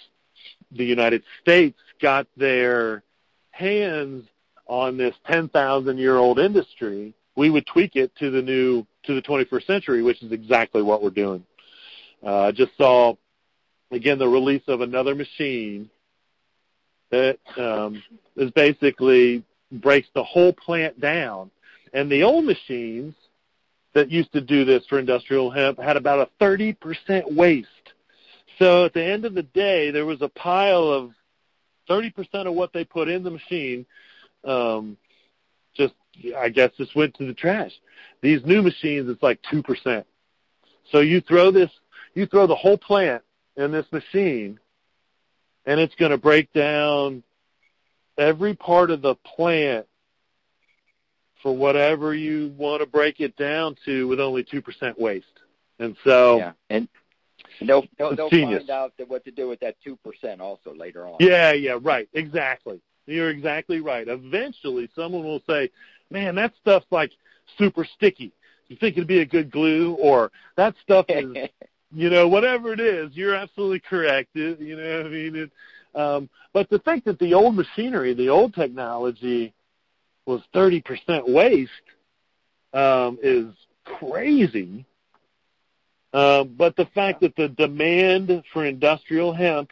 the 0.71 0.85
United 0.85 1.23
States 1.41 1.79
got 2.03 2.27
their 2.37 3.03
hands 3.53 4.29
on 4.67 4.99
this 4.99 5.15
10,000 5.27 5.97
year 5.97 6.19
old 6.19 6.39
industry, 6.39 7.15
we 7.37 7.49
would 7.49 7.67
tweak 7.67 7.97
it 7.97 8.15
to 8.17 8.31
the 8.31 8.43
new 8.43 8.87
to 9.05 9.15
the 9.15 9.23
21st 9.23 9.67
century, 9.67 10.03
which 10.03 10.23
is 10.23 10.31
exactly 10.31 10.83
what 10.83 11.03
we're 11.03 11.09
doing. 11.09 11.43
Uh, 12.25 12.43
I 12.45 12.53
just 12.53 12.77
saw 12.77 13.15
again 13.91 14.19
the 14.19 14.29
release 14.29 14.63
of 14.69 14.81
another 14.81 15.15
machine 15.15 15.89
that 17.11 17.39
um, 17.57 18.03
is 18.37 18.51
basically 18.51 19.45
breaks 19.73 20.09
the 20.15 20.25
whole 20.25 20.53
plant 20.53 21.01
down. 21.01 21.51
And 21.93 22.11
the 22.11 22.23
old 22.23 22.45
machines 22.45 23.15
that 23.95 24.11
used 24.11 24.33
to 24.33 24.41
do 24.41 24.65
this 24.65 24.85
for 24.87 24.99
industrial 24.99 25.51
hemp 25.51 25.79
had 25.79 25.97
about 25.97 26.29
a 26.29 26.45
30% 26.45 27.35
waste. 27.35 27.69
So 28.59 28.85
at 28.85 28.93
the 28.93 29.05
end 29.05 29.25
of 29.25 29.35
the 29.35 29.43
day, 29.43 29.91
there 29.91 30.05
was 30.05 30.21
a 30.21 30.29
pile 30.29 30.89
of 30.89 31.13
30% 31.89 32.13
of 32.47 32.55
what 32.55 32.73
they 32.73 32.85
put 32.85 33.09
in 33.09 33.23
the 33.23 33.31
machine 33.31 33.87
um, 34.45 34.97
just, 35.75 35.95
I 36.37 36.49
guess, 36.49 36.71
just 36.77 36.95
went 36.95 37.15
to 37.17 37.27
the 37.27 37.35
trash. 37.35 37.73
These 38.21 38.45
new 38.45 38.63
machines, 38.63 39.09
it's 39.09 39.23
like 39.23 39.41
2%. 39.53 40.05
So 40.91 41.01
you 41.01 41.21
throw 41.21 41.51
this, 41.51 41.71
you 42.19 42.27
throw 42.27 42.49
the 42.49 42.57
whole 42.57 42.77
plant 42.77 43.23
in 43.57 43.71
this 43.71 43.87
machine, 43.93 44.59
and 45.67 45.79
it's 45.79 45.95
going 45.95 46.11
to 46.11 46.19
break 46.19 46.53
down 46.53 47.23
every 48.19 48.55
part 48.55 48.91
of 48.91 49.03
the 49.03 49.15
plant 49.15 49.87
for 51.41 51.57
whatever 51.57 52.13
you 52.13 52.53
want 52.59 52.81
to 52.83 52.87
break 52.87 53.21
it 53.21 53.37
down 53.37 53.77
to 53.85 54.09
with 54.09 54.19
only 54.19 54.43
2% 54.43 54.99
waste. 54.99 55.27
And 55.79 55.97
so 56.03 56.39
yeah. 56.39 56.53
and 56.71 56.89
they'll 57.61 57.85
they'll, 57.97 58.17
they'll 58.17 58.31
find 58.31 58.69
out 58.69 58.95
what 59.07 59.25
to 59.25 59.31
do 59.31 59.47
with 59.47 59.61
that 59.61 59.77
2% 59.87 60.41
also 60.41 60.75
later 60.75 61.07
on. 61.07 61.19
Yeah, 61.21 61.53
yeah, 61.53 61.79
right. 61.81 62.09
Exactly. 62.15 62.81
You're 63.07 63.31
exactly 63.31 63.81
right. 63.81 64.09
Eventually 64.09 64.91
someone 64.97 65.23
will 65.23 65.43
say, 65.49 65.71
"Man, 66.11 66.35
that 66.35 66.53
stuff's 66.61 66.87
like 66.91 67.13
super 67.57 67.85
sticky. 67.85 68.33
You 68.67 68.77
think 68.77 68.97
it'd 68.97 69.07
be 69.07 69.21
a 69.21 69.25
good 69.25 69.53
glue 69.53 69.95
or 69.95 70.33
that 70.57 70.75
stuff 70.83 71.07
is 71.09 71.49
you 71.95 72.11
know, 72.11 72.29
whatever 72.29 72.73
it 72.73 72.81
is, 72.81 73.11
you're 73.17 73.35
absolutely 73.35 73.81
correct. 73.81 74.31
It, 74.35 74.61
you 74.61 74.77
know, 74.77 75.01
I 75.01 75.09
mean, 75.09 75.37
it, 75.37 75.51
um, 75.95 76.29
but 76.53 76.69
to 76.71 76.79
think 76.79 77.05
that 77.05 77.19
the 77.19 77.35
old 77.35 77.55
machinery, 77.55 78.15
the 78.15 78.29
old 78.29 78.55
technology, 78.55 79.55
was 80.27 80.43
30% 80.55 81.29
waste 81.29 81.71
um, 82.75 83.19
is 83.23 83.47
crazy. 83.85 84.85
Uh, 86.13 86.45
but 86.45 86.77
the 86.77 86.87
fact 86.95 87.21
that 87.21 87.35
the 87.37 87.49
demand 87.49 88.43
for 88.53 88.65
industrial 88.65 89.33
hemp 89.33 89.71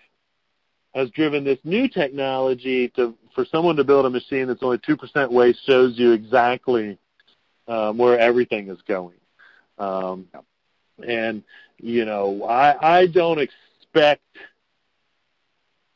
has 0.94 1.10
driven 1.10 1.44
this 1.44 1.58
new 1.64 1.88
technology 1.88 2.88
to 2.88 3.14
for 3.34 3.44
someone 3.44 3.76
to 3.76 3.84
build 3.84 4.06
a 4.06 4.10
machine 4.10 4.46
that's 4.46 4.62
only 4.62 4.78
two 4.78 4.96
percent 4.96 5.30
waste 5.30 5.64
shows 5.66 5.98
you 5.98 6.12
exactly 6.12 6.98
um, 7.68 7.98
where 7.98 8.18
everything 8.18 8.68
is 8.68 8.80
going. 8.88 9.16
Um, 9.78 10.26
and 11.06 11.42
you 11.78 12.04
know, 12.04 12.44
I 12.44 12.98
I 12.98 13.06
don't 13.06 13.38
expect 13.38 14.22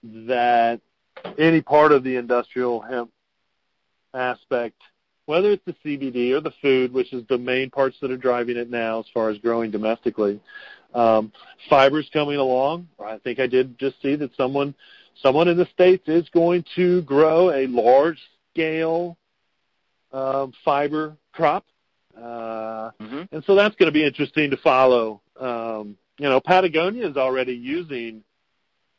that 0.02 0.80
any 1.38 1.60
part 1.60 1.92
of 1.92 2.04
the 2.04 2.16
industrial 2.16 2.80
hemp 2.80 3.10
aspect, 4.14 4.80
whether 5.26 5.50
it's 5.50 5.64
the 5.64 5.76
CBD 5.84 6.32
or 6.32 6.40
the 6.40 6.52
food, 6.62 6.92
which 6.92 7.12
is 7.12 7.24
the 7.28 7.38
main 7.38 7.70
parts 7.70 7.96
that 8.00 8.10
are 8.10 8.16
driving 8.16 8.56
it 8.56 8.70
now 8.70 9.00
as 9.00 9.06
far 9.12 9.30
as 9.30 9.38
growing 9.38 9.70
domestically. 9.70 10.40
Um, 10.94 11.32
fibers 11.68 12.10
coming 12.12 12.36
along. 12.36 12.88
I 13.04 13.18
think 13.18 13.38
I 13.38 13.46
did 13.46 13.78
just 13.78 14.00
see 14.02 14.16
that 14.16 14.34
someone 14.36 14.74
someone 15.22 15.48
in 15.48 15.56
the 15.56 15.68
states 15.72 16.08
is 16.08 16.28
going 16.30 16.64
to 16.76 17.02
grow 17.02 17.50
a 17.50 17.66
large 17.66 18.18
scale 18.52 19.16
um, 20.12 20.52
fiber 20.64 21.16
crop, 21.32 21.64
uh, 22.20 22.90
mm-hmm. 23.00 23.22
and 23.32 23.44
so 23.44 23.54
that's 23.54 23.74
going 23.76 23.88
to 23.88 23.92
be 23.92 24.04
interesting 24.04 24.50
to 24.50 24.56
follow. 24.58 25.22
Um, 25.38 25.96
you 26.18 26.28
know, 26.28 26.40
Patagonia 26.40 27.08
is 27.08 27.16
already 27.16 27.54
using 27.54 28.22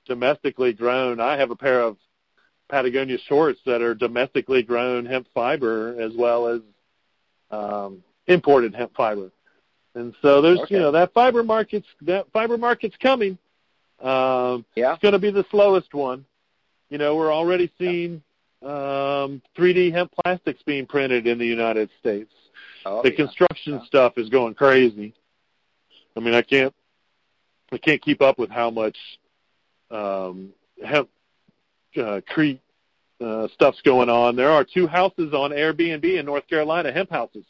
domestically 0.08 0.74
grown. 0.74 1.20
I 1.20 1.38
have 1.38 1.52
a 1.52 1.56
pair 1.56 1.82
of 1.82 1.98
Patagonia 2.70 3.18
shorts 3.28 3.60
that 3.66 3.82
are 3.82 3.94
domestically 3.94 4.64
grown 4.64 5.06
hemp 5.06 5.28
fiber 5.34 6.02
as 6.02 6.14
well 6.16 6.48
as 6.48 6.62
um, 7.52 8.04
imported 8.28 8.74
hemp 8.74 8.96
fiber. 8.96 9.32
And 9.94 10.16
so 10.22 10.42
there's 10.42 10.60
okay. 10.62 10.76
you 10.76 10.80
know 10.80 10.92
that 10.92 11.14
fiber 11.14 11.44
market's 11.44 11.88
that 12.02 12.32
fiber 12.32 12.58
market's 12.58 12.96
coming. 12.98 13.38
Um, 14.02 14.66
yeah, 14.76 14.94
it's 14.94 15.02
going 15.02 15.12
to 15.12 15.20
be 15.20 15.32
the 15.32 15.46
slowest 15.52 15.94
one. 15.94 16.26
You 16.90 16.98
know, 16.98 17.16
we're 17.16 17.32
already 17.32 17.72
seeing 17.78 18.24
um, 18.64 19.42
3D 19.58 19.92
hemp 19.92 20.12
plastics 20.24 20.62
being 20.64 20.86
printed 20.86 21.28
in 21.28 21.38
the 21.38 21.46
United 21.46 21.90
States. 22.00 22.32
Oh, 22.86 23.02
the 23.04 23.12
yeah. 23.12 23.16
construction 23.16 23.74
yeah. 23.74 23.86
stuff 23.86 24.14
is 24.18 24.30
going 24.30 24.54
crazy. 24.54 25.14
I 26.16 26.20
mean, 26.20 26.34
I 26.34 26.42
can't 26.42 26.74
I 27.72 27.78
can't 27.78 28.02
keep 28.02 28.22
up 28.22 28.38
with 28.38 28.50
how 28.50 28.70
much 28.70 28.98
um, 29.90 30.50
hemp 30.84 31.10
uh, 31.98 32.22
Crete 32.28 32.62
uh, 33.22 33.48
stuff's 33.54 33.82
going 33.82 34.10
on. 34.10 34.36
There 34.36 34.50
are 34.50 34.66
two 34.66 34.88
houses 34.88 35.34
on 35.34 35.52
Airbnb 35.52 36.04
in 36.20 36.26
North 36.26 36.48
Carolina, 36.48 36.92
hemp 36.92 37.12
houses 37.12 37.46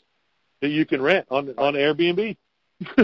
that 0.62 0.70
you 0.70 0.86
can 0.86 1.02
rent 1.02 1.26
on 1.30 1.50
on 1.58 1.74
Airbnb. 1.74 2.38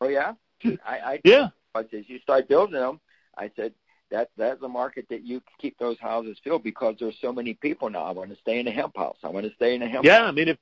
oh 0.00 0.08
yeah, 0.08 0.34
I, 0.64 0.98
I 0.98 1.20
yeah. 1.24 1.48
As 1.74 1.86
you 1.90 2.18
start 2.20 2.48
building 2.48 2.74
them, 2.74 3.00
I 3.38 3.50
said 3.54 3.72
that 4.10 4.30
that's 4.36 4.60
a 4.62 4.68
market 4.68 5.06
that 5.10 5.24
you 5.24 5.40
keep 5.58 5.78
those 5.78 5.98
houses 6.00 6.36
filled 6.42 6.64
because 6.64 6.96
there's 6.98 7.16
so 7.20 7.32
many 7.32 7.54
people 7.54 7.88
now. 7.90 8.02
I 8.02 8.10
want 8.10 8.30
to 8.30 8.36
stay 8.36 8.58
in 8.58 8.66
a 8.66 8.72
hemp 8.72 8.96
house. 8.96 9.18
I 9.22 9.28
want 9.28 9.46
to 9.46 9.54
stay 9.54 9.74
in 9.74 9.82
a 9.82 9.88
hemp. 9.88 10.04
Yeah, 10.04 10.18
house. 10.18 10.28
I 10.28 10.32
mean 10.32 10.48
if 10.48 10.58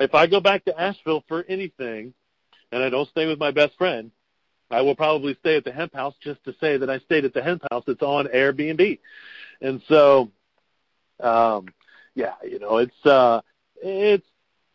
if 0.00 0.14
I 0.14 0.26
go 0.26 0.40
back 0.40 0.64
to 0.64 0.80
Asheville 0.80 1.24
for 1.28 1.44
anything, 1.48 2.14
and 2.72 2.82
I 2.82 2.88
don't 2.88 3.08
stay 3.10 3.26
with 3.26 3.38
my 3.38 3.50
best 3.50 3.76
friend, 3.76 4.10
I 4.70 4.82
will 4.82 4.94
probably 4.94 5.36
stay 5.40 5.56
at 5.56 5.64
the 5.64 5.72
hemp 5.72 5.94
house 5.94 6.14
just 6.22 6.42
to 6.44 6.54
say 6.60 6.76
that 6.76 6.88
I 6.88 6.98
stayed 7.00 7.24
at 7.24 7.34
the 7.34 7.42
hemp 7.42 7.62
house. 7.70 7.84
It's 7.86 8.02
on 8.02 8.26
Airbnb, 8.26 8.98
and 9.60 9.82
so, 9.88 10.30
um, 11.20 11.66
yeah, 12.14 12.34
you 12.44 12.58
know, 12.58 12.78
it's 12.78 13.06
uh, 13.06 13.40
it's 13.82 14.26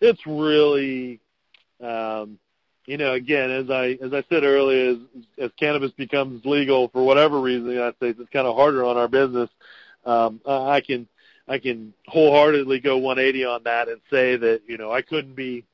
it's 0.01 0.26
really, 0.28 1.21
um, 1.82 2.38
you 2.86 2.97
know, 2.97 3.13
again, 3.13 3.49
as 3.51 3.69
I 3.69 3.97
as 4.01 4.13
I 4.13 4.23
said 4.30 4.43
earlier, 4.43 4.91
as, 4.91 4.97
as 5.38 5.51
cannabis 5.57 5.91
becomes 5.91 6.45
legal 6.45 6.89
for 6.89 7.03
whatever 7.03 7.39
reason 7.39 7.63
in 7.63 7.67
the 7.67 7.73
United 7.73 7.95
States, 7.95 8.19
it's 8.19 8.30
kind 8.30 8.47
of 8.47 8.55
harder 8.55 8.84
on 8.86 8.97
our 8.97 9.07
business. 9.07 9.49
Um, 10.05 10.39
I 10.45 10.82
can 10.82 11.07
I 11.48 11.60
can 11.60 11.93
wholeheartedly 12.08 12.80
go 12.80 12.98
180 12.98 13.46
on 13.46 13.64
that 13.64 13.88
and 13.88 14.02
say 14.10 14.36
that 14.38 14.62
you 14.68 14.78
know 14.78 14.91
I 14.91 15.02
couldn't 15.02 15.36
be 15.36 15.66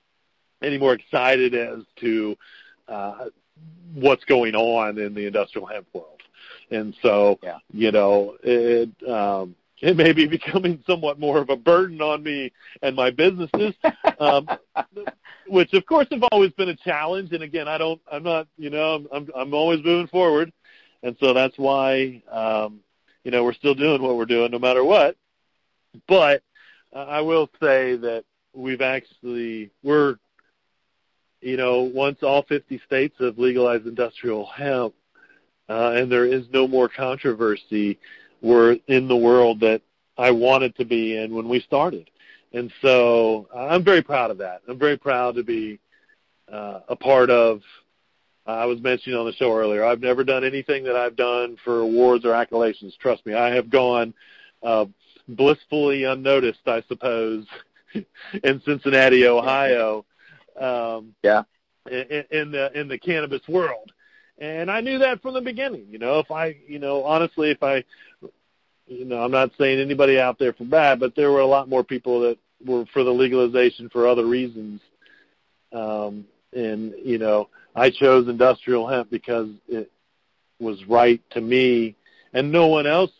any 0.61 0.77
more 0.77 0.93
excited 0.93 1.55
as 1.55 1.79
to 1.97 2.37
uh, 2.87 3.25
what's 3.93 4.23
going 4.25 4.55
on 4.55 4.97
in 4.97 5.13
the 5.13 5.25
industrial 5.25 5.67
hemp 5.67 5.87
world. 5.93 6.21
And 6.69 6.95
so, 7.01 7.39
yeah. 7.43 7.57
you 7.73 7.91
know, 7.91 8.37
it 8.43 8.89
um, 9.07 9.55
it 9.81 9.97
may 9.97 10.13
be 10.13 10.25
becoming 10.27 10.83
somewhat 10.87 11.19
more 11.19 11.39
of 11.39 11.49
a 11.49 11.55
burden 11.55 12.01
on 12.01 12.23
me 12.23 12.51
and 12.81 12.95
my 12.95 13.11
businesses, 13.11 13.73
um, 14.19 14.47
which 15.47 15.73
of 15.73 15.85
course 15.85 16.07
have 16.11 16.23
always 16.31 16.51
been 16.51 16.69
a 16.69 16.75
challenge. 16.75 17.31
And 17.33 17.43
again, 17.43 17.67
I 17.67 17.77
don't, 17.77 18.01
I'm 18.11 18.23
not, 18.23 18.47
you 18.57 18.69
know, 18.69 19.05
I'm 19.11 19.29
I'm 19.35 19.53
always 19.53 19.83
moving 19.83 20.07
forward, 20.07 20.51
and 21.03 21.15
so 21.19 21.33
that's 21.33 21.57
why, 21.57 22.21
um, 22.31 22.79
you 23.23 23.31
know, 23.31 23.43
we're 23.43 23.53
still 23.53 23.75
doing 23.75 24.01
what 24.01 24.17
we're 24.17 24.25
doing 24.25 24.51
no 24.51 24.59
matter 24.59 24.83
what. 24.83 25.17
But 26.07 26.43
uh, 26.93 26.99
I 26.99 27.21
will 27.21 27.49
say 27.61 27.95
that 27.95 28.23
we've 28.53 28.81
actually 28.81 29.71
we're 29.83 30.17
you 31.41 31.57
know, 31.57 31.81
once 31.81 32.19
all 32.21 32.43
50 32.43 32.79
states 32.85 33.15
have 33.19 33.37
legalized 33.37 33.87
industrial 33.87 34.45
hemp, 34.45 34.93
uh, 35.67 35.93
and 35.95 36.11
there 36.11 36.25
is 36.25 36.45
no 36.53 36.67
more 36.67 36.87
controversy, 36.87 37.97
we're 38.41 38.77
in 38.87 39.07
the 39.07 39.15
world 39.15 39.59
that 39.61 39.81
I 40.17 40.31
wanted 40.31 40.75
to 40.77 40.85
be 40.85 41.17
in 41.17 41.33
when 41.33 41.49
we 41.49 41.59
started. 41.61 42.09
And 42.53 42.71
so 42.81 43.47
I'm 43.55 43.83
very 43.83 44.01
proud 44.01 44.29
of 44.29 44.37
that. 44.39 44.61
I'm 44.67 44.77
very 44.77 44.97
proud 44.97 45.35
to 45.35 45.43
be 45.43 45.79
uh, 46.51 46.81
a 46.87 46.95
part 46.95 47.29
of. 47.29 47.61
I 48.45 48.65
was 48.65 48.81
mentioning 48.81 49.17
on 49.17 49.25
the 49.25 49.33
show 49.33 49.55
earlier. 49.55 49.85
I've 49.85 50.01
never 50.01 50.23
done 50.23 50.43
anything 50.43 50.83
that 50.85 50.95
I've 50.95 51.15
done 51.15 51.57
for 51.63 51.79
awards 51.79 52.25
or 52.25 52.29
accolades. 52.29 52.75
Trust 52.99 53.25
me, 53.25 53.33
I 53.33 53.53
have 53.53 53.69
gone 53.69 54.13
uh, 54.63 54.85
blissfully 55.35 56.03
unnoticed, 56.03 56.67
I 56.67 56.83
suppose, 56.87 57.45
in 57.93 58.61
Cincinnati, 58.65 59.27
Ohio, 59.27 60.05
um, 60.59 61.15
yeah. 61.23 61.43
In, 61.89 62.25
in 62.29 62.51
the 62.51 62.79
in 62.79 62.87
the 62.87 62.99
cannabis 62.99 63.41
world, 63.47 63.91
and 64.37 64.69
I 64.69 64.81
knew 64.81 64.99
that 64.99 65.21
from 65.21 65.33
the 65.33 65.41
beginning. 65.41 65.87
You 65.89 65.97
know, 65.97 66.19
if 66.19 66.29
I, 66.29 66.57
you 66.67 66.77
know, 66.77 67.03
honestly, 67.03 67.49
if 67.49 67.63
I, 67.63 67.83
you 68.85 69.05
know, 69.05 69.23
I'm 69.23 69.31
not 69.31 69.51
saying 69.57 69.79
anybody 69.79 70.19
out 70.19 70.37
there 70.37 70.53
for 70.53 70.63
bad, 70.63 70.99
but 70.99 71.15
there 71.15 71.31
were 71.31 71.39
a 71.39 71.45
lot 71.45 71.69
more 71.69 71.83
people 71.83 72.21
that 72.21 72.37
were 72.65 72.85
for 72.93 73.03
the 73.03 73.11
legalization 73.11 73.89
for 73.89 74.07
other 74.07 74.25
reasons. 74.25 74.81
Um, 75.73 76.25
and 76.53 76.93
you 77.03 77.17
know, 77.17 77.49
I 77.75 77.89
chose 77.89 78.27
industrial 78.27 78.87
hemp 78.87 79.09
because 79.09 79.49
it 79.67 79.91
was 80.59 80.83
right 80.85 81.21
to 81.31 81.41
me, 81.41 81.95
and 82.33 82.51
no 82.51 82.67
one 82.67 82.87
else, 82.87 83.11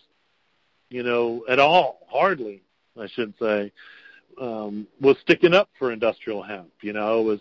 you 0.90 1.04
know, 1.04 1.46
at 1.50 1.60
all, 1.60 2.01
hardly, 2.12 2.62
I 3.00 3.08
should 3.08 3.34
say, 3.40 3.72
um, 4.40 4.88
was 5.00 5.18
sticking 5.22 5.54
up 5.54 5.70
for 5.78 5.92
industrial 5.92 6.44
hemp. 6.44 6.72
You 6.82 6.94
know, 6.94 7.22
it 7.22 7.24
was, 7.24 7.40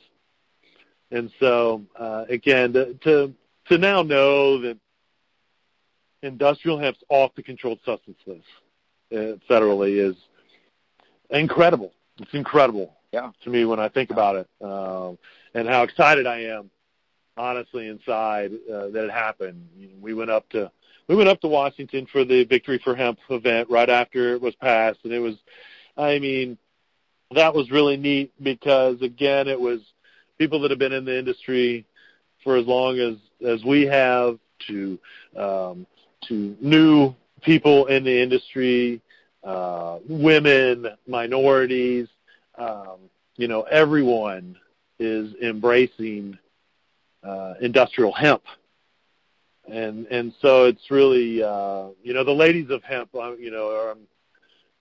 and 1.10 1.30
so 1.40 1.82
uh, 1.98 2.24
again, 2.28 2.72
to, 2.74 2.94
to 2.94 3.34
to 3.66 3.78
now 3.78 4.02
know 4.02 4.60
that 4.60 4.78
industrial 6.22 6.78
hemp's 6.78 7.02
off 7.08 7.34
the 7.34 7.42
controlled 7.42 7.80
substance 7.84 8.18
list 8.26 8.44
uh, 9.12 9.36
federally 9.48 9.98
is 9.98 10.16
incredible. 11.30 11.92
It's 12.18 12.34
incredible 12.34 12.94
yeah. 13.12 13.30
to 13.44 13.50
me 13.50 13.64
when 13.64 13.80
I 13.80 13.88
think 13.88 14.10
about 14.10 14.36
it, 14.36 14.48
um, 14.62 15.18
and 15.54 15.68
how 15.68 15.82
excited 15.82 16.26
I 16.26 16.42
am, 16.42 16.70
honestly, 17.40 17.88
inside 17.88 18.52
uh, 18.72 18.88
that 18.88 19.04
it 19.04 19.10
happened. 19.10 19.66
We 20.00 20.14
went 20.14 20.30
up 20.30 20.48
to 20.50 20.70
we 21.08 21.16
went 21.16 21.28
up 21.28 21.40
to 21.40 21.48
Washington 21.48 22.06
for 22.12 22.24
the 22.24 22.44
Victory 22.44 22.78
for 22.84 22.94
Hemp 22.94 23.18
event 23.30 23.68
right 23.70 23.88
after 23.88 24.34
it 24.34 24.40
was 24.40 24.54
passed, 24.56 25.00
and 25.04 25.12
it 25.12 25.18
was, 25.18 25.34
I 25.96 26.18
mean, 26.20 26.56
that 27.32 27.54
was 27.54 27.70
really 27.70 27.96
neat 27.96 28.32
because 28.42 29.02
again, 29.02 29.48
it 29.48 29.60
was 29.60 29.80
people 30.38 30.60
that 30.60 30.70
have 30.70 30.78
been 30.78 30.92
in 30.92 31.04
the 31.04 31.18
industry 31.18 31.84
for 32.44 32.56
as 32.56 32.66
long 32.66 32.98
as 32.98 33.16
as 33.46 33.64
we 33.64 33.82
have 33.86 34.38
to 34.68 34.98
um, 35.36 35.86
to 36.28 36.56
new 36.60 37.14
people 37.42 37.86
in 37.86 38.04
the 38.04 38.22
industry, 38.22 39.00
uh, 39.42 39.98
women, 40.08 40.86
minorities, 41.08 42.08
um, 42.56 42.98
you 43.36 43.48
know, 43.48 43.62
everyone 43.62 44.56
is 44.98 45.34
embracing 45.42 46.38
uh, 47.22 47.54
industrial 47.60 48.12
hemp, 48.12 48.42
and 49.68 50.06
and 50.06 50.32
so 50.40 50.64
it's 50.64 50.90
really 50.90 51.42
uh, 51.42 51.88
you 52.02 52.14
know 52.14 52.24
the 52.24 52.30
ladies 52.32 52.70
of 52.70 52.82
hemp, 52.82 53.10
uh, 53.14 53.36
you 53.36 53.50
know, 53.50 53.68
are, 53.68 53.96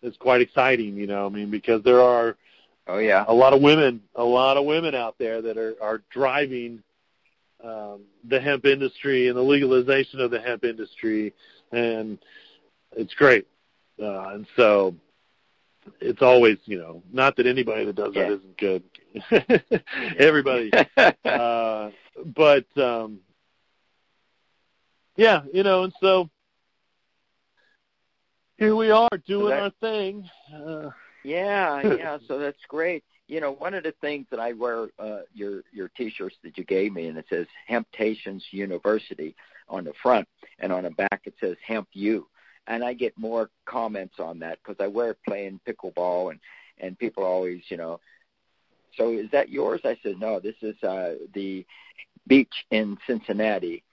it's 0.01 0.17
quite 0.17 0.41
exciting, 0.41 0.95
you 0.95 1.07
know, 1.07 1.25
I 1.25 1.29
mean 1.29 1.49
because 1.51 1.83
there 1.83 2.01
are 2.01 2.37
oh 2.87 2.99
yeah. 2.99 3.25
a 3.27 3.33
lot 3.33 3.53
of 3.53 3.61
women, 3.61 4.01
a 4.15 4.23
lot 4.23 4.57
of 4.57 4.65
women 4.65 4.95
out 4.95 5.15
there 5.17 5.41
that 5.41 5.57
are 5.57 5.75
are 5.81 6.01
driving 6.09 6.81
um, 7.63 8.01
the 8.27 8.39
hemp 8.39 8.65
industry 8.65 9.27
and 9.27 9.37
the 9.37 9.41
legalization 9.41 10.19
of 10.21 10.31
the 10.31 10.39
hemp 10.39 10.63
industry, 10.63 11.33
and 11.71 12.17
it's 12.95 13.13
great. 13.13 13.47
Uh, 14.01 14.29
and 14.29 14.47
so 14.55 14.95
it's 15.99 16.21
always, 16.21 16.57
you 16.65 16.77
know, 16.77 17.03
not 17.11 17.35
that 17.37 17.47
anybody 17.47 17.85
that 17.85 17.95
does 17.95 18.13
yeah. 18.15 18.29
that 18.29 18.31
isn't 18.33 18.57
good. 18.57 18.83
Everybody. 20.19 20.71
uh, 21.25 21.91
but 22.35 22.65
um, 22.77 23.19
yeah, 25.15 25.41
you 25.53 25.63
know, 25.63 25.83
and 25.83 25.93
so 26.01 26.29
here 28.57 28.75
we 28.75 28.91
are 28.91 29.09
doing 29.25 29.45
so 29.45 29.49
that, 29.49 29.61
our 29.61 29.71
thing. 29.81 30.29
Uh, 30.53 30.89
yeah, 31.23 31.81
yeah. 31.81 32.17
So 32.27 32.39
that's 32.39 32.57
great. 32.67 33.03
You 33.27 33.41
know, 33.41 33.51
one 33.51 33.73
of 33.73 33.83
the 33.83 33.93
things 34.01 34.25
that 34.31 34.39
I 34.39 34.53
wear 34.53 34.87
uh, 34.97 35.19
your 35.33 35.63
your 35.71 35.89
T-shirts 35.89 36.35
that 36.43 36.57
you 36.57 36.63
gave 36.63 36.93
me, 36.93 37.07
and 37.07 37.17
it 37.17 37.25
says 37.29 37.47
Hemptations 37.67 38.43
University 38.51 39.35
on 39.67 39.83
the 39.83 39.93
front, 40.01 40.27
and 40.59 40.71
on 40.71 40.83
the 40.83 40.91
back 40.91 41.21
it 41.25 41.35
says 41.39 41.55
Hemp 41.65 41.87
U 41.93 42.27
and 42.69 42.83
I 42.83 42.93
get 42.93 43.17
more 43.17 43.49
comments 43.65 44.15
on 44.19 44.39
that 44.39 44.59
because 44.63 44.81
I 44.81 44.87
wear 44.87 45.11
it 45.11 45.17
playing 45.27 45.59
pickleball, 45.67 46.31
and 46.31 46.39
and 46.77 46.97
people 46.97 47.23
always, 47.23 47.61
you 47.67 47.75
know, 47.75 47.99
so 48.95 49.11
is 49.11 49.29
that 49.31 49.49
yours? 49.49 49.81
I 49.83 49.97
said 50.01 50.19
no. 50.19 50.39
This 50.39 50.55
is 50.61 50.81
uh, 50.83 51.15
the 51.33 51.65
beach 52.27 52.53
in 52.71 52.97
Cincinnati, 53.05 53.83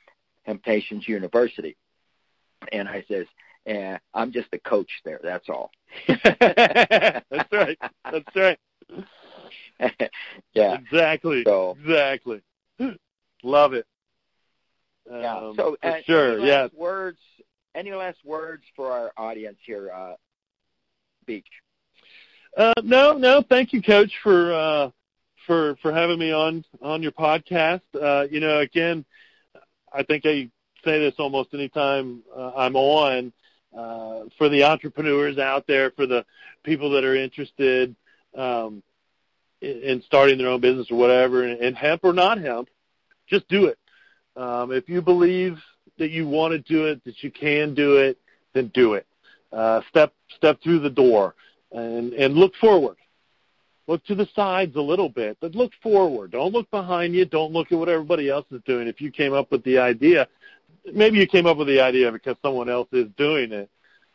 Hemptations 0.44 1.08
University, 1.08 1.76
and 2.70 2.88
I 2.88 3.04
says, 3.08 3.26
eh, 3.66 3.96
I'm 4.14 4.30
just 4.30 4.48
a 4.52 4.58
coach 4.58 4.90
there. 5.04 5.20
That's 5.22 5.48
all. 5.48 5.70
That's 6.08 7.52
right. 7.52 7.78
That's 8.04 8.36
right. 8.36 8.58
yeah. 10.54 10.74
Exactly. 10.74 11.42
So, 11.44 11.76
exactly. 11.82 12.42
Love 13.42 13.72
it. 13.72 13.86
Yeah. 15.10 15.36
Um, 15.36 15.54
so, 15.56 15.76
for 15.80 15.88
uh, 15.88 16.02
sure. 16.04 16.38
Yeah. 16.40 16.68
words. 16.74 17.18
Any 17.76 17.92
last 17.92 18.16
words 18.24 18.62
for 18.74 18.90
our 18.90 19.12
audience 19.18 19.58
here, 19.66 19.90
uh, 19.94 20.14
Beach? 21.26 21.46
Uh, 22.56 22.72
no, 22.82 23.12
no. 23.12 23.42
Thank 23.46 23.74
you, 23.74 23.82
Coach, 23.82 24.12
for 24.22 24.54
uh, 24.54 24.90
for 25.46 25.76
for 25.82 25.92
having 25.92 26.18
me 26.18 26.32
on 26.32 26.64
on 26.80 27.02
your 27.02 27.12
podcast. 27.12 27.82
Uh, 27.94 28.26
you 28.30 28.40
know, 28.40 28.60
again, 28.60 29.04
I 29.92 30.02
think 30.04 30.24
I 30.24 30.48
say 30.86 30.98
this 31.00 31.16
almost 31.18 31.52
anytime 31.52 32.22
uh, 32.34 32.52
I'm 32.56 32.76
on. 32.76 33.32
Uh, 33.76 34.24
for 34.38 34.48
the 34.48 34.64
entrepreneurs 34.64 35.36
out 35.36 35.66
there, 35.66 35.90
for 35.90 36.06
the 36.06 36.24
people 36.62 36.88
that 36.92 37.04
are 37.04 37.14
interested 37.14 37.94
um, 38.34 38.82
in, 39.60 39.82
in 39.82 40.02
starting 40.06 40.38
their 40.38 40.48
own 40.48 40.62
business 40.62 40.90
or 40.90 40.96
whatever, 40.96 41.42
and, 41.42 41.60
and 41.60 41.76
hemp 41.76 42.00
or 42.02 42.14
not 42.14 42.38
hemp, 42.38 42.70
just 43.26 43.46
do 43.48 43.66
it. 43.66 43.78
Um, 44.34 44.72
if 44.72 44.88
you 44.88 45.02
believe 45.02 45.58
that 45.98 46.10
you 46.10 46.26
want 46.26 46.52
to 46.52 46.58
do 46.58 46.86
it, 46.86 47.02
that 47.04 47.22
you 47.22 47.30
can 47.30 47.74
do 47.74 47.96
it, 47.96 48.18
then 48.52 48.68
do 48.74 48.94
it. 48.94 49.06
Uh, 49.52 49.80
step 49.88 50.12
step 50.36 50.60
through 50.62 50.80
the 50.80 50.90
door 50.90 51.34
and 51.72 52.12
and 52.14 52.34
look 52.34 52.54
forward. 52.56 52.96
Look 53.86 54.04
to 54.06 54.16
the 54.16 54.28
sides 54.34 54.74
a 54.74 54.80
little 54.80 55.08
bit, 55.08 55.36
but 55.40 55.54
look 55.54 55.70
forward. 55.80 56.32
Don't 56.32 56.52
look 56.52 56.68
behind 56.72 57.14
you. 57.14 57.24
Don't 57.24 57.52
look 57.52 57.70
at 57.70 57.78
what 57.78 57.88
everybody 57.88 58.28
else 58.28 58.46
is 58.50 58.60
doing. 58.66 58.88
If 58.88 59.00
you 59.00 59.12
came 59.12 59.32
up 59.32 59.52
with 59.52 59.62
the 59.62 59.78
idea, 59.78 60.26
maybe 60.92 61.18
you 61.18 61.26
came 61.28 61.46
up 61.46 61.56
with 61.56 61.68
the 61.68 61.80
idea 61.80 62.10
because 62.10 62.36
someone 62.42 62.68
else 62.68 62.88
is 62.90 63.06
doing 63.16 63.52
it, 63.52 63.70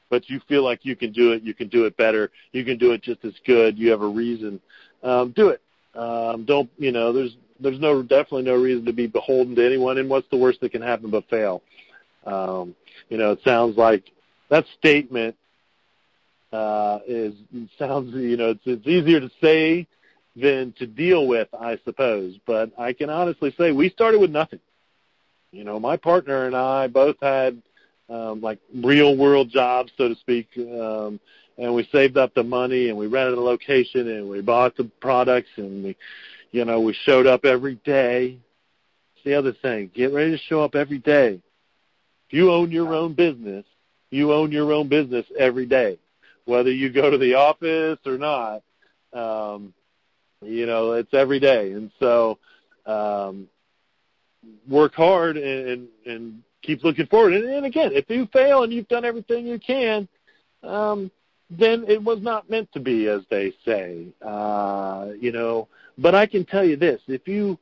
but 0.10 0.30
you 0.30 0.42
feel 0.50 0.64
like 0.64 0.84
you 0.84 0.98
can 0.98 1.14
do 1.14 1.32
it. 1.32 1.44
You 1.44 1.54
can 1.54 1.70
do 1.70 1.86
it 1.86 1.96
better. 1.96 2.32
You 2.52 2.66
can 2.66 2.78
do 2.78 2.92
it 2.92 3.02
just 3.02 3.24
as 3.24 3.34
good. 3.46 3.78
You 3.78 3.92
have 3.92 4.02
a 4.02 4.08
reason. 4.08 4.60
Um, 5.04 5.32
do 5.32 5.50
it. 5.50 5.62
Um, 5.96 6.44
don't 6.44 6.70
you 6.78 6.92
know? 6.92 7.14
There's 7.14 7.38
there's 7.62 7.80
no 7.80 8.02
definitely 8.02 8.44
no 8.44 8.56
reason 8.56 8.86
to 8.86 8.94
be 8.94 9.08
beholden 9.08 9.56
to 9.56 9.66
anyone. 9.66 9.98
And 9.98 10.10
what's 10.10 10.28
the 10.30 10.38
worst 10.38 10.62
that 10.62 10.72
can 10.72 10.82
happen 10.82 11.10
but 11.10 11.30
fail? 11.30 11.62
Um, 12.26 12.76
you 13.10 13.18
know, 13.18 13.32
it 13.32 13.40
sounds 13.44 13.78
like 13.78 14.04
that 14.50 14.66
statement 14.78 15.36
uh, 16.52 17.00
is 17.08 17.34
sounds 17.78 18.14
you 18.14 18.38
know 18.38 18.50
it's, 18.52 18.62
it's 18.66 18.88
easier 18.88 19.20
to 19.20 19.32
say 19.42 19.88
than 20.36 20.74
to 20.80 20.88
deal 20.88 21.28
with, 21.28 21.48
I 21.58 21.80
suppose. 21.84 22.38
But 22.46 22.72
I 22.78 22.94
can 22.94 23.10
honestly 23.10 23.54
say 23.58 23.72
we 23.72 23.90
started 23.90 24.20
with 24.20 24.32
nothing. 24.32 24.60
You 25.52 25.64
know, 25.64 25.80
my 25.80 25.98
partner 25.98 26.46
and 26.46 26.56
I 26.56 26.88
both 26.88 27.18
had 27.22 27.62
um, 28.10 28.42
like 28.42 28.60
real 28.74 29.16
world 29.16 29.50
jobs, 29.50 29.92
so 29.98 30.10
to 30.10 30.16
speak, 30.16 30.48
um, 30.58 31.20
and 31.58 31.74
we 31.74 31.88
saved 31.92 32.18
up 32.18 32.34
the 32.34 32.44
money 32.44 32.90
and 32.90 32.98
we 32.98 33.08
rented 33.08 33.38
a 33.38 33.42
location 33.42 34.08
and 34.08 34.30
we 34.30 34.42
bought 34.42 34.76
the 34.78 34.86
products 35.00 35.50
and 35.58 35.84
we, 35.84 35.98
you 36.52 36.66
know, 36.66 36.82
we 36.82 36.94
showed 37.06 37.28
up 37.28 37.46
every 37.46 37.76
day. 37.76 38.38
It's 39.16 39.24
the 39.24 39.36
other 39.36 39.54
thing. 39.54 39.92
Get 39.94 40.14
ready 40.14 40.32
to 40.32 40.38
show 40.38 40.64
up 40.64 40.76
every 40.76 41.00
day. 41.00 41.42
If 42.28 42.34
you 42.34 42.52
own 42.52 42.72
your 42.72 42.94
own 42.94 43.14
business, 43.14 43.66
you 44.10 44.34
own 44.34 44.52
your 44.52 44.72
own 44.74 44.88
business 44.88 45.26
every 45.38 45.66
day, 45.66 45.98
whether 46.46 46.72
you 46.72 46.92
go 46.92 47.10
to 47.10 47.18
the 47.18 47.36
office 47.36 48.00
or 48.06 48.18
not. 48.18 48.62
Um, 49.14 49.74
you 50.42 50.66
know, 50.66 50.94
it's 50.94 51.14
every 51.14 51.40
day, 51.40 51.72
and 51.72 51.92
so 52.00 52.38
um, 52.86 53.48
work 54.68 54.94
hard 54.96 55.38
and, 55.38 55.68
and 55.68 55.88
and 56.06 56.44
keep 56.62 56.84
looking 56.84 57.06
forward. 57.08 57.34
And, 57.34 57.46
and 57.46 57.66
again, 57.66 57.92
if 57.94 58.10
you 58.10 58.28
fail 58.34 58.64
and 58.64 58.74
you've 58.74 58.88
done 58.88 59.06
everything 59.06 59.46
you 59.46 59.60
can, 59.60 60.08
um, 60.64 61.12
then 61.50 61.86
it 61.88 62.02
was 62.02 62.22
not 62.22 62.50
meant 62.50 62.72
to 62.74 62.80
be, 62.80 63.08
as 63.08 63.22
they 63.30 63.54
say. 63.66 64.08
Uh, 64.22 65.10
you 65.20 65.32
know, 65.32 65.68
but 66.02 66.16
I 66.16 66.26
can 66.26 66.46
tell 66.46 66.66
you 66.66 66.76
this: 66.76 67.02
if 67.08 67.28
you 67.28 67.58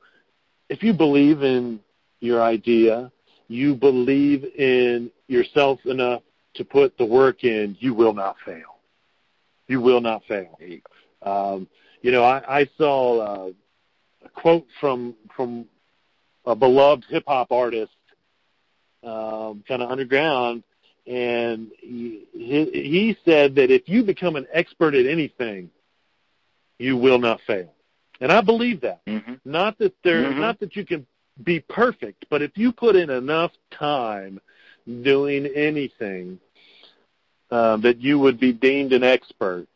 if 0.69 0.83
you 0.83 0.93
believe 0.93 1.43
in 1.43 1.79
your 2.19 2.41
idea, 2.41 3.11
you 3.47 3.75
believe 3.75 4.43
in 4.43 5.11
yourself 5.27 5.79
enough 5.85 6.21
to 6.55 6.63
put 6.63 6.97
the 6.97 7.05
work 7.05 7.43
in, 7.43 7.75
you 7.79 7.93
will 7.93 8.13
not 8.13 8.35
fail. 8.45 8.79
You 9.67 9.81
will 9.81 10.01
not 10.01 10.23
fail. 10.27 10.57
Um, 11.21 11.67
you 12.01 12.11
know, 12.11 12.23
I, 12.23 12.61
I 12.61 12.69
saw 12.77 13.19
uh, 13.19 13.51
a 14.25 14.29
quote 14.29 14.65
from 14.79 15.15
from 15.35 15.65
a 16.45 16.55
beloved 16.55 17.05
hip 17.09 17.23
hop 17.27 17.51
artist, 17.51 17.91
um, 19.03 19.63
kind 19.67 19.81
of 19.81 19.91
underground, 19.91 20.63
and 21.05 21.69
he, 21.79 22.25
he 22.33 22.65
he 22.71 23.17
said 23.25 23.55
that 23.55 23.71
if 23.71 23.87
you 23.87 24.03
become 24.03 24.35
an 24.35 24.47
expert 24.53 24.95
at 24.95 25.05
anything, 25.05 25.69
you 26.77 26.97
will 26.97 27.19
not 27.19 27.39
fail. 27.45 27.73
And 28.22 28.32
I 28.32 28.41
believe 28.41 28.82
that. 28.82 29.05
Mm-hmm. 29.05 29.36
Not 29.45 29.78
that 29.80 29.93
there, 30.03 30.24
Mhm. 30.24 30.39
not 30.39 30.59
that 30.59 30.76
you 30.76 30.86
can 30.86 31.05
be 31.43 31.59
perfect, 31.61 32.26
but 32.30 32.41
if 32.41 32.57
you 32.57 32.72
put 32.72 32.95
in 32.95 33.09
enough 33.09 33.51
time 33.72 34.41
doing 35.01 35.45
anything 35.47 36.39
uh, 37.51 37.78
that 37.78 37.99
you 37.99 38.20
would 38.20 38.39
be 38.39 38.51
deemed 38.51 38.93
an 38.93 39.03
expert, 39.03 39.67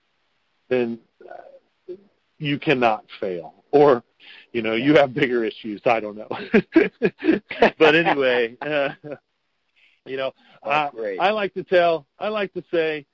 then 0.68 1.00
uh, 1.28 1.94
you 2.38 2.60
cannot 2.60 3.06
fail. 3.20 3.64
Or, 3.72 4.04
you 4.52 4.62
know, 4.62 4.74
you 4.76 4.96
have 4.96 5.14
bigger 5.14 5.44
issues. 5.44 5.82
I 5.86 6.00
don't 6.00 6.18
know. 6.18 6.28
but 7.80 7.96
anyway, 7.96 8.58
uh, 8.62 8.90
you 10.06 10.18
know, 10.18 10.34
I. 10.64 10.90
I 11.20 11.32
like 11.32 11.54
to 11.56 11.64
tell, 11.64 12.06
I 12.20 12.28
like 12.28 12.54
to 12.54 12.64
say, 12.72 13.06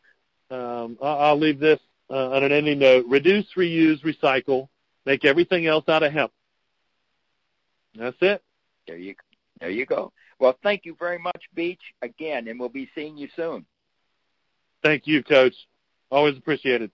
um, 0.51 0.97
I'll, 1.01 1.19
I'll 1.19 1.39
leave 1.39 1.59
this 1.59 1.79
uh, 2.09 2.31
on 2.31 2.43
an 2.43 2.51
ending 2.51 2.79
note, 2.79 3.05
reduce, 3.07 3.45
reuse, 3.55 4.01
recycle, 4.03 4.67
make 5.05 5.25
everything 5.25 5.67
else 5.67 5.85
out 5.87 6.03
of 6.03 6.11
hemp. 6.11 6.31
That's 7.95 8.17
it. 8.21 8.43
There 8.87 8.97
you 8.97 9.15
there 9.59 9.69
you 9.69 9.85
go. 9.85 10.11
Well, 10.39 10.57
thank 10.63 10.85
you 10.85 10.95
very 10.97 11.17
much, 11.17 11.43
Beach, 11.53 11.81
again, 12.01 12.47
and 12.47 12.59
we'll 12.59 12.69
be 12.69 12.89
seeing 12.95 13.17
you 13.17 13.27
soon. 13.35 13.65
Thank 14.81 15.05
you, 15.05 15.21
Coach. 15.23 15.55
Always 16.09 16.37
appreciated. 16.37 16.91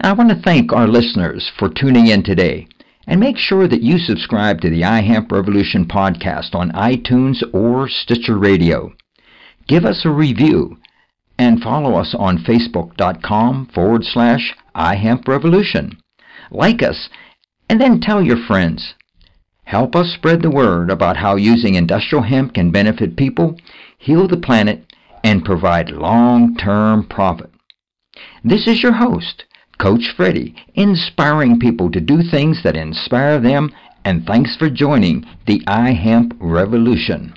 I 0.00 0.12
want 0.12 0.28
to 0.28 0.42
thank 0.44 0.70
our 0.74 0.86
listeners 0.86 1.50
for 1.58 1.70
tuning 1.70 2.08
in 2.08 2.22
today. 2.22 2.68
And 3.06 3.20
make 3.20 3.38
sure 3.38 3.66
that 3.68 3.82
you 3.82 3.98
subscribe 3.98 4.60
to 4.60 4.70
the 4.70 4.82
iHemp 4.82 5.32
Revolution 5.32 5.86
podcast 5.86 6.54
on 6.54 6.72
iTunes 6.72 7.42
or 7.54 7.88
Stitcher 7.88 8.38
Radio. 8.38 8.92
Give 9.66 9.84
us 9.84 10.04
a 10.04 10.10
review 10.10 10.78
and 11.38 11.62
follow 11.62 11.94
us 11.94 12.14
on 12.16 12.38
facebook.com 12.38 13.70
forward 13.74 14.04
slash 14.04 14.54
iHempRevolution. 14.76 15.96
Like 16.50 16.82
us 16.82 17.08
and 17.68 17.80
then 17.80 18.00
tell 18.00 18.22
your 18.22 18.36
friends. 18.46 18.94
Help 19.64 19.96
us 19.96 20.12
spread 20.12 20.42
the 20.42 20.50
word 20.50 20.90
about 20.90 21.16
how 21.16 21.36
using 21.36 21.74
industrial 21.74 22.22
hemp 22.22 22.54
can 22.54 22.70
benefit 22.70 23.16
people, 23.16 23.56
heal 23.98 24.28
the 24.28 24.36
planet, 24.36 24.84
and 25.22 25.44
provide 25.44 25.90
long-term 25.90 27.06
profit. 27.08 27.50
This 28.44 28.68
is 28.68 28.82
your 28.82 28.92
host, 28.92 29.44
Coach 29.78 30.12
Freddie, 30.14 30.54
inspiring 30.74 31.58
people 31.58 31.90
to 31.90 32.00
do 32.00 32.22
things 32.22 32.62
that 32.62 32.76
inspire 32.76 33.40
them, 33.40 33.72
and 34.04 34.26
thanks 34.26 34.54
for 34.56 34.68
joining 34.68 35.24
the 35.46 35.60
iHemp 35.60 36.36
Revolution. 36.38 37.34